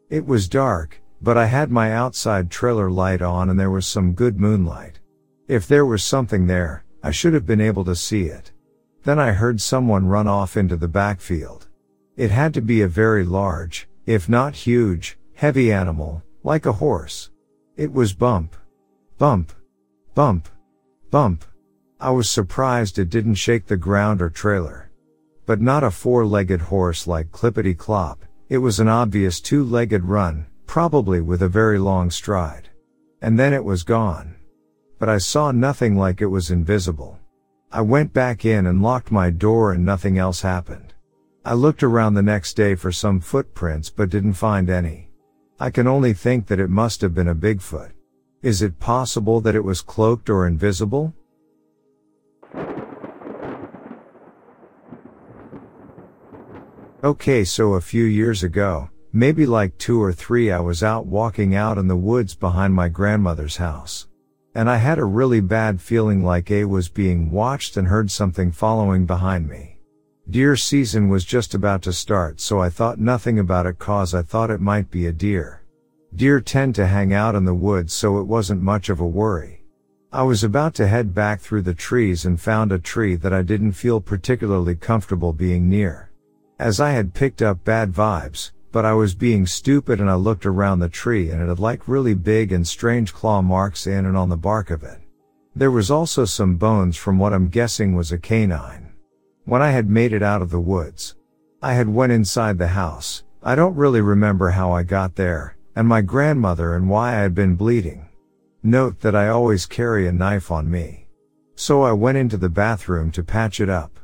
It 0.08 0.24
was 0.24 0.48
dark, 0.48 1.00
but 1.20 1.36
I 1.36 1.46
had 1.46 1.72
my 1.72 1.92
outside 1.92 2.48
trailer 2.48 2.92
light 2.92 3.22
on 3.22 3.50
and 3.50 3.58
there 3.58 3.72
was 3.72 3.88
some 3.88 4.12
good 4.12 4.38
moonlight. 4.38 5.00
If 5.48 5.66
there 5.66 5.84
was 5.84 6.04
something 6.04 6.46
there, 6.46 6.84
I 7.02 7.10
should 7.10 7.34
have 7.34 7.44
been 7.44 7.60
able 7.60 7.84
to 7.86 7.96
see 7.96 8.26
it. 8.26 8.52
Then 9.02 9.18
I 9.18 9.32
heard 9.32 9.60
someone 9.60 10.06
run 10.06 10.28
off 10.28 10.56
into 10.56 10.76
the 10.76 10.86
backfield. 10.86 11.66
It 12.16 12.30
had 12.30 12.54
to 12.54 12.62
be 12.62 12.82
a 12.82 12.88
very 12.88 13.24
large, 13.24 13.88
if 14.06 14.28
not 14.28 14.54
huge, 14.54 15.18
heavy 15.34 15.72
animal, 15.72 16.22
like 16.44 16.64
a 16.64 16.72
horse. 16.72 17.30
It 17.76 17.92
was 17.92 18.12
bump. 18.12 18.54
Bump. 19.18 19.52
Bump. 20.14 20.48
Bump. 21.10 21.44
I 21.98 22.10
was 22.10 22.30
surprised 22.30 22.98
it 22.98 23.10
didn't 23.10 23.34
shake 23.34 23.66
the 23.66 23.76
ground 23.76 24.22
or 24.22 24.30
trailer. 24.30 24.90
But 25.44 25.60
not 25.60 25.82
a 25.82 25.90
four-legged 25.90 26.60
horse 26.60 27.08
like 27.08 27.32
Clippity 27.32 27.76
Clop, 27.76 28.24
it 28.48 28.58
was 28.58 28.78
an 28.78 28.88
obvious 28.88 29.40
two-legged 29.40 30.04
run, 30.04 30.46
probably 30.66 31.20
with 31.20 31.42
a 31.42 31.48
very 31.48 31.80
long 31.80 32.10
stride. 32.10 32.68
And 33.22 33.36
then 33.36 33.52
it 33.52 33.64
was 33.64 33.82
gone. 33.82 34.36
But 35.00 35.08
I 35.08 35.18
saw 35.18 35.50
nothing 35.50 35.96
like 35.96 36.20
it 36.20 36.26
was 36.26 36.52
invisible. 36.52 37.18
I 37.72 37.80
went 37.80 38.12
back 38.12 38.44
in 38.44 38.66
and 38.66 38.82
locked 38.82 39.10
my 39.10 39.30
door 39.30 39.72
and 39.72 39.84
nothing 39.84 40.16
else 40.16 40.42
happened. 40.42 40.93
I 41.46 41.52
looked 41.52 41.82
around 41.82 42.14
the 42.14 42.22
next 42.22 42.54
day 42.54 42.74
for 42.74 42.90
some 42.90 43.20
footprints 43.20 43.90
but 43.90 44.08
didn't 44.08 44.32
find 44.32 44.70
any. 44.70 45.10
I 45.60 45.68
can 45.68 45.86
only 45.86 46.14
think 46.14 46.46
that 46.46 46.58
it 46.58 46.70
must 46.70 47.02
have 47.02 47.12
been 47.12 47.28
a 47.28 47.34
Bigfoot. 47.34 47.92
Is 48.40 48.62
it 48.62 48.80
possible 48.80 49.42
that 49.42 49.54
it 49.54 49.62
was 49.62 49.82
cloaked 49.82 50.30
or 50.30 50.46
invisible? 50.46 51.12
Okay, 57.04 57.44
so 57.44 57.74
a 57.74 57.80
few 57.82 58.04
years 58.04 58.42
ago, 58.42 58.88
maybe 59.12 59.44
like 59.44 59.76
two 59.76 60.02
or 60.02 60.14
three, 60.14 60.50
I 60.50 60.60
was 60.60 60.82
out 60.82 61.04
walking 61.04 61.54
out 61.54 61.76
in 61.76 61.88
the 61.88 61.94
woods 61.94 62.34
behind 62.34 62.72
my 62.72 62.88
grandmother's 62.88 63.58
house. 63.58 64.08
And 64.54 64.70
I 64.70 64.78
had 64.78 64.98
a 64.98 65.04
really 65.04 65.42
bad 65.42 65.78
feeling 65.82 66.24
like 66.24 66.50
A 66.50 66.64
was 66.64 66.88
being 66.88 67.30
watched 67.30 67.76
and 67.76 67.88
heard 67.88 68.10
something 68.10 68.50
following 68.50 69.04
behind 69.04 69.46
me. 69.46 69.73
Deer 70.30 70.56
season 70.56 71.10
was 71.10 71.22
just 71.26 71.54
about 71.54 71.82
to 71.82 71.92
start, 71.92 72.40
so 72.40 72.58
I 72.58 72.70
thought 72.70 72.98
nothing 72.98 73.38
about 73.38 73.66
it 73.66 73.78
cause 73.78 74.14
I 74.14 74.22
thought 74.22 74.50
it 74.50 74.60
might 74.60 74.90
be 74.90 75.06
a 75.06 75.12
deer. 75.12 75.62
Deer 76.16 76.40
tend 76.40 76.74
to 76.76 76.86
hang 76.86 77.12
out 77.12 77.34
in 77.34 77.44
the 77.44 77.52
woods, 77.52 77.92
so 77.92 78.18
it 78.18 78.26
wasn't 78.26 78.62
much 78.62 78.88
of 78.88 79.00
a 79.00 79.06
worry. 79.06 79.64
I 80.10 80.22
was 80.22 80.42
about 80.42 80.74
to 80.76 80.86
head 80.86 81.12
back 81.12 81.40
through 81.40 81.62
the 81.62 81.74
trees 81.74 82.24
and 82.24 82.40
found 82.40 82.72
a 82.72 82.78
tree 82.78 83.16
that 83.16 83.34
I 83.34 83.42
didn't 83.42 83.72
feel 83.72 84.00
particularly 84.00 84.76
comfortable 84.76 85.34
being 85.34 85.68
near. 85.68 86.10
As 86.58 86.80
I 86.80 86.92
had 86.92 87.12
picked 87.12 87.42
up 87.42 87.62
bad 87.62 87.92
vibes, 87.92 88.52
but 88.72 88.86
I 88.86 88.94
was 88.94 89.14
being 89.14 89.46
stupid 89.46 90.00
and 90.00 90.08
I 90.08 90.14
looked 90.14 90.46
around 90.46 90.78
the 90.78 90.88
tree 90.88 91.28
and 91.30 91.42
it 91.42 91.48
had 91.48 91.58
like 91.58 91.86
really 91.86 92.14
big 92.14 92.50
and 92.50 92.66
strange 92.66 93.12
claw 93.12 93.42
marks 93.42 93.86
in 93.86 94.06
and 94.06 94.16
on 94.16 94.30
the 94.30 94.36
bark 94.38 94.70
of 94.70 94.84
it. 94.84 95.00
There 95.54 95.70
was 95.70 95.90
also 95.90 96.24
some 96.24 96.56
bones 96.56 96.96
from 96.96 97.18
what 97.18 97.34
I'm 97.34 97.48
guessing 97.48 97.94
was 97.94 98.10
a 98.10 98.18
canine. 98.18 98.93
When 99.46 99.60
I 99.60 99.70
had 99.70 99.90
made 99.90 100.14
it 100.14 100.22
out 100.22 100.40
of 100.40 100.48
the 100.48 100.60
woods, 100.60 101.16
I 101.60 101.74
had 101.74 101.88
went 101.88 102.12
inside 102.12 102.56
the 102.56 102.68
house. 102.68 103.24
I 103.42 103.54
don't 103.54 103.76
really 103.76 104.00
remember 104.00 104.48
how 104.48 104.72
I 104.72 104.84
got 104.84 105.16
there, 105.16 105.58
and 105.76 105.86
my 105.86 106.00
grandmother 106.00 106.74
and 106.74 106.88
why 106.88 107.10
I 107.10 107.20
had 107.20 107.34
been 107.34 107.54
bleeding. 107.54 108.08
Note 108.62 109.00
that 109.00 109.14
I 109.14 109.28
always 109.28 109.66
carry 109.66 110.08
a 110.08 110.12
knife 110.12 110.50
on 110.50 110.70
me. 110.70 111.08
So 111.56 111.82
I 111.82 111.92
went 111.92 112.16
into 112.16 112.38
the 112.38 112.48
bathroom 112.48 113.10
to 113.12 113.22
patch 113.22 113.60
it 113.60 113.68
up. 113.68 114.00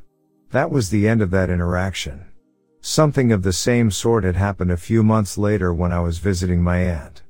That 0.51 0.71
was 0.71 0.91
the 0.91 1.09
end 1.09 1.23
of 1.23 1.31
that 1.31 1.49
interaction. 1.49 2.27
Something 2.83 3.33
of 3.33 3.43
the 3.43 3.53
same 3.53 3.91
sort 3.91 4.25
had 4.25 4.37
happened 4.37 4.71
a 4.71 4.77
few 4.77 5.03
months 5.03 5.39
later 5.39 5.73
when 5.73 5.91
I 5.91 6.01
was 6.01 6.19
visiting 6.19 6.63
my 6.63 6.79
aunt. 6.81 7.23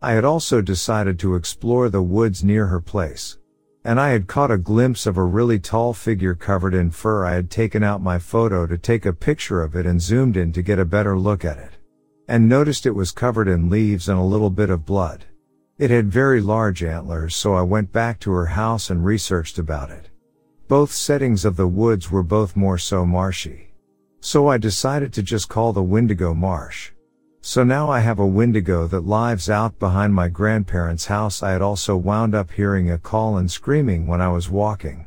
I 0.00 0.12
had 0.12 0.24
also 0.24 0.62
decided 0.62 1.18
to 1.18 1.34
explore 1.34 1.90
the 1.90 2.02
woods 2.02 2.42
near 2.42 2.68
her 2.68 2.80
place. 2.80 3.36
And 3.84 4.00
I 4.00 4.10
had 4.10 4.26
caught 4.26 4.50
a 4.50 4.58
glimpse 4.58 5.06
of 5.06 5.16
a 5.16 5.24
really 5.24 5.58
tall 5.58 5.94
figure 5.94 6.34
covered 6.34 6.74
in 6.74 6.90
fur. 6.90 7.24
I 7.24 7.34
had 7.34 7.50
taken 7.50 7.82
out 7.82 8.02
my 8.02 8.18
photo 8.18 8.66
to 8.66 8.76
take 8.76 9.06
a 9.06 9.12
picture 9.12 9.62
of 9.62 9.76
it 9.76 9.86
and 9.86 10.00
zoomed 10.00 10.36
in 10.36 10.52
to 10.52 10.62
get 10.62 10.78
a 10.78 10.84
better 10.84 11.18
look 11.18 11.44
at 11.44 11.58
it. 11.58 11.78
And 12.26 12.48
noticed 12.48 12.86
it 12.86 12.94
was 12.94 13.10
covered 13.12 13.48
in 13.48 13.70
leaves 13.70 14.08
and 14.08 14.18
a 14.18 14.22
little 14.22 14.50
bit 14.50 14.68
of 14.68 14.84
blood. 14.84 15.24
It 15.78 15.90
had 15.90 16.10
very 16.10 16.40
large 16.40 16.82
antlers 16.82 17.36
so 17.36 17.54
I 17.54 17.62
went 17.62 17.92
back 17.92 18.18
to 18.20 18.32
her 18.32 18.46
house 18.46 18.90
and 18.90 19.04
researched 19.04 19.58
about 19.58 19.90
it. 19.90 20.10
Both 20.66 20.92
settings 20.92 21.44
of 21.44 21.56
the 21.56 21.68
woods 21.68 22.10
were 22.10 22.22
both 22.22 22.56
more 22.56 22.78
so 22.78 23.06
marshy. 23.06 23.72
So 24.20 24.48
I 24.48 24.58
decided 24.58 25.12
to 25.14 25.22
just 25.22 25.48
call 25.48 25.72
the 25.72 25.82
Windigo 25.82 26.34
Marsh. 26.34 26.90
So 27.50 27.64
now 27.64 27.88
I 27.90 28.00
have 28.00 28.18
a 28.18 28.26
Windigo 28.26 28.86
that 28.88 29.06
lives 29.06 29.48
out 29.48 29.78
behind 29.78 30.12
my 30.12 30.28
grandparents' 30.28 31.06
house. 31.06 31.42
I 31.42 31.52
had 31.52 31.62
also 31.62 31.96
wound 31.96 32.34
up 32.34 32.50
hearing 32.50 32.90
a 32.90 32.98
call 32.98 33.38
and 33.38 33.50
screaming 33.50 34.06
when 34.06 34.20
I 34.20 34.28
was 34.28 34.50
walking. 34.50 35.06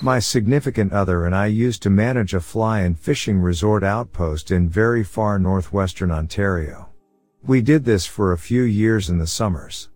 My 0.00 0.20
significant 0.20 0.92
other 0.92 1.26
and 1.26 1.34
I 1.34 1.46
used 1.46 1.82
to 1.82 1.90
manage 1.90 2.32
a 2.32 2.40
fly-in 2.40 2.94
fishing 2.94 3.40
resort 3.40 3.82
outpost 3.82 4.52
in 4.52 4.68
very 4.68 5.02
far 5.02 5.40
northwestern 5.40 6.12
Ontario. 6.12 6.90
We 7.42 7.60
did 7.60 7.84
this 7.84 8.06
for 8.06 8.30
a 8.30 8.38
few 8.38 8.62
years 8.62 9.10
in 9.10 9.18
the 9.18 9.26
summers. 9.26 9.88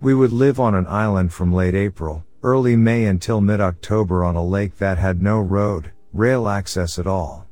We 0.00 0.14
would 0.14 0.32
live 0.32 0.58
on 0.58 0.74
an 0.74 0.86
island 0.86 1.34
from 1.34 1.52
late 1.52 1.74
April, 1.74 2.24
early 2.42 2.76
May 2.76 3.04
until 3.04 3.42
mid-October 3.42 4.24
on 4.24 4.36
a 4.36 4.42
lake 4.42 4.78
that 4.78 4.96
had 4.96 5.20
no 5.20 5.38
road, 5.38 5.92
rail 6.12 6.48
access 6.48 6.98
at 6.98 7.06
all. 7.06 7.46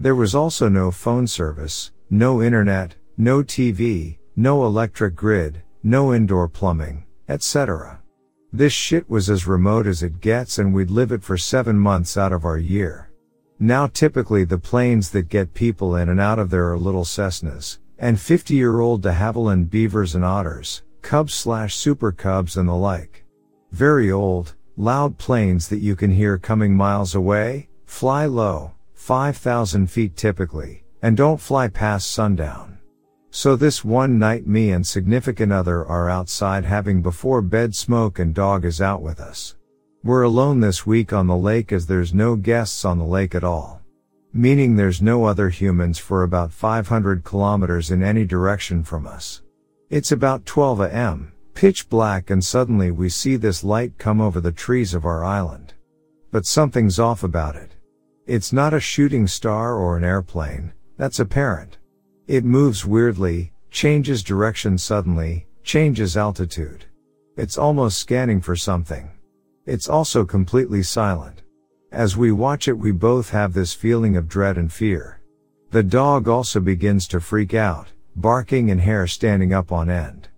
There 0.00 0.14
was 0.14 0.34
also 0.34 0.68
no 0.68 0.90
phone 0.90 1.26
service, 1.26 1.92
no 2.10 2.42
internet, 2.42 2.94
no 3.16 3.42
TV, 3.42 4.18
no 4.36 4.64
electric 4.64 5.14
grid, 5.14 5.62
no 5.82 6.14
indoor 6.14 6.48
plumbing, 6.48 7.04
etc. 7.28 8.00
This 8.52 8.72
shit 8.72 9.10
was 9.10 9.28
as 9.28 9.46
remote 9.46 9.86
as 9.86 10.02
it 10.02 10.20
gets 10.20 10.58
and 10.58 10.72
we'd 10.72 10.90
live 10.90 11.12
it 11.12 11.22
for 11.22 11.36
seven 11.36 11.78
months 11.78 12.16
out 12.16 12.32
of 12.32 12.44
our 12.44 12.58
year. 12.58 13.10
Now 13.58 13.88
typically 13.88 14.44
the 14.44 14.58
planes 14.58 15.10
that 15.10 15.28
get 15.28 15.52
people 15.52 15.96
in 15.96 16.08
and 16.08 16.20
out 16.20 16.38
of 16.38 16.50
there 16.50 16.70
are 16.70 16.78
little 16.78 17.04
Cessnas, 17.04 17.78
and 17.98 18.20
50 18.20 18.54
year 18.54 18.78
old 18.80 19.02
de 19.02 19.12
Havilland 19.12 19.68
beavers 19.68 20.14
and 20.14 20.24
otters, 20.24 20.82
cubs 21.02 21.34
slash 21.34 21.74
super 21.74 22.12
cubs 22.12 22.56
and 22.56 22.68
the 22.68 22.74
like. 22.74 23.24
Very 23.72 24.12
old, 24.12 24.54
loud 24.76 25.18
planes 25.18 25.68
that 25.68 25.80
you 25.80 25.96
can 25.96 26.12
hear 26.12 26.38
coming 26.38 26.74
miles 26.74 27.14
away, 27.14 27.68
fly 27.88 28.26
low, 28.26 28.72
5,000 28.94 29.90
feet 29.90 30.14
typically, 30.14 30.84
and 31.02 31.16
don't 31.16 31.40
fly 31.40 31.66
past 31.66 32.10
sundown. 32.10 32.78
So 33.30 33.56
this 33.56 33.84
one 33.84 34.18
night 34.18 34.46
me 34.46 34.70
and 34.70 34.86
significant 34.86 35.52
other 35.52 35.84
are 35.84 36.08
outside 36.08 36.64
having 36.64 37.02
before 37.02 37.42
bed 37.42 37.74
smoke 37.74 38.18
and 38.18 38.34
dog 38.34 38.64
is 38.64 38.80
out 38.80 39.02
with 39.02 39.18
us. 39.20 39.56
We're 40.04 40.22
alone 40.22 40.60
this 40.60 40.86
week 40.86 41.12
on 41.12 41.26
the 41.26 41.36
lake 41.36 41.72
as 41.72 41.86
there's 41.86 42.14
no 42.14 42.36
guests 42.36 42.84
on 42.84 42.98
the 42.98 43.04
lake 43.04 43.34
at 43.34 43.42
all. 43.42 43.80
Meaning 44.32 44.76
there's 44.76 45.02
no 45.02 45.24
other 45.24 45.48
humans 45.48 45.98
for 45.98 46.22
about 46.22 46.52
500 46.52 47.24
kilometers 47.24 47.90
in 47.90 48.02
any 48.02 48.24
direction 48.24 48.84
from 48.84 49.06
us. 49.06 49.42
It's 49.90 50.12
about 50.12 50.46
12 50.46 50.82
am, 50.82 51.32
pitch 51.54 51.88
black 51.88 52.30
and 52.30 52.44
suddenly 52.44 52.90
we 52.90 53.08
see 53.08 53.36
this 53.36 53.64
light 53.64 53.98
come 53.98 54.20
over 54.20 54.40
the 54.40 54.52
trees 54.52 54.94
of 54.94 55.04
our 55.04 55.24
island. 55.24 55.74
But 56.30 56.46
something's 56.46 56.98
off 56.98 57.24
about 57.24 57.56
it. 57.56 57.72
It's 58.28 58.52
not 58.52 58.74
a 58.74 58.78
shooting 58.78 59.26
star 59.26 59.74
or 59.74 59.96
an 59.96 60.04
airplane, 60.04 60.74
that's 60.98 61.18
apparent. 61.18 61.78
It 62.26 62.44
moves 62.44 62.84
weirdly, 62.84 63.54
changes 63.70 64.22
direction 64.22 64.76
suddenly, 64.76 65.46
changes 65.62 66.14
altitude. 66.14 66.84
It's 67.38 67.56
almost 67.56 67.96
scanning 67.96 68.42
for 68.42 68.54
something. 68.54 69.10
It's 69.64 69.88
also 69.88 70.26
completely 70.26 70.82
silent. 70.82 71.40
As 71.90 72.18
we 72.18 72.30
watch 72.30 72.68
it, 72.68 72.74
we 72.74 72.92
both 72.92 73.30
have 73.30 73.54
this 73.54 73.72
feeling 73.72 74.14
of 74.14 74.28
dread 74.28 74.58
and 74.58 74.70
fear. 74.70 75.22
The 75.70 75.82
dog 75.82 76.28
also 76.28 76.60
begins 76.60 77.08
to 77.08 77.20
freak 77.20 77.54
out, 77.54 77.88
barking 78.14 78.70
and 78.70 78.82
hair 78.82 79.06
standing 79.06 79.54
up 79.54 79.72
on 79.72 79.88
end. 79.88 80.28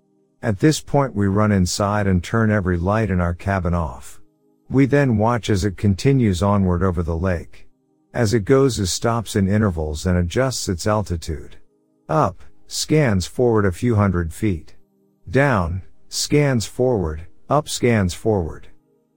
At 0.42 0.60
this 0.60 0.80
point, 0.80 1.16
we 1.16 1.26
run 1.26 1.50
inside 1.50 2.06
and 2.06 2.22
turn 2.22 2.52
every 2.52 2.76
light 2.76 3.10
in 3.10 3.20
our 3.20 3.34
cabin 3.34 3.74
off. 3.74 4.20
We 4.68 4.86
then 4.86 5.18
watch 5.18 5.50
as 5.50 5.64
it 5.64 5.76
continues 5.76 6.40
onward 6.40 6.84
over 6.84 7.02
the 7.02 7.16
lake. 7.16 7.66
As 8.12 8.34
it 8.34 8.44
goes, 8.44 8.78
it 8.78 8.86
stops 8.86 9.36
in 9.36 9.48
intervals 9.48 10.04
and 10.04 10.18
adjusts 10.18 10.68
its 10.68 10.86
altitude. 10.86 11.56
Up, 12.08 12.42
scans 12.66 13.26
forward 13.26 13.64
a 13.64 13.72
few 13.72 13.94
hundred 13.94 14.34
feet. 14.34 14.74
Down, 15.28 15.82
scans 16.08 16.66
forward, 16.66 17.26
up 17.48 17.68
scans 17.68 18.14
forward. 18.14 18.66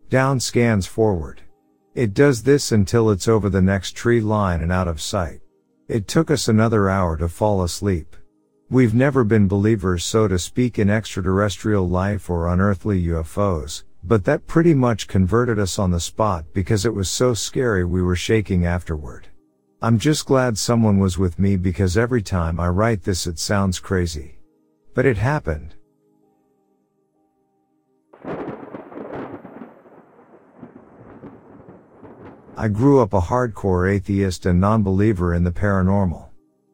Down 0.09 0.39
scans 0.39 0.85
forward. 0.85 1.41
It 1.95 2.13
does 2.13 2.43
this 2.43 2.71
until 2.71 3.09
it's 3.09 3.27
over 3.27 3.49
the 3.49 3.61
next 3.61 3.95
tree 3.95 4.21
line 4.21 4.61
and 4.61 4.71
out 4.71 4.87
of 4.87 5.01
sight. 5.01 5.41
It 5.87 6.07
took 6.07 6.29
us 6.29 6.47
another 6.47 6.89
hour 6.89 7.17
to 7.17 7.27
fall 7.27 7.63
asleep. 7.63 8.15
We've 8.69 8.93
never 8.93 9.23
been 9.23 9.47
believers 9.47 10.03
so 10.03 10.27
to 10.27 10.39
speak 10.39 10.79
in 10.79 10.89
extraterrestrial 10.89 11.87
life 11.87 12.29
or 12.29 12.47
unearthly 12.47 13.03
UFOs, 13.07 13.83
but 14.05 14.25
that 14.25 14.47
pretty 14.47 14.73
much 14.73 15.07
converted 15.07 15.57
us 15.57 15.79
on 15.79 15.91
the 15.91 15.99
spot 15.99 16.45
because 16.53 16.85
it 16.85 16.93
was 16.93 17.09
so 17.09 17.33
scary 17.33 17.85
we 17.85 18.01
were 18.01 18.15
shaking 18.15 18.65
afterward. 18.65 19.27
I'm 19.81 19.97
just 19.97 20.25
glad 20.25 20.57
someone 20.57 20.99
was 20.99 21.17
with 21.17 21.39
me 21.39 21.55
because 21.55 21.97
every 21.97 22.21
time 22.21 22.59
I 22.59 22.67
write 22.69 23.03
this 23.03 23.27
it 23.27 23.39
sounds 23.39 23.79
crazy. 23.79 24.39
But 24.93 25.05
it 25.05 25.17
happened. 25.17 25.75
I 32.55 32.67
grew 32.67 33.01
up 33.01 33.13
a 33.13 33.19
hardcore 33.19 33.91
atheist 33.91 34.45
and 34.45 34.61
non-believer 34.61 35.33
in 35.33 35.43
the 35.43 35.51
paranormal. 35.51 36.29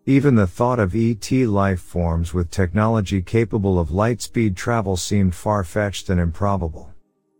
Even 0.06 0.36
the 0.36 0.46
thought 0.48 0.80
of 0.80 0.96
ET 0.96 1.32
life 1.32 1.80
forms 1.80 2.34
with 2.34 2.52
technology 2.52 3.22
capable 3.22 3.80
of 3.80 3.92
light 3.92 4.22
speed 4.22 4.58
travel 4.58 4.98
seemed 4.98 5.34
far-fetched 5.34 6.10
and 6.10 6.20
improbable. 6.20 6.94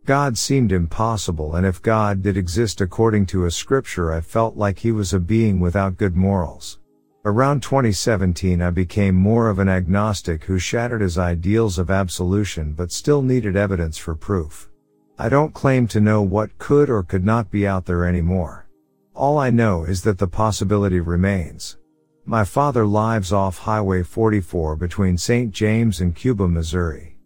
God 0.06 0.38
seemed 0.38 0.72
impossible 0.72 1.56
and 1.56 1.66
if 1.66 1.82
God 1.82 2.22
did 2.22 2.36
exist 2.36 2.80
according 2.80 3.26
to 3.26 3.44
a 3.44 3.50
scripture 3.50 4.12
I 4.12 4.20
felt 4.22 4.56
like 4.56 4.78
he 4.78 4.92
was 4.92 5.12
a 5.12 5.20
being 5.20 5.60
without 5.60 5.98
good 5.98 6.16
morals. 6.16 6.78
Around 7.24 7.62
2017 7.62 8.62
I 8.62 8.70
became 8.70 9.14
more 9.14 9.50
of 9.50 9.58
an 9.58 9.68
agnostic 9.68 10.44
who 10.44 10.58
shattered 10.58 11.02
his 11.02 11.18
ideals 11.18 11.78
of 11.78 11.90
absolution 11.90 12.72
but 12.72 12.90
still 12.90 13.20
needed 13.20 13.56
evidence 13.56 13.98
for 13.98 14.14
proof. 14.14 14.70
I 15.18 15.28
don't 15.28 15.52
claim 15.52 15.86
to 15.88 16.00
know 16.00 16.22
what 16.22 16.56
could 16.56 16.88
or 16.88 17.02
could 17.02 17.24
not 17.24 17.50
be 17.50 17.66
out 17.66 17.84
there 17.84 18.06
anymore. 18.06 18.66
All 19.14 19.36
I 19.36 19.50
know 19.50 19.84
is 19.84 20.02
that 20.04 20.16
the 20.16 20.26
possibility 20.26 20.98
remains. 20.98 21.76
My 22.24 22.42
father 22.42 22.86
lives 22.86 23.32
off 23.32 23.58
Highway 23.58 24.02
44 24.02 24.76
between 24.76 25.18
St. 25.18 25.50
James 25.50 26.00
and 26.00 26.16
Cuba, 26.16 26.48
Missouri. 26.48 27.18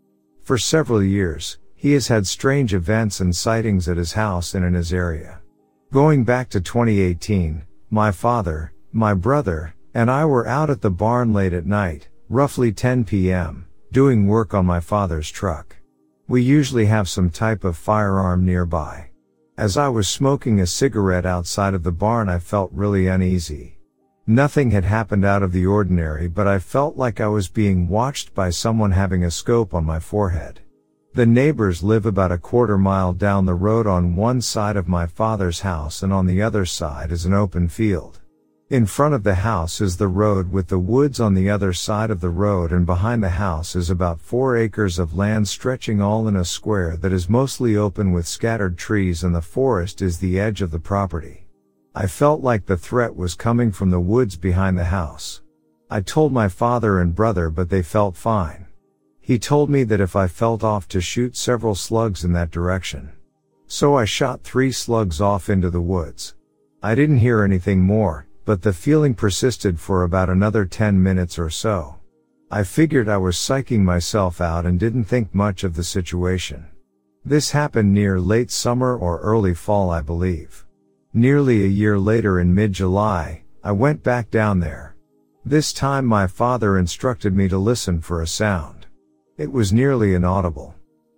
For 0.43 0.59
several 0.59 1.05
years, 1.05 1.59
he 1.85 1.93
has 1.93 2.09
had 2.09 2.26
strange 2.26 2.72
events 2.72 3.20
and 3.20 3.37
sightings 3.37 3.91
at 3.91 3.99
his 3.99 4.14
house 4.14 4.55
and 4.55 4.64
in 4.64 4.72
his 4.72 4.91
area. 4.91 5.39
Going 5.93 6.24
back 6.24 6.49
to 6.49 6.61
2018, 6.62 7.62
my 7.91 8.11
father, 8.11 8.72
my 8.91 9.12
brother, 9.12 9.74
and 9.93 10.11
I 10.11 10.24
were 10.24 10.47
out 10.47 10.70
at 10.70 10.80
the 10.80 10.91
barn 10.91 11.35
late 11.35 11.53
at 11.53 11.66
night, 11.66 12.09
roughly 12.30 12.72
10 12.72 13.05
p.m., 13.05 13.66
doing 13.93 14.26
work 14.26 14.55
on 14.55 14.64
my 14.64 14.80
father's 14.80 15.30
truck. 15.30 15.76
We 16.26 16.41
usually 16.41 16.87
have 16.87 17.07
some 17.07 17.28
type 17.28 17.64
of 17.64 17.76
firearm 17.76 18.47
nearby. 18.47 19.11
As 19.59 19.76
I 19.76 19.89
was 19.89 20.09
smoking 20.09 20.61
a 20.61 20.66
cigarette 20.66 21.26
outside 21.26 21.74
of 21.74 21.82
the 21.82 21.93
barn, 21.93 22.30
I 22.30 22.39
felt 22.39 22.72
really 22.72 23.09
uneasy. 23.09 23.76
Nothing 24.26 24.70
had 24.70 24.87
happened 24.87 25.26
out 25.26 25.43
of 25.43 25.53
the 25.53 25.66
ordinary, 25.66 26.28
but 26.28 26.47
I 26.49 26.61
felt 26.61 26.97
like 26.97 27.20
I 27.20 27.28
was 27.28 27.49
being 27.49 27.89
watched 27.89 28.32
by 28.32 28.49
someone 28.49 28.93
having 28.93 29.22
a 29.22 29.30
scope 29.30 29.74
on 29.74 29.85
my 29.85 30.01
forehead. 30.01 30.61
The 31.15 31.25
neighbors 31.25 31.85
live 31.85 32.07
about 32.07 32.33
a 32.33 32.39
quarter 32.39 32.77
mile 32.77 33.12
down 33.12 33.47
the 33.47 33.55
road 33.55 33.87
on 33.87 34.17
one 34.17 34.41
side 34.41 34.77
of 34.77 34.89
my 34.89 35.07
father's 35.07 35.61
house 35.61 36.03
and 36.03 36.12
on 36.12 36.27
the 36.27 36.43
other 36.43 36.65
side 36.67 37.12
is 37.12 37.25
an 37.25 37.33
open 37.33 37.69
field. 37.69 38.21
In 38.69 38.85
front 38.85 39.15
of 39.15 39.23
the 39.23 39.37
house 39.37 39.81
is 39.81 39.97
the 39.97 40.09
road 40.09 40.51
with 40.51 40.67
the 40.67 40.79
woods 40.81 41.21
on 41.21 41.35
the 41.35 41.49
other 41.49 41.73
side 41.73 42.11
of 42.11 42.21
the 42.21 42.31
road 42.31 42.73
and 42.73 42.85
behind 42.85 43.23
the 43.23 43.29
house 43.29 43.77
is 43.77 43.91
about 43.91 44.21
four 44.21 44.57
acres 44.57 44.99
of 44.99 45.17
land 45.17 45.47
stretching 45.47 46.03
all 46.03 46.27
in 46.27 46.35
a 46.35 46.45
square 46.45 46.97
that 46.97 47.12
is 47.12 47.29
mostly 47.29 47.77
open 47.77 48.11
with 48.11 48.27
scattered 48.27 48.77
trees 48.77 49.23
and 49.23 49.37
the 49.37 49.41
forest 49.41 50.03
is 50.03 50.19
the 50.19 50.41
edge 50.41 50.62
of 50.62 50.73
the 50.73 50.81
property. 50.81 51.47
I 51.95 52.09
felt 52.09 52.43
like 52.43 52.67
the 52.67 52.77
threat 52.77 53.15
was 53.15 53.37
coming 53.37 53.71
from 53.71 53.91
the 53.91 54.01
woods 54.01 54.35
behind 54.35 54.77
the 54.77 54.87
house. 54.87 55.43
I 55.89 56.01
told 56.01 56.33
my 56.33 56.49
father 56.49 56.99
and 56.99 57.15
brother 57.15 57.51
but 57.51 57.71
they 57.71 57.85
felt 57.85 58.17
fine. 58.17 58.67
He 59.27 59.39
told 59.39 59.70
me 59.70 59.85
that 59.85 60.03
if 60.03 60.16
I 60.16 60.29
felt 60.29 60.62
off 60.62 60.87
to 60.89 61.01
shoot 61.01 61.35
several 61.35 61.75
slugs 61.75 62.25
in 62.25 62.35
that 62.35 62.51
direction. 62.51 63.11
So 63.66 63.97
I 63.97 64.05
shot 64.05 64.43
three 64.43 64.70
slugs 64.70 65.18
off 65.18 65.49
into 65.49 65.70
the 65.70 65.81
woods. 65.81 66.35
I 66.83 66.95
didn't 66.95 67.20
hear 67.20 67.43
anything 67.43 67.81
more, 67.81 68.27
but 68.45 68.61
the 68.61 68.75
feeling 68.75 69.14
persisted 69.14 69.81
for 69.81 70.03
about 70.03 70.29
another 70.29 70.66
10 70.66 71.03
minutes 71.03 71.39
or 71.39 71.49
so. 71.49 71.97
I 72.51 72.64
figured 72.64 73.09
I 73.09 73.16
was 73.16 73.37
psyching 73.37 73.81
myself 73.81 74.43
out 74.43 74.66
and 74.66 74.79
didn't 74.79 75.05
think 75.05 75.35
much 75.35 75.64
of 75.64 75.75
the 75.75 75.85
situation. 75.85 76.66
This 77.25 77.53
happened 77.53 77.95
near 77.95 78.20
late 78.20 78.51
summer 78.51 78.95
or 78.95 79.20
early 79.20 79.55
fall, 79.55 79.89
I 79.89 80.03
believe. 80.03 80.66
Nearly 81.14 81.64
a 81.64 81.66
year 81.66 81.99
later 81.99 82.41
in 82.41 82.55
mid-July, 82.55 83.45
I 83.62 83.72
went 83.72 84.03
back 84.03 84.31
down 84.31 84.61
there. 84.61 84.97
This 85.47 85.72
time 85.72 86.05
my 86.05 86.27
father 86.27 86.77
instructed 86.77 87.35
me 87.35 87.49
to 87.49 87.57
listen 87.57 88.03
for 88.03 88.20
a 88.20 88.27
sound. 88.27 88.84
It 89.37 89.51
was 89.51 89.72
nearly 89.72 90.14
inaudible. 90.14 90.76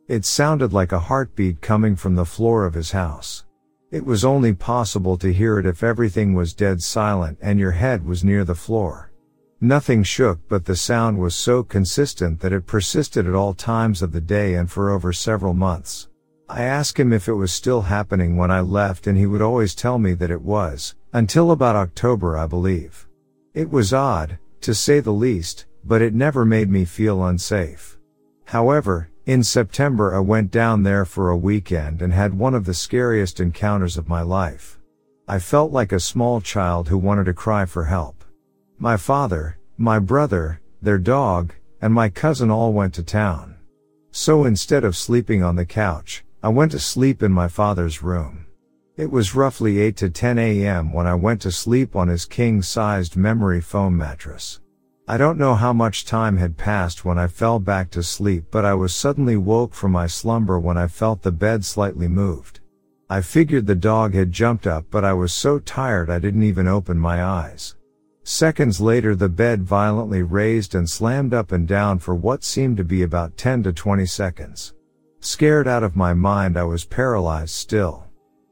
It 0.09 0.25
sounded 0.25 0.73
like 0.73 0.93
a 0.93 0.99
heartbeat 0.99 1.61
coming 1.61 1.97
from 1.97 2.15
the 2.15 2.25
floor 2.25 2.65
of 2.65 2.73
his 2.73 2.93
house. 2.93 3.45
It 3.91 4.07
was 4.07 4.25
only 4.25 4.55
possible 4.55 5.19
to 5.19 5.35
hear 5.35 5.59
it 5.59 5.67
if 5.67 5.83
everything 5.83 6.33
was 6.33 6.55
dead 6.55 6.83
silent 6.83 7.37
and 7.43 7.59
your 7.59 7.73
head 7.73 8.07
was 8.07 8.25
near 8.25 8.43
the 8.43 8.55
floor. 8.55 9.13
Nothing 9.61 10.03
shook 10.03 10.41
but 10.49 10.65
the 10.65 10.77
sound 10.77 11.19
was 11.19 11.35
so 11.35 11.63
consistent 11.63 12.41
that 12.41 12.55
it 12.55 12.67
persisted 12.67 13.27
at 13.27 13.35
all 13.35 13.53
times 13.53 14.01
of 14.01 14.13
the 14.13 14.21
day 14.23 14.55
and 14.55 14.71
for 14.71 14.89
over 14.89 15.13
several 15.13 15.53
months. 15.53 16.09
I 16.49 16.63
asked 16.63 16.99
him 16.99 17.13
if 17.13 17.29
it 17.29 17.35
was 17.35 17.53
still 17.53 17.83
happening 17.83 18.39
when 18.39 18.51
I 18.51 18.61
left 18.61 19.07
and 19.07 19.19
he 19.19 19.27
would 19.27 19.43
always 19.43 19.75
tell 19.75 19.99
me 19.99 20.15
that 20.15 20.31
it 20.31 20.41
was, 20.41 20.95
until 21.13 21.51
about 21.51 21.77
October 21.77 22.39
I 22.39 22.47
believe. 22.47 23.07
It 23.53 23.71
was 23.71 23.93
odd, 23.93 24.39
to 24.63 24.75
say 24.75 25.01
the 25.01 25.13
least, 25.13 25.67
but 25.85 26.01
it 26.01 26.15
never 26.15 26.47
made 26.47 26.71
me 26.71 26.87
feel 26.87 27.23
unsafe. 27.23 27.96
However, 28.47 29.09
in 29.27 29.43
September 29.43 30.15
I 30.15 30.21
went 30.21 30.53
down 30.53 30.85
there 30.85 31.05
for 31.05 31.31
a 31.31 31.37
weekend 31.37 32.01
and 32.01 32.13
had 32.13 32.39
one 32.39 32.55
of 32.55 32.65
the 32.65 32.75
scariest 32.75 33.41
encounters 33.41 33.97
of 33.97 34.09
my 34.09 34.23
life. 34.23 34.79
I 35.27 35.41
felt 35.41 35.73
like 35.73 35.91
a 35.91 35.99
small 35.99 36.41
child 36.41 36.89
who 36.89 36.97
wanted 36.97 37.25
to 37.25 37.35
cry 37.35 37.67
for 37.67 37.85
help. 37.85 38.25
My 38.79 38.97
father, 38.97 39.59
my 39.77 39.99
brother, 39.99 40.61
their 40.81 40.99
dog, 40.99 41.55
and 41.83 41.93
my 41.93 42.09
cousin 42.09 42.49
all 42.49 42.73
went 42.73 42.95
to 42.95 43.03
town. 43.03 43.57
So 44.13 44.45
instead 44.45 44.85
of 44.85 44.97
sleeping 44.97 45.43
on 45.43 45.57
the 45.57 45.67
couch, 45.67 46.25
I 46.41 46.49
went 46.49 46.71
to 46.73 46.79
sleep 46.79 47.25
in 47.25 47.33
my 47.33 47.49
father's 47.49 48.03
room. 48.03 48.47
It 48.97 49.11
was 49.11 49.35
roughly 49.35 49.81
8 49.81 49.97
to 49.97 50.09
10 50.09 50.39
a.m. 50.39 50.93
when 50.93 51.09
I 51.09 51.15
went 51.15 51.43
to 51.43 51.51
sleep 51.51 51.97
on 51.97 52.07
his 52.07 52.25
king-sized 52.25 53.17
memory 53.17 53.61
foam 53.61 53.97
mattress. 53.97 54.61
I 55.09 55.17
don't 55.19 55.39
know 55.39 55.55
how 55.55 55.73
much 55.73 56.05
time 56.05 56.37
had 56.37 56.57
passed 56.57 57.05
when 57.05 57.17
I 57.17 57.29
fell 57.29 57.61
back 57.61 57.91
to 57.91 58.03
sleep, 58.03 58.47
but 58.51 58.65
I 58.65 58.75
was 58.75 58.93
suddenly 58.93 59.37
woke 59.37 59.73
from 59.73 59.93
my 59.93 60.09
slumber 60.09 60.59
when 60.59 60.77
I 60.77 60.89
felt 60.89 61.23
the 61.23 61.31
bed 61.31 61.65
slightly 61.65 62.09
moved. 62.09 62.59
I 63.09 63.21
figured 63.21 63.67
the 63.67 63.77
dog 63.77 64.15
had 64.15 64.33
jumped 64.33 64.67
up, 64.67 64.87
but 64.91 65.05
I 65.05 65.13
was 65.13 65.33
so 65.33 65.61
tired 65.61 66.11
I 66.11 66.19
didn't 66.19 66.43
even 66.43 66.67
open 66.67 66.99
my 66.99 67.23
eyes. 67.23 67.77
Seconds 68.25 68.81
later 68.81 69.15
the 69.15 69.29
bed 69.29 69.63
violently 69.63 70.25
raised 70.25 70.75
and 70.75 70.91
slammed 70.91 71.33
up 71.33 71.53
and 71.53 71.69
down 71.69 72.01
for 72.01 72.17
what 72.17 72.43
seemed 72.43 72.77
to 72.79 72.85
be 72.85 73.05
about 73.05 73.37
10 73.37 73.63
to 73.63 73.73
20 73.73 74.07
seconds. 74.07 74.75
Scared 75.21 75.69
out 75.69 75.85
of 75.85 75.95
my 75.95 76.15
mind 76.15 76.57
I 76.57 76.65
was 76.65 76.85
paralyzed 76.85 77.55
still. 77.55 78.09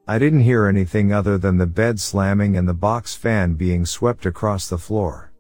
I 0.07 0.21
didn't 0.21 0.43
hear 0.43 0.67
anything 0.67 1.13
other 1.13 1.37
than 1.37 1.59
the 1.59 1.67
bed 1.67 1.99
slamming 1.99 2.57
and 2.57 2.69
the 2.69 2.75
box 2.75 3.17
fan 3.17 3.55
being 3.55 3.85
swept 3.85 4.25
across 4.25 4.69
the 4.69 4.79
floor. 4.79 5.33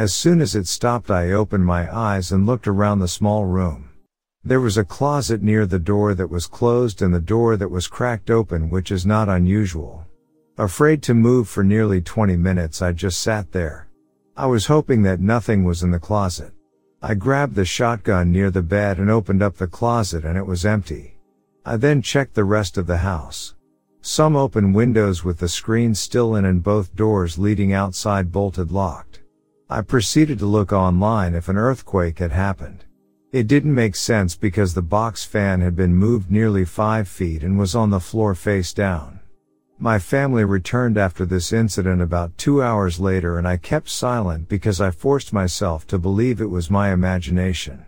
As 0.00 0.14
soon 0.14 0.40
as 0.40 0.54
it 0.54 0.66
stopped 0.66 1.10
I 1.10 1.32
opened 1.32 1.66
my 1.66 1.94
eyes 1.94 2.32
and 2.32 2.46
looked 2.46 2.66
around 2.66 3.00
the 3.00 3.06
small 3.06 3.44
room. 3.44 3.90
There 4.42 4.58
was 4.58 4.78
a 4.78 4.82
closet 4.82 5.42
near 5.42 5.66
the 5.66 5.78
door 5.78 6.14
that 6.14 6.30
was 6.30 6.46
closed 6.46 7.02
and 7.02 7.12
the 7.12 7.20
door 7.20 7.58
that 7.58 7.70
was 7.70 7.86
cracked 7.86 8.30
open 8.30 8.70
which 8.70 8.90
is 8.90 9.04
not 9.04 9.28
unusual. 9.28 10.06
Afraid 10.56 11.02
to 11.02 11.12
move 11.12 11.50
for 11.50 11.62
nearly 11.62 12.00
20 12.00 12.34
minutes, 12.36 12.80
I 12.80 12.92
just 12.92 13.20
sat 13.20 13.52
there. 13.52 13.88
I 14.38 14.46
was 14.46 14.64
hoping 14.64 15.02
that 15.02 15.20
nothing 15.20 15.64
was 15.64 15.82
in 15.82 15.90
the 15.90 15.98
closet. 15.98 16.54
I 17.02 17.12
grabbed 17.12 17.54
the 17.54 17.66
shotgun 17.66 18.32
near 18.32 18.50
the 18.50 18.62
bed 18.62 18.96
and 18.96 19.10
opened 19.10 19.42
up 19.42 19.58
the 19.58 19.66
closet 19.66 20.24
and 20.24 20.38
it 20.38 20.46
was 20.46 20.64
empty. 20.64 21.18
I 21.66 21.76
then 21.76 22.00
checked 22.00 22.32
the 22.32 22.44
rest 22.44 22.78
of 22.78 22.86
the 22.86 22.96
house. 22.96 23.54
Some 24.00 24.34
open 24.34 24.72
windows 24.72 25.24
with 25.24 25.36
the 25.40 25.48
screen 25.50 25.94
still 25.94 26.36
in 26.36 26.46
and 26.46 26.62
both 26.62 26.96
doors 26.96 27.36
leading 27.36 27.74
outside 27.74 28.32
bolted 28.32 28.72
locked. 28.72 29.19
I 29.72 29.82
proceeded 29.82 30.40
to 30.40 30.46
look 30.46 30.72
online 30.72 31.36
if 31.36 31.48
an 31.48 31.56
earthquake 31.56 32.18
had 32.18 32.32
happened. 32.32 32.84
It 33.30 33.46
didn't 33.46 33.72
make 33.72 33.94
sense 33.94 34.34
because 34.34 34.74
the 34.74 34.82
box 34.82 35.24
fan 35.24 35.60
had 35.60 35.76
been 35.76 35.94
moved 35.94 36.28
nearly 36.28 36.64
five 36.64 37.06
feet 37.06 37.44
and 37.44 37.56
was 37.56 37.76
on 37.76 37.90
the 37.90 38.00
floor 38.00 38.34
face 38.34 38.72
down. 38.72 39.20
My 39.78 40.00
family 40.00 40.44
returned 40.44 40.98
after 40.98 41.24
this 41.24 41.52
incident 41.52 42.02
about 42.02 42.36
two 42.36 42.60
hours 42.60 42.98
later 42.98 43.38
and 43.38 43.46
I 43.46 43.58
kept 43.58 43.88
silent 43.88 44.48
because 44.48 44.80
I 44.80 44.90
forced 44.90 45.32
myself 45.32 45.86
to 45.86 46.00
believe 46.00 46.40
it 46.40 46.50
was 46.50 46.68
my 46.68 46.92
imagination. 46.92 47.86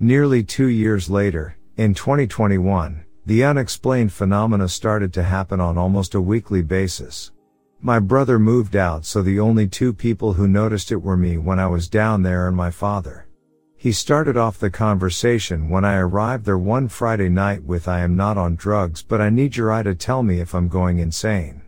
Nearly 0.00 0.42
two 0.42 0.68
years 0.68 1.10
later, 1.10 1.58
in 1.76 1.92
2021, 1.92 3.04
the 3.26 3.44
unexplained 3.44 4.14
phenomena 4.14 4.66
started 4.66 5.12
to 5.12 5.22
happen 5.22 5.60
on 5.60 5.76
almost 5.76 6.14
a 6.14 6.22
weekly 6.22 6.62
basis. 6.62 7.32
My 7.80 8.00
brother 8.00 8.40
moved 8.40 8.74
out 8.74 9.04
so 9.04 9.22
the 9.22 9.38
only 9.38 9.68
two 9.68 9.92
people 9.92 10.32
who 10.32 10.48
noticed 10.48 10.90
it 10.90 11.00
were 11.00 11.16
me 11.16 11.38
when 11.38 11.60
I 11.60 11.68
was 11.68 11.88
down 11.88 12.22
there 12.22 12.48
and 12.48 12.56
my 12.56 12.72
father. 12.72 13.28
He 13.76 13.92
started 13.92 14.36
off 14.36 14.58
the 14.58 14.68
conversation 14.68 15.68
when 15.68 15.84
I 15.84 15.96
arrived 15.98 16.44
there 16.44 16.58
one 16.58 16.88
Friday 16.88 17.28
night 17.28 17.62
with 17.62 17.86
I 17.86 18.00
am 18.00 18.16
not 18.16 18.36
on 18.36 18.56
drugs 18.56 19.04
but 19.04 19.20
I 19.20 19.30
need 19.30 19.56
your 19.56 19.70
eye 19.70 19.84
to 19.84 19.94
tell 19.94 20.24
me 20.24 20.40
if 20.40 20.56
I'm 20.56 20.66
going 20.66 20.98
insane. 20.98 21.62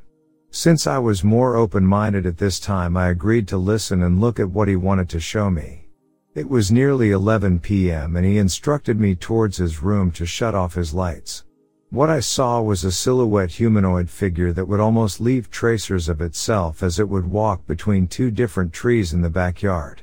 Since 0.50 0.88
I 0.88 0.98
was 0.98 1.22
more 1.22 1.54
open-minded 1.54 2.26
at 2.26 2.38
this 2.38 2.58
time 2.58 2.96
I 2.96 3.10
agreed 3.10 3.46
to 3.48 3.56
listen 3.56 4.02
and 4.02 4.20
look 4.20 4.40
at 4.40 4.50
what 4.50 4.66
he 4.66 4.74
wanted 4.74 5.08
to 5.10 5.20
show 5.20 5.48
me. 5.48 5.86
It 6.34 6.48
was 6.48 6.72
nearly 6.72 7.12
11 7.12 7.60
p.m. 7.60 8.16
and 8.16 8.26
he 8.26 8.38
instructed 8.38 8.98
me 8.98 9.14
towards 9.14 9.58
his 9.58 9.80
room 9.80 10.10
to 10.12 10.26
shut 10.26 10.56
off 10.56 10.74
his 10.74 10.92
lights. 10.92 11.44
What 11.92 12.08
I 12.08 12.20
saw 12.20 12.62
was 12.62 12.84
a 12.84 12.92
silhouette 12.92 13.50
humanoid 13.50 14.08
figure 14.08 14.52
that 14.52 14.68
would 14.68 14.78
almost 14.78 15.20
leave 15.20 15.50
tracers 15.50 16.08
of 16.08 16.20
itself 16.20 16.84
as 16.84 17.00
it 17.00 17.08
would 17.08 17.26
walk 17.26 17.66
between 17.66 18.06
two 18.06 18.30
different 18.30 18.72
trees 18.72 19.12
in 19.12 19.22
the 19.22 19.28
backyard. 19.28 20.02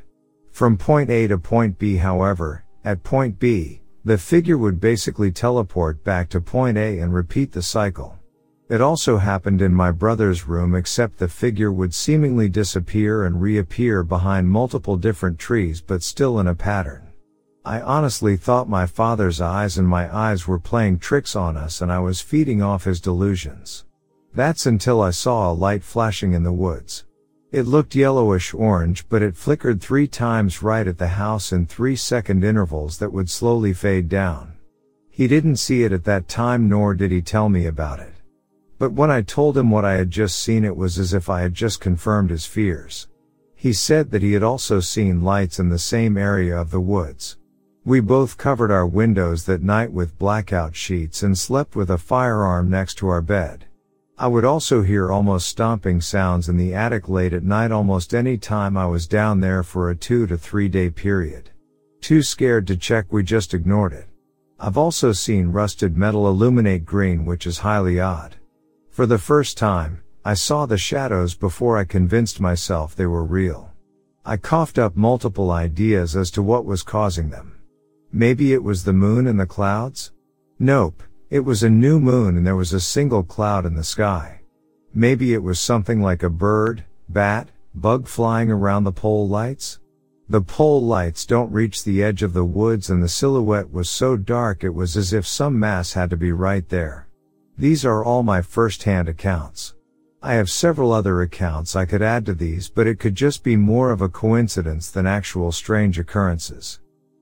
From 0.52 0.76
point 0.76 1.10
A 1.10 1.28
to 1.28 1.38
point 1.38 1.80
B 1.80 1.96
however, 1.96 2.66
at 2.84 3.04
point 3.04 3.40
B, 3.40 3.80
the 4.04 4.18
figure 4.18 4.58
would 4.58 4.82
basically 4.82 5.32
teleport 5.32 6.04
back 6.04 6.28
to 6.32 6.42
point 6.42 6.78
A 6.78 7.00
and 7.00 7.14
repeat 7.14 7.54
the 7.54 7.62
cycle. 7.62 8.20
It 8.68 8.82
also 8.82 9.16
happened 9.16 9.62
in 9.62 9.74
my 9.74 9.92
brother's 9.92 10.46
room 10.46 10.76
except 10.76 11.20
the 11.20 11.30
figure 11.30 11.72
would 11.72 11.94
seemingly 11.94 12.50
disappear 12.50 13.24
and 13.24 13.42
reappear 13.42 14.04
behind 14.04 14.50
multiple 14.50 14.98
different 14.98 15.40
trees 15.40 15.80
but 15.80 16.04
still 16.04 16.42
in 16.42 16.48
a 16.48 16.54
pattern. 16.54 17.07
I 17.68 17.82
honestly 17.82 18.38
thought 18.38 18.70
my 18.70 18.86
father's 18.86 19.42
eyes 19.42 19.78
and 19.78 19.86
my 19.86 20.16
eyes 20.16 20.48
were 20.48 20.58
playing 20.58 21.00
tricks 21.00 21.36
on 21.36 21.58
us 21.58 21.82
and 21.82 21.92
I 21.92 22.00
was 22.00 22.22
feeding 22.22 22.62
off 22.62 22.86
his 22.86 23.02
delusions. 23.02 23.84
That's 24.34 24.66
until 24.66 25.02
I 25.02 25.12
saw 25.12 25.52
a 25.52 25.54
light 25.54 25.84
flashing 25.84 26.32
in 26.32 26.44
the 26.44 26.54
woods. 26.54 27.04
It 27.52 27.64
looked 27.64 27.94
yellowish 27.94 28.54
orange, 28.54 29.10
but 29.10 29.22
it 29.22 29.36
flickered 29.36 29.82
three 29.82 30.08
times 30.08 30.64
right 30.64 30.88
at 30.88 30.98
the 30.98 31.10
house 31.10 31.52
in 31.52 31.66
three 31.66 31.98
second 31.98 32.46
intervals 32.46 33.00
that 33.00 33.12
would 33.12 33.30
slowly 33.30 33.74
fade 33.74 34.08
down. 34.08 34.54
He 35.10 35.28
didn't 35.28 35.58
see 35.58 35.84
it 35.84 35.92
at 35.92 36.06
that 36.06 36.30
time 36.30 36.70
nor 36.70 36.94
did 36.94 37.12
he 37.12 37.22
tell 37.22 37.50
me 37.50 37.66
about 37.66 38.00
it. 38.00 38.14
But 38.80 38.94
when 38.94 39.12
I 39.12 39.24
told 39.24 39.58
him 39.58 39.70
what 39.72 39.84
I 39.84 39.96
had 39.96 40.10
just 40.10 40.40
seen 40.40 40.64
it 40.64 40.78
was 40.78 40.98
as 40.98 41.14
if 41.14 41.30
I 41.30 41.42
had 41.42 41.54
just 41.54 41.82
confirmed 41.82 42.30
his 42.30 42.46
fears. 42.46 43.10
He 43.56 43.74
said 43.74 44.12
that 44.12 44.22
he 44.22 44.32
had 44.32 44.44
also 44.44 44.80
seen 44.80 45.22
lights 45.22 45.60
in 45.60 45.68
the 45.68 45.78
same 45.78 46.18
area 46.18 46.58
of 46.58 46.72
the 46.72 46.80
woods. 46.80 47.36
We 47.88 48.02
both 48.02 48.38
covered 48.38 48.70
our 48.70 48.86
windows 48.86 49.46
that 49.46 49.64
night 49.64 49.94
with 49.94 50.20
blackout 50.20 50.76
sheets 50.76 51.24
and 51.24 51.38
slept 51.38 51.74
with 51.74 51.90
a 51.90 51.98
firearm 51.98 52.70
next 52.70 52.96
to 52.96 53.08
our 53.08 53.22
bed. 53.22 53.64
I 54.18 54.28
would 54.28 54.44
also 54.44 54.82
hear 54.82 55.10
almost 55.10 55.48
stomping 55.48 56.02
sounds 56.02 56.50
in 56.50 56.58
the 56.58 56.74
attic 56.74 57.08
late 57.08 57.32
at 57.32 57.46
night 57.46 57.72
almost 57.72 58.14
any 58.14 58.38
time 58.38 58.76
I 58.76 58.88
was 58.88 59.08
down 59.08 59.40
there 59.40 59.64
for 59.64 59.90
a 59.90 59.96
two 59.96 60.28
to 60.28 60.38
three 60.38 60.68
day 60.68 60.90
period. 60.90 61.52
Too 62.02 62.22
scared 62.24 62.68
to 62.68 62.76
check 62.76 63.06
we 63.10 63.24
just 63.24 63.54
ignored 63.54 63.94
it. 63.94 64.10
I've 64.60 64.78
also 64.78 65.14
seen 65.14 65.54
rusted 65.54 65.96
metal 65.96 66.28
illuminate 66.28 66.84
green 66.84 67.24
which 67.24 67.48
is 67.48 67.60
highly 67.60 68.02
odd. 68.02 68.36
For 68.90 69.06
the 69.06 69.18
first 69.18 69.58
time, 69.58 70.04
I 70.26 70.34
saw 70.34 70.66
the 70.66 70.78
shadows 70.78 71.36
before 71.36 71.78
I 71.78 71.86
convinced 71.86 72.42
myself 72.42 72.98
they 72.98 73.06
were 73.06 73.24
real. 73.24 73.72
I 74.26 74.36
coughed 74.36 74.78
up 74.78 74.98
multiple 74.98 75.52
ideas 75.52 76.18
as 76.18 76.30
to 76.32 76.44
what 76.44 76.66
was 76.66 76.84
causing 76.84 77.30
them. 77.30 77.57
Maybe 78.12 78.54
it 78.54 78.64
was 78.64 78.84
the 78.84 78.94
moon 78.94 79.28
and 79.28 79.40
the 79.40 79.46
clouds? 79.46 80.12
Nope, 80.60 81.04
it 81.30 81.42
was 81.42 81.64
a 81.64 81.70
new 81.70 82.00
moon 82.00 82.38
and 82.38 82.48
there 82.48 82.56
was 82.56 82.74
a 82.74 82.80
single 82.80 83.24
cloud 83.24 83.66
in 83.66 83.76
the 83.76 83.84
sky. 83.84 84.42
Maybe 84.94 85.34
it 85.34 85.44
was 85.44 85.60
something 85.60 86.02
like 86.02 86.24
a 86.24 86.30
bird, 86.30 86.84
bat, 87.10 87.50
bug 87.76 88.08
flying 88.08 88.50
around 88.50 88.86
the 88.86 88.92
pole 88.92 89.28
lights? 89.28 89.80
The 90.30 90.42
pole 90.42 90.82
lights 90.82 91.26
don't 91.26 91.52
reach 91.52 91.84
the 91.84 92.02
edge 92.04 92.24
of 92.24 92.34
the 92.34 92.46
woods 92.46 92.90
and 92.90 93.04
the 93.04 93.08
silhouette 93.08 93.72
was 93.72 93.90
so 93.90 94.18
dark 94.18 94.64
it 94.64 94.74
was 94.74 94.98
as 94.98 95.14
if 95.14 95.28
some 95.28 95.60
mass 95.60 95.94
had 95.94 96.10
to 96.10 96.18
be 96.18 96.32
right 96.32 96.68
there. 96.70 97.08
These 97.58 97.86
are 97.86 98.04
all 98.04 98.24
my 98.24 98.42
first-hand 98.42 99.10
accounts. 99.10 99.76
I 100.22 100.34
have 100.34 100.50
several 100.50 100.92
other 100.92 101.22
accounts 101.22 101.76
I 101.76 101.86
could 101.86 102.02
add 102.02 102.26
to 102.26 102.34
these, 102.34 102.70
but 102.70 102.88
it 102.88 103.00
could 103.00 103.16
just 103.16 103.44
be 103.44 103.56
more 103.56 103.92
of 103.92 104.02
a 104.02 104.10
coincidence 104.10 104.90
than 104.90 105.06
actual 105.06 105.52
strange 105.52 106.00
occurrences. 106.00 106.80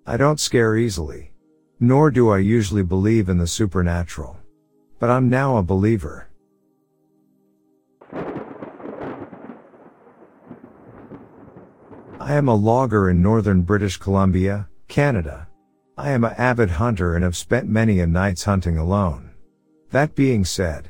I 0.07 0.17
don't 0.17 0.39
scare 0.39 0.77
easily. 0.77 1.31
Nor 1.79 2.11
do 2.11 2.29
I 2.29 2.37
usually 2.37 2.83
believe 2.83 3.27
in 3.27 3.37
the 3.37 3.47
supernatural. 3.47 4.37
But 4.99 5.09
I'm 5.09 5.29
now 5.29 5.57
a 5.57 5.63
believer. 5.63 6.29
I 12.19 12.33
am 12.33 12.47
a 12.47 12.55
logger 12.55 13.09
in 13.09 13.21
northern 13.21 13.61
British 13.61 13.97
Columbia, 13.97 14.67
Canada. 14.87 15.47
I 15.97 16.11
am 16.11 16.23
an 16.23 16.33
avid 16.37 16.69
hunter 16.69 17.15
and 17.15 17.23
have 17.23 17.35
spent 17.35 17.67
many 17.67 17.99
a 17.99 18.07
nights 18.07 18.43
hunting 18.43 18.77
alone. 18.77 19.31
That 19.91 20.15
being 20.15 20.45
said, 20.45 20.89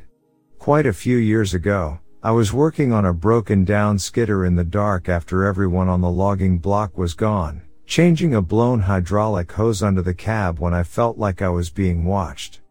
quite 0.60 0.86
a 0.86 0.94
few 0.94 1.18
years 1.18 1.54
ago, 1.54 2.00
I 2.24 2.32
was 2.32 2.54
working 2.54 2.92
on 2.92 3.06
a 3.06 3.14
broken 3.14 3.66
down 3.66 4.00
skidder 4.00 4.46
in 4.46 4.56
the 4.56 4.64
dark 4.64 5.10
after 5.10 5.46
everyone 5.46 5.90
on 5.90 6.02
the 6.02 6.10
logging 6.10 6.58
block 6.58 6.98
was 6.98 7.14
gone, 7.14 7.62
changing 7.86 8.34
a 8.34 8.42
blown 8.42 8.82
hydraulic 8.82 9.52
hose 9.52 9.84
under 9.84 10.02
the 10.02 10.14
cab 10.14 10.60
when 10.60 10.74
I 10.74 10.84
felt 10.84 11.18
like 11.18 11.42
I 11.42 11.50
was 11.50 11.70
being 11.70 12.06
watched. 12.06 12.62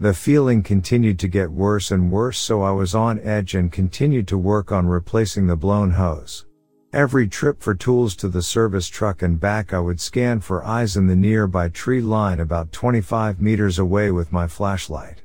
The 0.00 0.12
feeling 0.12 0.62
continued 0.62 1.18
to 1.20 1.28
get 1.28 1.50
worse 1.50 1.90
and 1.90 2.10
worse 2.10 2.38
so 2.38 2.62
I 2.62 2.72
was 2.72 2.94
on 2.94 3.20
edge 3.20 3.54
and 3.54 3.70
continued 3.70 4.26
to 4.28 4.38
work 4.38 4.72
on 4.72 4.86
replacing 4.86 5.46
the 5.46 5.56
blown 5.56 5.92
hose. 5.92 6.46
Every 6.92 7.26
trip 7.26 7.62
for 7.62 7.74
tools 7.74 8.14
to 8.16 8.28
the 8.28 8.42
service 8.42 8.88
truck 8.88 9.22
and 9.22 9.38
back 9.38 9.72
I 9.72 9.80
would 9.80 10.00
scan 10.00 10.40
for 10.40 10.64
eyes 10.64 10.96
in 10.96 11.06
the 11.06 11.16
nearby 11.16 11.68
tree 11.68 12.00
line 12.00 12.40
about 12.40 12.72
25 12.72 13.40
meters 13.40 13.78
away 13.78 14.10
with 14.10 14.32
my 14.32 14.46
flashlight. 14.46 15.22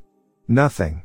Nothing. 0.48 1.04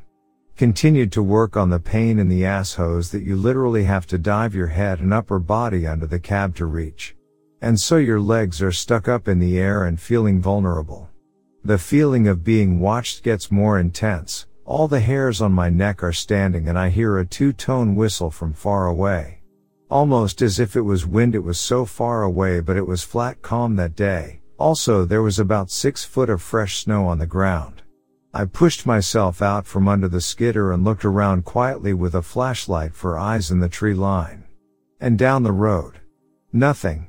Continued 0.55 1.11
to 1.11 1.21
work 1.21 1.57
on 1.57 1.69
the 1.69 1.79
pain 1.79 2.17
in 2.17 2.29
the 2.29 2.45
ass 2.45 2.75
hose 2.75 3.11
that 3.11 3.23
you 3.23 3.35
literally 3.35 3.83
have 3.83 4.07
to 4.07 4.17
dive 4.17 4.55
your 4.55 4.67
head 4.67 5.01
and 5.01 5.13
upper 5.13 5.37
body 5.37 5.85
under 5.85 6.07
the 6.07 6.19
cab 6.19 6.55
to 6.55 6.65
reach. 6.65 7.15
And 7.65 7.79
so 7.79 7.97
your 7.97 8.19
legs 8.19 8.61
are 8.61 8.71
stuck 8.71 9.07
up 9.07 9.27
in 9.27 9.39
the 9.39 9.57
air 9.57 9.85
and 9.85 9.99
feeling 9.99 10.39
vulnerable. 10.39 11.09
The 11.63 11.79
feeling 11.79 12.27
of 12.27 12.43
being 12.43 12.79
watched 12.79 13.23
gets 13.23 13.49
more 13.49 13.79
intense. 13.79 14.45
All 14.65 14.87
the 14.87 14.99
hairs 14.99 15.41
on 15.41 15.51
my 15.51 15.69
neck 15.69 16.03
are 16.03 16.13
standing 16.13 16.69
and 16.69 16.77
I 16.77 16.89
hear 16.89 17.17
a 17.17 17.25
two-tone 17.25 17.95
whistle 17.95 18.29
from 18.29 18.53
far 18.53 18.85
away. 18.85 19.41
Almost 19.89 20.43
as 20.43 20.59
if 20.59 20.75
it 20.75 20.81
was 20.81 21.07
wind 21.07 21.33
it 21.33 21.39
was 21.39 21.59
so 21.59 21.85
far 21.85 22.21
away 22.21 22.59
but 22.59 22.77
it 22.77 22.85
was 22.85 23.01
flat 23.01 23.41
calm 23.41 23.77
that 23.77 23.95
day. 23.95 24.41
Also 24.59 25.03
there 25.03 25.23
was 25.23 25.39
about 25.39 25.71
six 25.71 26.05
foot 26.05 26.29
of 26.29 26.43
fresh 26.43 26.83
snow 26.83 27.07
on 27.07 27.17
the 27.17 27.25
ground. 27.25 27.81
I 28.31 28.45
pushed 28.45 28.85
myself 28.85 29.41
out 29.41 29.65
from 29.65 29.87
under 29.87 30.07
the 30.07 30.21
skidder 30.21 30.71
and 30.71 30.83
looked 30.83 31.03
around 31.03 31.45
quietly 31.45 31.95
with 31.95 32.13
a 32.13 32.21
flashlight 32.21 32.93
for 32.93 33.17
eyes 33.17 33.49
in 33.49 33.59
the 33.59 33.69
tree 33.69 33.95
line. 33.95 34.43
And 34.99 35.17
down 35.17 35.41
the 35.41 35.51
road. 35.51 35.99
Nothing. 36.53 37.07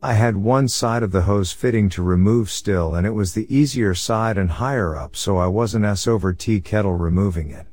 I 0.00 0.12
had 0.12 0.36
one 0.36 0.68
side 0.68 1.02
of 1.02 1.10
the 1.10 1.22
hose 1.22 1.50
fitting 1.50 1.88
to 1.90 2.04
remove 2.04 2.50
still 2.50 2.94
and 2.94 3.04
it 3.04 3.10
was 3.10 3.34
the 3.34 3.52
easier 3.52 3.94
side 3.94 4.38
and 4.38 4.48
higher 4.48 4.94
up 4.94 5.16
so 5.16 5.38
I 5.38 5.48
wasn't 5.48 5.84
s 5.84 6.06
over 6.06 6.32
tea 6.32 6.60
kettle 6.60 6.94
removing 6.94 7.50
it. 7.50 7.66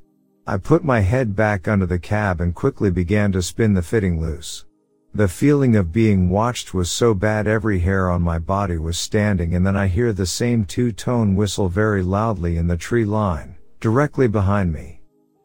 I 0.47 0.57
put 0.57 0.83
my 0.83 1.01
head 1.01 1.35
back 1.35 1.67
under 1.67 1.85
the 1.85 1.99
cab 1.99 2.41
and 2.41 2.55
quickly 2.55 2.89
began 2.89 3.31
to 3.33 3.43
spin 3.43 3.75
the 3.75 3.83
fitting 3.83 4.19
loose. 4.19 4.65
The 5.13 5.27
feeling 5.27 5.75
of 5.75 5.93
being 5.93 6.31
watched 6.31 6.73
was 6.73 6.89
so 6.89 7.13
bad 7.13 7.45
every 7.45 7.77
hair 7.77 8.09
on 8.09 8.23
my 8.23 8.39
body 8.39 8.79
was 8.79 8.97
standing 8.97 9.53
and 9.53 9.63
then 9.63 9.75
I 9.75 9.85
hear 9.85 10.11
the 10.11 10.25
same 10.25 10.65
two-tone 10.65 11.35
whistle 11.35 11.69
very 11.69 12.01
loudly 12.01 12.57
in 12.57 12.65
the 12.65 12.75
tree 12.75 13.05
line, 13.05 13.55
directly 13.79 14.27
behind 14.27 14.73
me. 14.73 14.99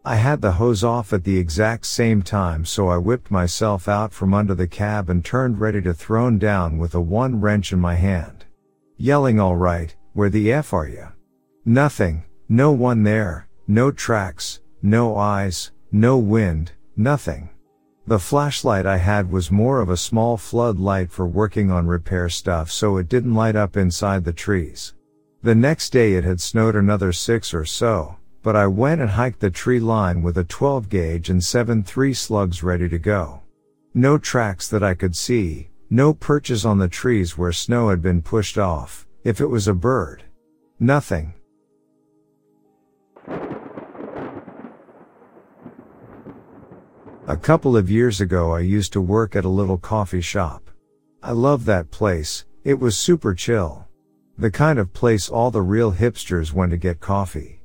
I 0.05 0.17
had 0.17 0.41
the 0.41 0.53
hose 0.53 0.83
off 0.83 1.13
at 1.13 1.25
the 1.25 1.37
exact 1.37 1.85
same 1.85 2.23
time 2.23 2.65
so 2.65 2.89
I 2.89 2.97
whipped 2.97 3.31
myself 3.31 3.87
out 3.87 4.15
from 4.15 4.33
under 4.33 4.55
the 4.55 4.67
cab 4.67 5.11
and 5.11 5.23
turned 5.23 5.61
ready 5.61 5.83
to 5.83 5.93
thrown 5.93 6.39
down 6.39 6.79
with 6.79 6.95
a 6.95 7.01
one 7.01 7.41
wrench 7.41 7.71
in 7.71 7.81
my 7.81 7.97
hand. 7.97 8.47
Yelling 8.97 9.39
alright, 9.39 9.95
where 10.15 10.31
the 10.31 10.53
F 10.53 10.73
are 10.73 10.89
you? 10.89 11.09
Nothing, 11.67 12.25
no 12.49 12.73
one 12.73 13.03
there, 13.03 13.47
no 13.69 13.91
tracks, 13.91 14.61
no 14.83 15.17
eyes, 15.17 15.71
no 15.93 16.17
wind, 16.17 16.73
nothing. 16.97 17.51
The 18.07 18.19
flashlight 18.19 18.87
I 18.87 18.97
had 18.97 19.31
was 19.31 19.51
more 19.51 19.83
of 19.83 19.91
a 19.91 19.97
small 19.97 20.39
floodlight 20.39 21.11
for 21.11 21.27
working 21.27 21.71
on 21.71 21.87
repair 21.87 22.31
stuff 22.31 22.71
so 22.71 22.97
it 22.97 23.09
didn't 23.09 23.35
light 23.35 23.55
up 23.55 23.77
inside 23.77 24.25
the 24.25 24.33
trees. 24.33 24.95
The 25.43 25.55
next 25.55 25.91
day 25.91 26.15
it 26.15 26.25
had 26.25 26.41
snowed 26.41 26.75
another 26.75 27.13
six 27.13 27.53
or 27.53 27.67
so, 27.67 28.17
but 28.43 28.57
I 28.57 28.67
went 28.67 29.01
and 29.01 29.11
hiked 29.11 29.41
the 29.41 29.51
tree 29.51 29.81
line 29.81 30.23
with 30.23 30.39
a 30.39 30.45
12 30.45 30.89
gauge 30.89 31.29
and 31.29 31.41
7.3 31.41 32.17
slugs 32.17 32.63
ready 32.63 32.89
to 32.89 32.99
go. 32.99 33.43
No 33.95 34.19
tracks 34.19 34.69
that 34.69 34.83
I 34.83 34.95
could 34.95 35.17
see, 35.17 35.71
no 35.91 36.15
perches 36.15 36.65
on 36.65 36.79
the 36.79 36.89
trees 36.89 37.37
where 37.37 37.53
snow 37.53 37.91
had 37.91 38.01
been 38.01 38.23
pushed 38.23 38.57
off, 38.57 39.07
if 39.25 39.41
it 39.41 39.47
was 39.47 39.69
a 39.69 39.75
bird. 39.75 40.23
Nothing. 40.79 41.35
A 47.27 47.37
couple 47.37 47.77
of 47.77 47.91
years 47.91 48.21
ago 48.21 48.53
I 48.53 48.61
used 48.61 48.93
to 48.95 49.01
work 49.01 49.37
at 49.37 49.45
a 49.45 49.49
little 49.49 49.79
coffee 49.79 50.21
shop. 50.21 50.71
I 51.23 51.33
loved 51.33 51.67
that 51.67 51.91
place, 51.91 52.45
it 52.65 52.81
was 52.81 52.97
super 52.97 53.35
chill. 53.35 53.87
The 54.39 54.51
kind 54.51 54.79
of 54.79 54.93
place 54.93 55.29
all 55.29 55.51
the 55.51 55.61
real 55.61 55.93
hipsters 55.93 56.53
went 56.53 56.71
to 56.71 56.79
get 56.79 57.01
coffee. 57.01 57.60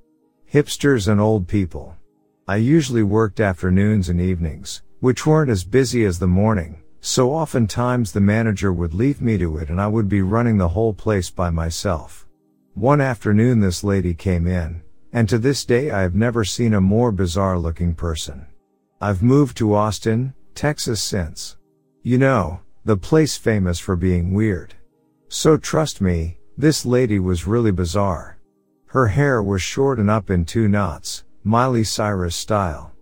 Hipsters 0.51 1.07
and 1.07 1.19
old 1.19 1.47
people. 1.47 1.95
I 2.47 2.57
usually 2.57 3.03
worked 3.03 3.39
afternoons 3.39 4.09
and 4.09 4.21
evenings, 4.21 4.83
which 4.99 5.25
weren't 5.25 5.49
as 5.49 5.63
busy 5.63 6.05
as 6.05 6.19
the 6.19 6.27
morning, 6.27 6.83
so 7.01 7.33
oftentimes 7.33 8.11
the 8.11 8.21
manager 8.21 8.71
would 8.71 8.93
leave 8.93 9.21
me 9.21 9.37
to 9.37 9.57
it 9.57 9.69
and 9.69 9.81
I 9.81 9.87
would 9.87 10.07
be 10.07 10.21
running 10.21 10.57
the 10.57 10.69
whole 10.69 10.93
place 10.93 11.29
by 11.29 11.49
myself. 11.49 12.27
One 12.75 13.01
afternoon 13.01 13.59
this 13.59 13.83
lady 13.83 14.13
came 14.13 14.47
in, 14.47 14.81
and 15.11 15.27
to 15.29 15.37
this 15.37 15.65
day 15.65 15.91
I 15.91 16.01
have 16.01 16.15
never 16.15 16.43
seen 16.43 16.73
a 16.73 16.81
more 16.81 17.11
bizarre 17.11 17.57
looking 17.57 17.95
person. 17.95 18.45
I've 19.01 19.23
moved 19.23 19.57
to 19.57 19.73
Austin, 19.73 20.33
Texas 20.53 21.01
since. 21.01 21.57
You 22.03 22.17
know, 22.17 22.59
the 22.85 22.97
place 22.97 23.35
famous 23.35 23.79
for 23.79 23.95
being 23.95 24.33
weird. 24.33 24.75
So 25.27 25.57
trust 25.57 26.01
me, 26.01 26.37
this 26.57 26.85
lady 26.85 27.19
was 27.19 27.47
really 27.47 27.71
bizarre. 27.71 28.34
Her 28.95 29.07
hair 29.07 29.43
was 29.43 29.61
short 29.61 29.99
and 29.99 30.09
up 30.09 30.29
in 30.29 30.45
two 30.45 30.69
knots, 30.69 31.25
Miley 31.43 31.83
Cyrus 31.83 32.33
style. 32.33 32.93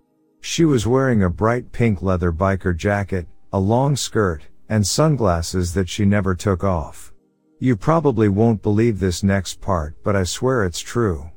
She 0.41 0.65
was 0.65 0.87
wearing 0.87 1.21
a 1.21 1.29
bright 1.29 1.71
pink 1.71 2.01
leather 2.01 2.31
biker 2.31 2.75
jacket, 2.75 3.27
a 3.51 3.59
long 3.59 3.95
skirt, 3.95 4.41
and 4.69 4.87
sunglasses 4.87 5.75
that 5.75 5.87
she 5.87 6.03
never 6.03 6.33
took 6.33 6.63
off. 6.63 7.13
You 7.59 7.75
probably 7.75 8.27
won't 8.27 8.63
believe 8.63 8.99
this 8.99 9.21
next 9.21 9.61
part, 9.61 9.95
but 10.03 10.15
I 10.15 10.23
swear 10.23 10.65
it's 10.65 10.79
true. 10.79 11.29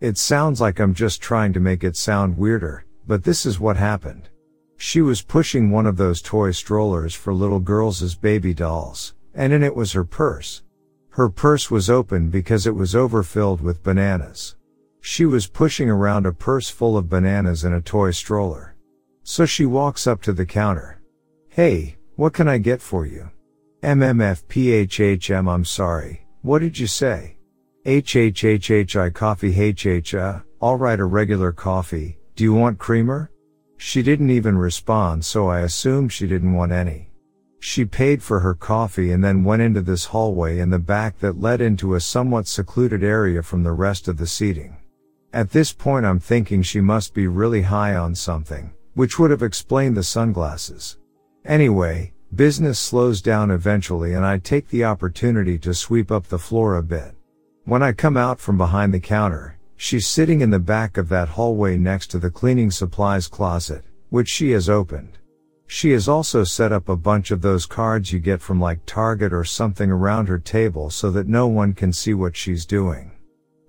It 0.00 0.18
sounds 0.18 0.60
like 0.60 0.80
I'm 0.80 0.92
just 0.92 1.22
trying 1.22 1.52
to 1.52 1.60
make 1.60 1.84
it 1.84 1.96
sound 1.96 2.36
weirder, 2.36 2.86
but 3.06 3.22
this 3.22 3.46
is 3.46 3.60
what 3.60 3.76
happened. 3.76 4.28
She 4.76 5.02
was 5.02 5.22
pushing 5.22 5.70
one 5.70 5.86
of 5.86 5.96
those 5.96 6.20
toy 6.20 6.50
strollers 6.50 7.14
for 7.14 7.32
little 7.32 7.60
girls 7.60 8.02
as 8.02 8.16
baby 8.16 8.54
dolls, 8.54 9.14
and 9.36 9.52
in 9.52 9.62
it 9.62 9.76
was 9.76 9.92
her 9.92 10.04
purse. 10.04 10.64
Her 11.10 11.28
purse 11.28 11.70
was 11.70 11.90
open 11.90 12.30
because 12.30 12.66
it 12.66 12.74
was 12.74 12.94
overfilled 12.94 13.60
with 13.60 13.82
bananas. 13.82 14.56
She 15.00 15.24
was 15.24 15.46
pushing 15.46 15.90
around 15.90 16.24
a 16.24 16.32
purse 16.32 16.70
full 16.70 16.96
of 16.96 17.08
bananas 17.08 17.64
in 17.64 17.72
a 17.72 17.80
toy 17.80 18.12
stroller. 18.12 18.76
So 19.24 19.44
she 19.44 19.66
walks 19.66 20.06
up 20.06 20.22
to 20.22 20.32
the 20.32 20.46
counter. 20.46 21.00
Hey, 21.48 21.96
what 22.16 22.32
can 22.32 22.48
I 22.48 22.58
get 22.58 22.80
for 22.80 23.06
you? 23.06 23.30
MMFPHHM 23.82 25.50
I'm 25.50 25.64
sorry, 25.64 26.26
what 26.42 26.60
did 26.60 26.78
you 26.78 26.86
say? 26.86 27.36
HHHHI 27.86 29.12
coffee 29.12 29.54
HHA, 29.54 30.18
uh, 30.18 30.40
alright 30.62 31.00
a 31.00 31.04
regular 31.04 31.50
coffee, 31.50 32.18
do 32.36 32.44
you 32.44 32.54
want 32.54 32.78
creamer? 32.78 33.30
She 33.78 34.02
didn't 34.02 34.30
even 34.30 34.56
respond 34.58 35.24
so 35.24 35.48
I 35.48 35.60
assumed 35.60 36.12
she 36.12 36.26
didn't 36.26 36.52
want 36.52 36.72
any. 36.72 37.09
She 37.60 37.84
paid 37.84 38.22
for 38.22 38.40
her 38.40 38.54
coffee 38.54 39.12
and 39.12 39.22
then 39.22 39.44
went 39.44 39.62
into 39.62 39.80
this 39.80 40.06
hallway 40.06 40.58
in 40.58 40.70
the 40.70 40.78
back 40.78 41.18
that 41.20 41.40
led 41.40 41.60
into 41.60 41.94
a 41.94 42.00
somewhat 42.00 42.48
secluded 42.48 43.04
area 43.04 43.42
from 43.42 43.62
the 43.62 43.72
rest 43.72 44.08
of 44.08 44.16
the 44.16 44.26
seating. 44.26 44.76
At 45.32 45.50
this 45.50 45.72
point 45.72 46.04
I'm 46.04 46.18
thinking 46.18 46.62
she 46.62 46.80
must 46.80 47.14
be 47.14 47.28
really 47.28 47.62
high 47.62 47.94
on 47.94 48.14
something, 48.14 48.72
which 48.94 49.18
would 49.18 49.30
have 49.30 49.42
explained 49.42 49.96
the 49.96 50.02
sunglasses. 50.02 50.98
Anyway, 51.44 52.12
business 52.34 52.78
slows 52.78 53.22
down 53.22 53.50
eventually 53.50 54.14
and 54.14 54.24
I 54.24 54.38
take 54.38 54.68
the 54.68 54.84
opportunity 54.84 55.58
to 55.58 55.74
sweep 55.74 56.10
up 56.10 56.26
the 56.26 56.38
floor 56.38 56.76
a 56.76 56.82
bit. 56.82 57.14
When 57.64 57.82
I 57.82 57.92
come 57.92 58.16
out 58.16 58.40
from 58.40 58.58
behind 58.58 58.92
the 58.92 59.00
counter, 59.00 59.60
She's 59.82 60.06
sitting 60.06 60.42
in 60.42 60.50
the 60.50 60.58
back 60.58 60.98
of 60.98 61.08
that 61.08 61.30
hallway 61.30 61.78
next 61.78 62.08
to 62.08 62.18
the 62.18 62.30
cleaning 62.30 62.70
supplies 62.70 63.26
closet, 63.26 63.82
which 64.10 64.28
she 64.28 64.50
has 64.50 64.68
opened. 64.68 65.16
She 65.72 65.92
has 65.92 66.08
also 66.08 66.42
set 66.42 66.72
up 66.72 66.88
a 66.88 66.96
bunch 66.96 67.30
of 67.30 67.42
those 67.42 67.64
cards 67.64 68.12
you 68.12 68.18
get 68.18 68.42
from 68.42 68.60
like 68.60 68.84
Target 68.86 69.32
or 69.32 69.44
something 69.44 69.88
around 69.88 70.26
her 70.26 70.40
table 70.40 70.90
so 70.90 71.12
that 71.12 71.28
no 71.28 71.46
one 71.46 71.74
can 71.74 71.92
see 71.92 72.12
what 72.12 72.34
she's 72.34 72.66
doing. 72.66 73.12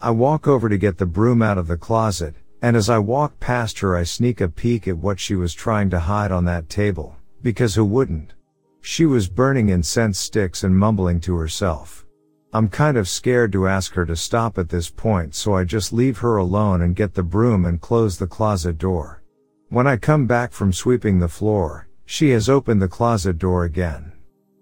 I 0.01 0.09
walk 0.09 0.47
over 0.47 0.67
to 0.67 0.79
get 0.79 0.97
the 0.97 1.05
broom 1.05 1.43
out 1.43 1.59
of 1.59 1.67
the 1.67 1.77
closet, 1.77 2.33
And 2.63 2.75
as 2.75 2.89
I 2.89 2.97
walk 2.97 3.39
past 3.39 3.79
her, 3.79 3.95
I 3.95 4.03
sneak 4.03 4.41
a 4.41 4.49
peek 4.49 4.87
at 4.87 4.97
what 4.97 5.19
she 5.19 5.35
was 5.35 5.53
trying 5.53 5.91
to 5.91 5.99
hide 5.99 6.31
on 6.31 6.45
that 6.45 6.69
table, 6.69 7.15
because 7.43 7.75
who 7.75 7.85
wouldn't? 7.85 8.33
She 8.81 9.05
was 9.05 9.29
burning 9.29 9.69
incense 9.69 10.17
sticks 10.17 10.63
and 10.63 10.75
mumbling 10.75 11.19
to 11.21 11.35
herself. 11.35 12.05
I'm 12.51 12.67
kind 12.67 12.97
of 12.97 13.07
scared 13.07 13.51
to 13.53 13.67
ask 13.67 13.93
her 13.93 14.07
to 14.07 14.15
stop 14.15 14.57
at 14.57 14.69
this 14.69 14.89
point, 14.89 15.35
so 15.35 15.55
I 15.55 15.65
just 15.65 15.93
leave 15.93 16.17
her 16.19 16.37
alone 16.37 16.81
and 16.81 16.95
get 16.95 17.13
the 17.13 17.23
broom 17.23 17.65
and 17.65 17.79
close 17.79 18.17
the 18.17 18.27
closet 18.27 18.79
door. 18.79 19.21
When 19.69 19.87
I 19.87 19.97
come 19.97 20.25
back 20.25 20.51
from 20.51 20.73
sweeping 20.73 21.19
the 21.19 21.27
floor, 21.27 21.87
she 22.05 22.29
has 22.31 22.49
opened 22.49 22.81
the 22.81 22.87
closet 22.87 23.37
door 23.37 23.63
again. 23.63 24.11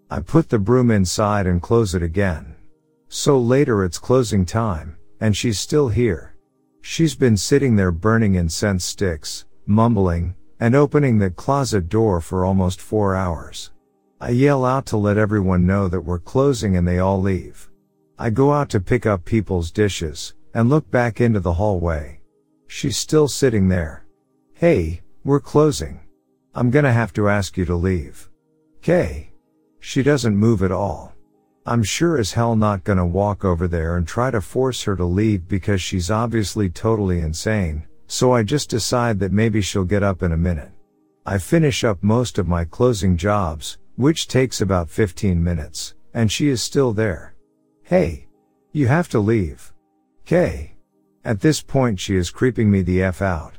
I 0.09 0.21
put 0.21 0.49
the 0.49 0.59
broom 0.59 0.91
inside 0.91 1.47
and 1.47 1.61
close 1.61 1.93
it 1.95 2.01
again. 2.01 2.55
So 3.07 3.39
later 3.39 3.83
it's 3.83 3.97
closing 3.97 4.45
time, 4.45 4.97
and 5.19 5.35
she's 5.35 5.59
still 5.59 5.89
here. 5.89 6.35
She's 6.81 7.15
been 7.15 7.37
sitting 7.37 7.75
there 7.75 7.91
burning 7.91 8.35
incense 8.35 8.85
sticks, 8.85 9.45
mumbling, 9.65 10.35
and 10.59 10.75
opening 10.75 11.17
the 11.17 11.29
closet 11.29 11.89
door 11.89 12.21
for 12.21 12.45
almost 12.45 12.81
four 12.81 13.15
hours. 13.15 13.71
I 14.21 14.31
yell 14.31 14.65
out 14.65 14.85
to 14.87 14.97
let 14.97 15.17
everyone 15.17 15.65
know 15.65 15.87
that 15.87 16.01
we're 16.01 16.19
closing 16.19 16.75
and 16.75 16.87
they 16.87 16.99
all 16.99 17.21
leave. 17.21 17.69
I 18.17 18.29
go 18.29 18.51
out 18.51 18.69
to 18.69 18.79
pick 18.79 19.05
up 19.05 19.23
people's 19.23 19.71
dishes, 19.71 20.33
and 20.53 20.69
look 20.69 20.89
back 20.91 21.21
into 21.21 21.39
the 21.39 21.53
hallway. 21.53 22.19
She's 22.67 22.97
still 22.97 23.27
sitting 23.27 23.69
there. 23.69 24.05
Hey, 24.53 25.01
we're 25.23 25.39
closing. 25.39 26.01
I'm 26.55 26.71
gonna 26.71 26.91
have 26.91 27.13
to 27.13 27.29
ask 27.29 27.57
you 27.57 27.65
to 27.65 27.75
leave. 27.75 28.29
Kay. 28.81 29.31
She 29.79 30.03
doesn't 30.03 30.35
move 30.35 30.63
at 30.63 30.71
all. 30.71 31.13
I'm 31.65 31.83
sure 31.83 32.17
as 32.17 32.33
hell 32.33 32.55
not 32.55 32.83
gonna 32.83 33.05
walk 33.05 33.45
over 33.45 33.67
there 33.67 33.97
and 33.97 34.07
try 34.07 34.31
to 34.31 34.41
force 34.41 34.83
her 34.83 34.95
to 34.95 35.05
leave 35.05 35.47
because 35.47 35.81
she's 35.81 36.09
obviously 36.09 36.69
totally 36.69 37.19
insane, 37.19 37.85
so 38.07 38.33
I 38.33 38.41
just 38.41 38.69
decide 38.69 39.19
that 39.19 39.31
maybe 39.31 39.61
she'll 39.61 39.83
get 39.83 40.01
up 40.01 40.23
in 40.23 40.31
a 40.31 40.37
minute. 40.37 40.71
I 41.25 41.37
finish 41.37 41.83
up 41.83 42.01
most 42.01 42.39
of 42.39 42.47
my 42.47 42.65
closing 42.65 43.15
jobs, 43.15 43.77
which 43.97 44.27
takes 44.27 44.61
about 44.61 44.89
15 44.89 45.43
minutes, 45.43 45.93
and 46.15 46.31
she 46.31 46.49
is 46.49 46.63
still 46.63 46.91
there. 46.91 47.35
Hey. 47.83 48.25
You 48.71 48.87
have 48.87 49.09
to 49.09 49.19
leave. 49.19 49.73
Kay. 50.25 50.73
At 51.23 51.41
this 51.41 51.61
point 51.61 51.99
she 51.99 52.15
is 52.15 52.31
creeping 52.31 52.71
me 52.71 52.81
the 52.81 53.03
F 53.03 53.21
out. 53.21 53.58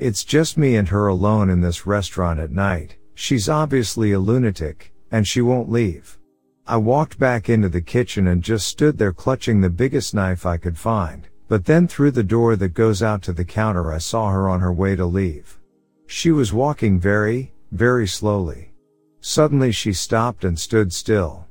It's 0.00 0.24
just 0.24 0.56
me 0.56 0.76
and 0.76 0.88
her 0.88 1.08
alone 1.08 1.50
in 1.50 1.60
this 1.60 1.86
restaurant 1.86 2.40
at 2.40 2.50
night. 2.50 2.96
She's 3.12 3.50
obviously 3.50 4.12
a 4.12 4.18
lunatic, 4.18 4.94
and 5.10 5.28
she 5.28 5.42
won't 5.42 5.70
leave. 5.70 6.18
I 6.66 6.78
walked 6.78 7.18
back 7.18 7.50
into 7.50 7.68
the 7.68 7.82
kitchen 7.82 8.28
and 8.28 8.42
just 8.42 8.66
stood 8.66 8.96
there 8.96 9.12
clutching 9.12 9.60
the 9.60 9.68
biggest 9.68 10.14
knife 10.14 10.46
I 10.46 10.56
could 10.56 10.78
find, 10.78 11.28
but 11.48 11.66
then 11.66 11.86
through 11.86 12.12
the 12.12 12.22
door 12.22 12.56
that 12.56 12.70
goes 12.72 13.02
out 13.02 13.20
to 13.24 13.34
the 13.34 13.44
counter 13.44 13.92
I 13.92 13.98
saw 13.98 14.30
her 14.30 14.48
on 14.48 14.60
her 14.60 14.72
way 14.72 14.96
to 14.96 15.04
leave. 15.04 15.58
She 16.06 16.30
was 16.30 16.50
walking 16.50 16.98
very, 16.98 17.52
very 17.70 18.08
slowly. 18.08 18.72
Suddenly 19.20 19.70
she 19.70 19.92
stopped 19.92 20.44
and 20.44 20.58
stood 20.58 20.94
still. 20.94 21.46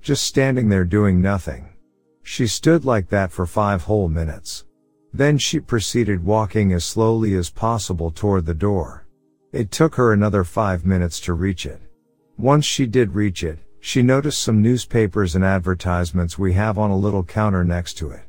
Just 0.00 0.24
standing 0.24 0.68
there 0.68 0.84
doing 0.84 1.22
nothing. 1.22 1.68
She 2.24 2.48
stood 2.48 2.84
like 2.84 3.10
that 3.10 3.30
for 3.30 3.46
five 3.46 3.82
whole 3.82 4.08
minutes. 4.08 4.64
Then 5.14 5.36
she 5.38 5.60
proceeded 5.60 6.24
walking 6.24 6.72
as 6.72 6.84
slowly 6.84 7.34
as 7.34 7.50
possible 7.50 8.10
toward 8.10 8.46
the 8.46 8.54
door. 8.54 9.06
It 9.52 9.70
took 9.70 9.96
her 9.96 10.12
another 10.12 10.44
five 10.44 10.86
minutes 10.86 11.20
to 11.20 11.34
reach 11.34 11.66
it. 11.66 11.80
Once 12.38 12.64
she 12.64 12.86
did 12.86 13.14
reach 13.14 13.44
it, 13.44 13.58
she 13.80 14.00
noticed 14.00 14.40
some 14.40 14.62
newspapers 14.62 15.34
and 15.34 15.44
advertisements 15.44 16.38
we 16.38 16.54
have 16.54 16.78
on 16.78 16.90
a 16.90 16.96
little 16.96 17.24
counter 17.24 17.64
next 17.64 17.94
to 17.94 18.10
it. 18.10 18.22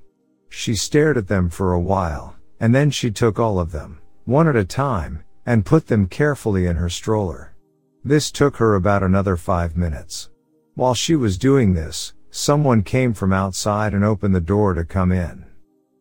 She 0.50 0.76
stared 0.76 1.16
at 1.16 1.28
them 1.28 1.50
for 1.50 1.72
a 1.72 1.80
while, 1.80 2.36
and 2.60 2.76
then 2.76 2.92
she 2.92 3.12
took 3.12 3.40
all 3.40 3.60
of 3.60 3.72
them, 3.72 4.00
one 4.26 4.48
at 4.48 4.56
a 4.56 4.66
time, 4.66 5.24
and 5.46 5.66
put 5.66 5.88
them 5.88 6.08
carefully 6.08 6.66
in 6.66 6.76
her 6.76 6.90
stroller. 6.90 7.56
This 8.04 8.32
took 8.32 8.58
her 8.58 8.76
about 8.76 9.04
another 9.04 9.38
five 9.38 9.78
minutes. 9.78 10.30
While 10.76 10.96
she 10.96 11.16
was 11.16 11.38
doing 11.38 11.74
this, 11.74 12.14
someone 12.30 12.84
came 12.84 13.14
from 13.14 13.32
outside 13.32 13.94
and 13.94 14.04
opened 14.04 14.36
the 14.36 14.42
door 14.42 14.74
to 14.74 14.84
come 14.84 15.12
in. 15.12 15.46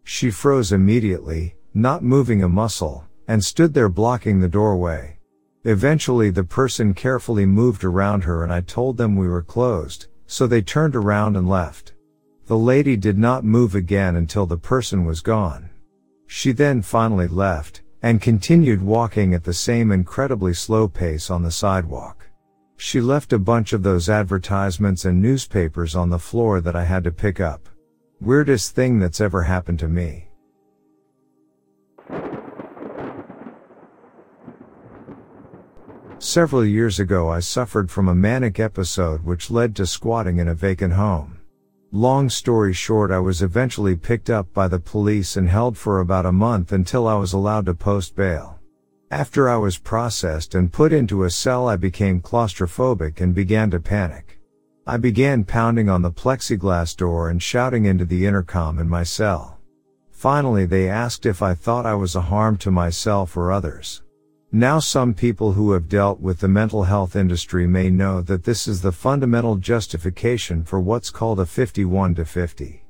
She 0.05 0.31
froze 0.31 0.73
immediately, 0.73 1.57
not 1.75 2.03
moving 2.03 2.43
a 2.43 2.49
muscle, 2.49 3.05
and 3.29 3.45
stood 3.45 3.75
there 3.75 3.89
blocking 3.89 4.41
the 4.41 4.49
doorway. 4.49 5.19
Eventually 5.65 6.31
the 6.31 6.45
person 6.45 6.93
carefully 6.93 7.47
moved 7.47 7.85
around 7.85 8.25
her 8.25 8.43
and 8.43 8.53
I 8.53 8.63
told 8.63 8.97
them 8.97 9.17
we 9.17 9.29
were 9.29 9.43
closed, 9.43 10.09
so 10.27 10.47
they 10.47 10.61
turned 10.61 10.97
around 10.97 11.37
and 11.37 11.49
left. 11.49 11.93
The 12.47 12.57
lady 12.59 12.97
did 12.97 13.17
not 13.17 13.45
move 13.45 13.75
again 13.75 14.17
until 14.17 14.45
the 14.45 14.59
person 14.59 15.05
was 15.05 15.21
gone. 15.21 15.71
She 16.27 16.53
then 16.53 16.83
finally 16.83 17.29
left, 17.29 17.83
and 18.03 18.21
continued 18.21 18.83
walking 18.83 19.33
at 19.33 19.45
the 19.45 19.55
same 19.55 19.93
incredibly 19.93 20.53
slow 20.53 20.89
pace 20.89 21.31
on 21.31 21.43
the 21.43 21.51
sidewalk. 21.51 22.29
She 22.77 23.01
left 23.01 23.33
a 23.33 23.39
bunch 23.39 23.73
of 23.73 23.85
those 23.85 24.09
advertisements 24.09 25.05
and 25.05 25.23
newspapers 25.23 25.95
on 25.95 26.11
the 26.11 26.19
floor 26.19 26.61
that 26.61 26.75
I 26.75 26.85
had 26.85 27.05
to 27.05 27.13
pick 27.13 27.39
up. 27.39 27.69
Weirdest 28.25 28.77
thing 28.77 29.01
that's 29.01 29.21
ever 29.21 29.43
happened 29.43 29.81
to 29.81 29.89
me. 29.89 30.29
Several 36.21 36.65
years 36.65 37.01
ago 37.01 37.31
I 37.31 37.41
suffered 37.41 37.91
from 37.91 38.07
a 38.07 38.15
manic 38.15 38.61
episode 38.61 39.25
which 39.25 39.51
led 39.51 39.75
to 39.75 39.87
squatting 39.87 40.39
in 40.39 40.47
a 40.47 40.55
vacant 40.55 40.93
home. 40.93 41.41
Long 41.91 42.31
story 42.31 42.73
short, 42.73 43.11
I 43.11 43.19
was 43.19 43.43
eventually 43.43 43.97
picked 43.97 44.31
up 44.31 44.55
by 44.55 44.69
the 44.69 44.79
police 44.79 45.37
and 45.37 45.49
held 45.49 45.77
for 45.77 45.99
about 45.99 46.25
a 46.25 46.31
month 46.31 46.71
until 46.71 47.09
I 47.09 47.17
was 47.17 47.33
allowed 47.33 47.67
to 47.67 47.75
post 47.75 48.15
bail. 48.15 48.61
After 49.11 49.49
I 49.49 49.57
was 49.57 49.79
processed 49.79 50.55
and 50.55 50.73
put 50.73 50.93
into 50.93 51.25
a 51.25 51.31
cell, 51.31 51.69
I 51.69 51.75
became 51.75 52.21
claustrophobic 52.21 53.21
and 53.21 53.35
began 53.35 53.69
to 53.73 53.81
panic. 53.81 54.39
I 54.85 54.97
began 54.97 55.45
pounding 55.45 55.89
on 55.89 56.03
the 56.03 56.11
plexiglass 56.11 56.97
door 56.97 57.31
and 57.31 57.41
shouting 57.41 57.85
into 57.85 58.05
the 58.05 58.27
intercom 58.27 58.81
in 58.81 58.89
my 58.89 59.05
cell. 59.05 59.61
Finally, 60.11 60.67
they 60.67 60.89
asked 60.89 61.25
if 61.25 61.41
I 61.41 61.55
thought 61.55 61.87
I 61.87 61.95
was 61.95 62.17
a 62.17 62.21
harm 62.23 62.57
to 62.59 62.71
myself 62.73 63.37
or 63.37 63.53
others. 63.53 64.03
Now 64.51 64.81
some 64.81 65.15
people 65.15 65.53
who 65.53 65.71
have 65.71 65.89
dealt 65.89 66.21
with 66.21 66.41
the 66.41 66.49
mental 66.49 66.83
health 66.83 67.15
industry 67.15 67.65
may 67.65 67.91
know 67.91 68.21
that 68.23 68.43
this 68.43 68.67
is 68.67 68.83
the 68.83 68.91
fundamental 68.91 69.55
justification 69.55 70.65
for 70.65 70.81
what's 70.81 71.11
called 71.11 71.39
a 71.39 71.47
51 71.47 72.17
to 72.17 72.25
50. 72.25 72.85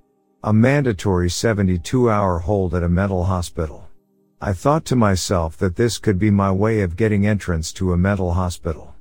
A 0.45 0.53
mandatory 0.53 1.28
72 1.28 2.11
hour 2.11 2.38
hold 2.38 2.74
at 2.74 2.82
a 2.82 2.88
mental 2.88 3.24
hospital. 3.24 3.86
I 4.40 4.55
thought 4.55 4.86
to 4.86 4.97
myself 4.97 5.59
that 5.59 5.76
this 5.76 5.99
could 5.99 6.18
be 6.18 6.30
my 6.30 6.51
way 6.51 6.80
of 6.80 6.97
getting 6.97 7.26
entrance 7.26 7.70
to 7.74 7.93
a 7.93 7.99
mental 7.99 8.32
hospital. 8.32 8.91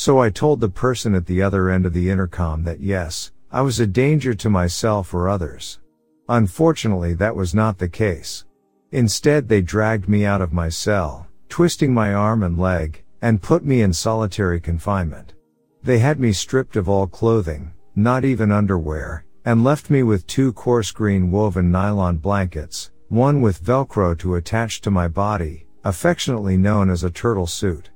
So 0.00 0.20
I 0.20 0.30
told 0.30 0.60
the 0.60 0.68
person 0.68 1.16
at 1.16 1.26
the 1.26 1.42
other 1.42 1.70
end 1.70 1.84
of 1.84 1.92
the 1.92 2.08
intercom 2.08 2.62
that 2.62 2.78
yes, 2.78 3.32
I 3.50 3.62
was 3.62 3.80
a 3.80 3.86
danger 3.86 4.32
to 4.32 4.48
myself 4.48 5.12
or 5.12 5.28
others. 5.28 5.80
Unfortunately 6.28 7.14
that 7.14 7.34
was 7.34 7.52
not 7.52 7.78
the 7.78 7.88
case. 7.88 8.44
Instead 8.92 9.48
they 9.48 9.60
dragged 9.60 10.08
me 10.08 10.24
out 10.24 10.40
of 10.40 10.52
my 10.52 10.68
cell, 10.68 11.26
twisting 11.48 11.92
my 11.92 12.14
arm 12.14 12.44
and 12.44 12.56
leg, 12.56 13.02
and 13.22 13.42
put 13.42 13.64
me 13.64 13.82
in 13.82 13.92
solitary 13.92 14.60
confinement. 14.60 15.34
They 15.82 15.98
had 15.98 16.20
me 16.20 16.32
stripped 16.32 16.76
of 16.76 16.88
all 16.88 17.08
clothing, 17.08 17.72
not 17.96 18.24
even 18.24 18.52
underwear, 18.52 19.24
and 19.44 19.64
left 19.64 19.90
me 19.90 20.04
with 20.04 20.28
two 20.28 20.52
coarse 20.52 20.92
green 20.92 21.32
woven 21.32 21.72
nylon 21.72 22.18
blankets, 22.18 22.92
one 23.08 23.40
with 23.40 23.64
velcro 23.64 24.16
to 24.20 24.36
attach 24.36 24.80
to 24.82 24.92
my 24.92 25.08
body, 25.08 25.66
affectionately 25.82 26.56
known 26.56 26.88
as 26.88 27.02
a 27.02 27.10
turtle 27.10 27.48
suit. 27.48 27.90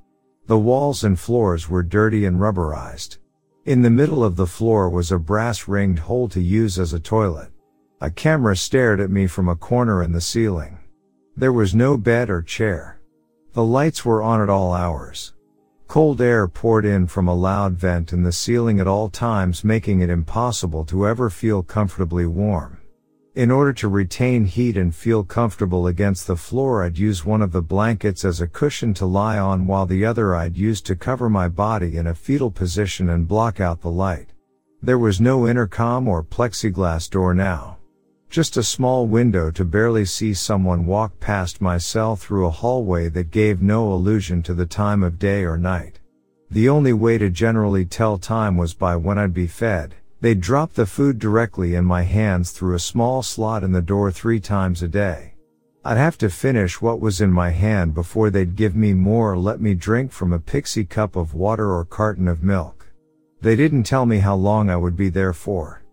The 0.45 0.59
walls 0.59 1.05
and 1.05 1.17
floors 1.17 1.69
were 1.69 1.83
dirty 1.83 2.25
and 2.25 2.37
rubberized. 2.37 3.17
In 3.65 3.81
the 3.81 3.89
middle 3.89 4.25
of 4.25 4.35
the 4.35 4.45
floor 4.45 4.89
was 4.89 5.09
a 5.09 5.17
brass 5.17 5.69
ringed 5.69 5.99
hole 5.99 6.27
to 6.27 6.41
use 6.41 6.77
as 6.77 6.91
a 6.91 6.99
toilet. 6.99 7.49
A 8.01 8.11
camera 8.11 8.57
stared 8.57 8.99
at 8.99 9.09
me 9.09 9.25
from 9.25 9.47
a 9.47 9.55
corner 9.55 10.03
in 10.03 10.11
the 10.11 10.19
ceiling. 10.19 10.79
There 11.37 11.53
was 11.53 11.73
no 11.73 11.95
bed 11.95 12.29
or 12.29 12.41
chair. 12.41 12.99
The 13.53 13.63
lights 13.63 14.03
were 14.03 14.21
on 14.21 14.41
at 14.41 14.49
all 14.49 14.73
hours. 14.73 15.33
Cold 15.87 16.19
air 16.19 16.49
poured 16.49 16.83
in 16.83 17.07
from 17.07 17.29
a 17.29 17.33
loud 17.33 17.73
vent 17.73 18.11
in 18.11 18.23
the 18.23 18.31
ceiling 18.33 18.81
at 18.81 18.87
all 18.87 19.09
times 19.09 19.63
making 19.63 20.01
it 20.01 20.09
impossible 20.09 20.83
to 20.85 21.07
ever 21.07 21.29
feel 21.29 21.63
comfortably 21.63 22.25
warm. 22.25 22.79
In 23.35 23.49
order 23.49 23.73
to 23.73 23.87
retain 23.87 24.45
heat 24.45 24.77
and 24.77 24.93
feel 24.93 25.23
comfortable 25.23 25.87
against 25.87 26.27
the 26.27 26.35
floor 26.35 26.83
I'd 26.83 26.99
use 26.99 27.25
one 27.25 27.41
of 27.41 27.51
the 27.51 27.63
blankets 27.63 28.23
as 28.23 28.41
a 28.41 28.47
cushion 28.47 28.93
to 28.93 29.07
lie 29.07 29.39
on 29.39 29.65
while 29.65 29.87
the 29.87 30.05
other 30.05 30.35
I'd 30.35 30.55
use 30.55 30.81
to 30.81 30.95
cover 30.95 31.31
my 31.31 31.47
body 31.47 31.97
in 31.97 32.05
a 32.05 32.13
fetal 32.13 32.51
position 32.51 33.09
and 33.09 33.27
block 33.27 33.59
out 33.59 33.81
the 33.81 33.89
light. 33.89 34.29
There 34.83 34.99
was 34.99 35.19
no 35.19 35.47
intercom 35.47 36.07
or 36.07 36.23
plexiglass 36.23 37.09
door 37.09 37.33
now. 37.33 37.79
Just 38.29 38.55
a 38.55 38.61
small 38.61 39.07
window 39.07 39.49
to 39.49 39.65
barely 39.65 40.05
see 40.05 40.35
someone 40.35 40.85
walk 40.85 41.19
past 41.19 41.59
my 41.59 41.79
cell 41.79 42.15
through 42.15 42.45
a 42.45 42.51
hallway 42.51 43.09
that 43.09 43.31
gave 43.31 43.63
no 43.63 43.91
allusion 43.91 44.43
to 44.43 44.53
the 44.53 44.67
time 44.67 45.01
of 45.01 45.17
day 45.17 45.43
or 45.43 45.57
night. 45.57 45.99
The 46.51 46.69
only 46.69 46.93
way 46.93 47.17
to 47.17 47.31
generally 47.31 47.85
tell 47.85 48.19
time 48.19 48.57
was 48.57 48.75
by 48.75 48.95
when 48.95 49.17
I'd 49.17 49.33
be 49.33 49.47
fed. 49.47 49.95
They'd 50.23 50.39
drop 50.39 50.71
the 50.71 50.85
food 50.85 51.19
directly 51.19 51.75
in 51.75 51.83
my 51.83 52.03
hands 52.03 52.51
through 52.51 52.75
a 52.75 52.79
small 52.79 53.23
slot 53.23 53.61
in 53.61 53.73
the 53.73 53.81
door 53.81 54.09
three 54.09 54.39
times 54.39 54.81
a 54.81 54.87
day. 54.87 55.33
I'd 55.83 55.97
have 55.97 56.17
to 56.19 56.29
finish 56.29 56.81
what 56.81 57.01
was 57.01 57.19
in 57.19 57.29
my 57.29 57.49
hand 57.49 57.93
before 57.93 58.29
they'd 58.29 58.55
give 58.55 58.73
me 58.73 58.93
more 58.93 59.33
or 59.33 59.37
let 59.37 59.59
me 59.59 59.73
drink 59.73 60.13
from 60.13 60.31
a 60.31 60.39
Dixie 60.39 60.85
cup 60.85 61.17
of 61.17 61.33
water 61.33 61.75
or 61.75 61.83
carton 61.83 62.29
of 62.29 62.41
milk. 62.41 62.87
They 63.41 63.57
didn't 63.57 63.83
tell 63.83 64.05
me 64.05 64.19
how 64.19 64.35
long 64.35 64.69
I 64.69 64.77
would 64.77 64.95
be 64.95 65.09
there 65.09 65.33
for. 65.33 65.83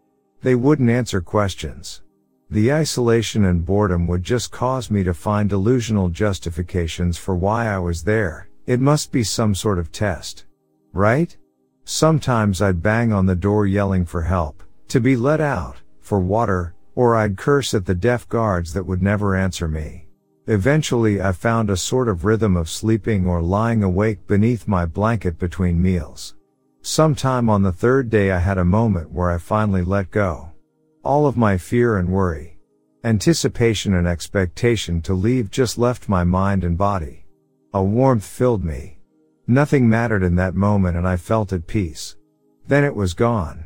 They 0.42 0.54
wouldn't 0.54 0.90
answer 0.90 1.20
questions. 1.20 2.02
The 2.50 2.72
isolation 2.72 3.46
and 3.46 3.66
boredom 3.66 4.06
would 4.06 4.22
just 4.22 4.52
cause 4.52 4.92
me 4.92 5.02
to 5.02 5.12
find 5.12 5.50
delusional 5.50 6.08
justifications 6.08 7.18
for 7.18 7.34
why 7.34 7.66
I 7.66 7.78
was 7.78 8.04
there. 8.04 8.48
It 8.64 8.78
must 8.78 9.10
be 9.10 9.24
some 9.24 9.56
sort 9.56 9.80
of 9.80 9.90
test. 9.90 10.44
Right? 10.92 11.36
Sometimes 11.92 12.62
I'd 12.62 12.84
bang 12.84 13.12
on 13.12 13.26
the 13.26 13.34
door 13.34 13.66
yelling 13.66 14.06
for 14.06 14.22
help, 14.22 14.62
to 14.86 15.00
be 15.00 15.16
let 15.16 15.40
out, 15.40 15.78
for 15.98 16.20
water, 16.20 16.76
or 16.94 17.16
I'd 17.16 17.36
curse 17.36 17.74
at 17.74 17.84
the 17.84 17.96
deaf 17.96 18.28
guards 18.28 18.72
that 18.74 18.86
would 18.86 19.02
never 19.02 19.34
answer 19.34 19.66
me. 19.66 20.06
Eventually 20.46 21.20
I 21.20 21.32
found 21.32 21.68
a 21.68 21.76
sort 21.76 22.06
of 22.06 22.24
rhythm 22.24 22.56
of 22.56 22.70
sleeping 22.70 23.26
or 23.26 23.42
lying 23.42 23.82
awake 23.82 24.24
beneath 24.28 24.68
my 24.68 24.86
blanket 24.86 25.36
between 25.36 25.82
meals. 25.82 26.36
Sometime 26.80 27.50
on 27.50 27.64
the 27.64 27.72
third 27.72 28.08
day 28.08 28.30
I 28.30 28.38
had 28.38 28.58
a 28.58 28.64
moment 28.64 29.10
where 29.10 29.32
I 29.32 29.38
finally 29.38 29.82
let 29.82 30.12
go. 30.12 30.52
All 31.02 31.26
of 31.26 31.36
my 31.36 31.58
fear 31.58 31.98
and 31.98 32.08
worry, 32.08 32.60
anticipation 33.02 33.94
and 33.94 34.06
expectation 34.06 35.02
to 35.02 35.12
leave 35.12 35.50
just 35.50 35.76
left 35.76 36.08
my 36.08 36.22
mind 36.22 36.62
and 36.62 36.78
body. 36.78 37.26
A 37.74 37.82
warmth 37.82 38.24
filled 38.24 38.64
me. 38.64 38.99
Nothing 39.50 39.88
mattered 39.88 40.22
in 40.22 40.36
that 40.36 40.54
moment 40.54 40.96
and 40.96 41.08
I 41.08 41.16
felt 41.16 41.52
at 41.52 41.66
peace. 41.66 42.14
Then 42.68 42.84
it 42.84 42.94
was 42.94 43.14
gone. 43.14 43.64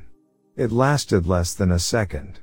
It 0.57 0.73
lasted 0.73 1.27
less 1.27 1.53
than 1.53 1.71
a 1.71 1.79
second. 1.79 2.41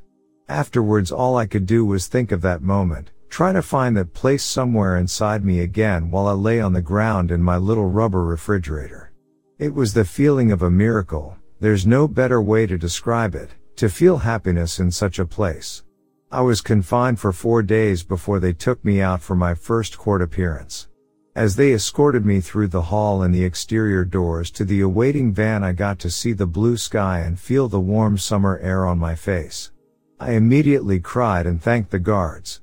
Afterwards 0.47 1.11
all 1.11 1.37
I 1.37 1.47
could 1.47 1.65
do 1.65 1.83
was 1.83 2.05
think 2.05 2.31
of 2.31 2.43
that 2.43 2.61
moment, 2.61 3.09
try 3.29 3.51
to 3.51 3.63
find 3.63 3.97
that 3.97 4.13
place 4.13 4.43
somewhere 4.43 4.95
inside 4.95 5.43
me 5.43 5.61
again 5.61 6.11
while 6.11 6.27
I 6.27 6.33
lay 6.33 6.61
on 6.61 6.73
the 6.73 6.83
ground 6.83 7.31
in 7.31 7.41
my 7.41 7.57
little 7.57 7.89
rubber 7.89 8.23
refrigerator. 8.23 9.11
It 9.57 9.73
was 9.73 9.95
the 9.95 10.05
feeling 10.05 10.51
of 10.51 10.61
a 10.61 10.69
miracle, 10.69 11.35
there's 11.59 11.87
no 11.87 12.07
better 12.07 12.39
way 12.39 12.67
to 12.67 12.77
describe 12.77 13.33
it. 13.33 13.49
To 13.77 13.89
feel 13.89 14.17
happiness 14.17 14.79
in 14.79 14.91
such 14.91 15.17
a 15.17 15.25
place. 15.25 15.83
I 16.31 16.41
was 16.41 16.61
confined 16.61 17.19
for 17.19 17.31
four 17.31 17.63
days 17.63 18.03
before 18.03 18.39
they 18.39 18.53
took 18.53 18.85
me 18.85 19.01
out 19.01 19.19
for 19.19 19.35
my 19.35 19.55
first 19.55 19.97
court 19.97 20.21
appearance. 20.21 20.89
As 21.35 21.55
they 21.55 21.71
escorted 21.71 22.25
me 22.25 22.41
through 22.41 22.67
the 22.67 22.81
hall 22.81 23.23
and 23.23 23.33
the 23.33 23.43
exterior 23.43 24.03
doors 24.03 24.51
to 24.51 24.65
the 24.65 24.81
awaiting 24.81 25.31
van 25.31 25.63
I 25.63 25.71
got 25.71 25.97
to 25.99 26.09
see 26.09 26.33
the 26.33 26.45
blue 26.45 26.75
sky 26.75 27.19
and 27.19 27.39
feel 27.39 27.69
the 27.69 27.79
warm 27.79 28.17
summer 28.17 28.59
air 28.61 28.85
on 28.85 28.99
my 28.99 29.15
face. 29.15 29.71
I 30.19 30.33
immediately 30.33 30.99
cried 30.99 31.47
and 31.47 31.61
thanked 31.61 31.91
the 31.91 31.99
guards. 31.99 32.60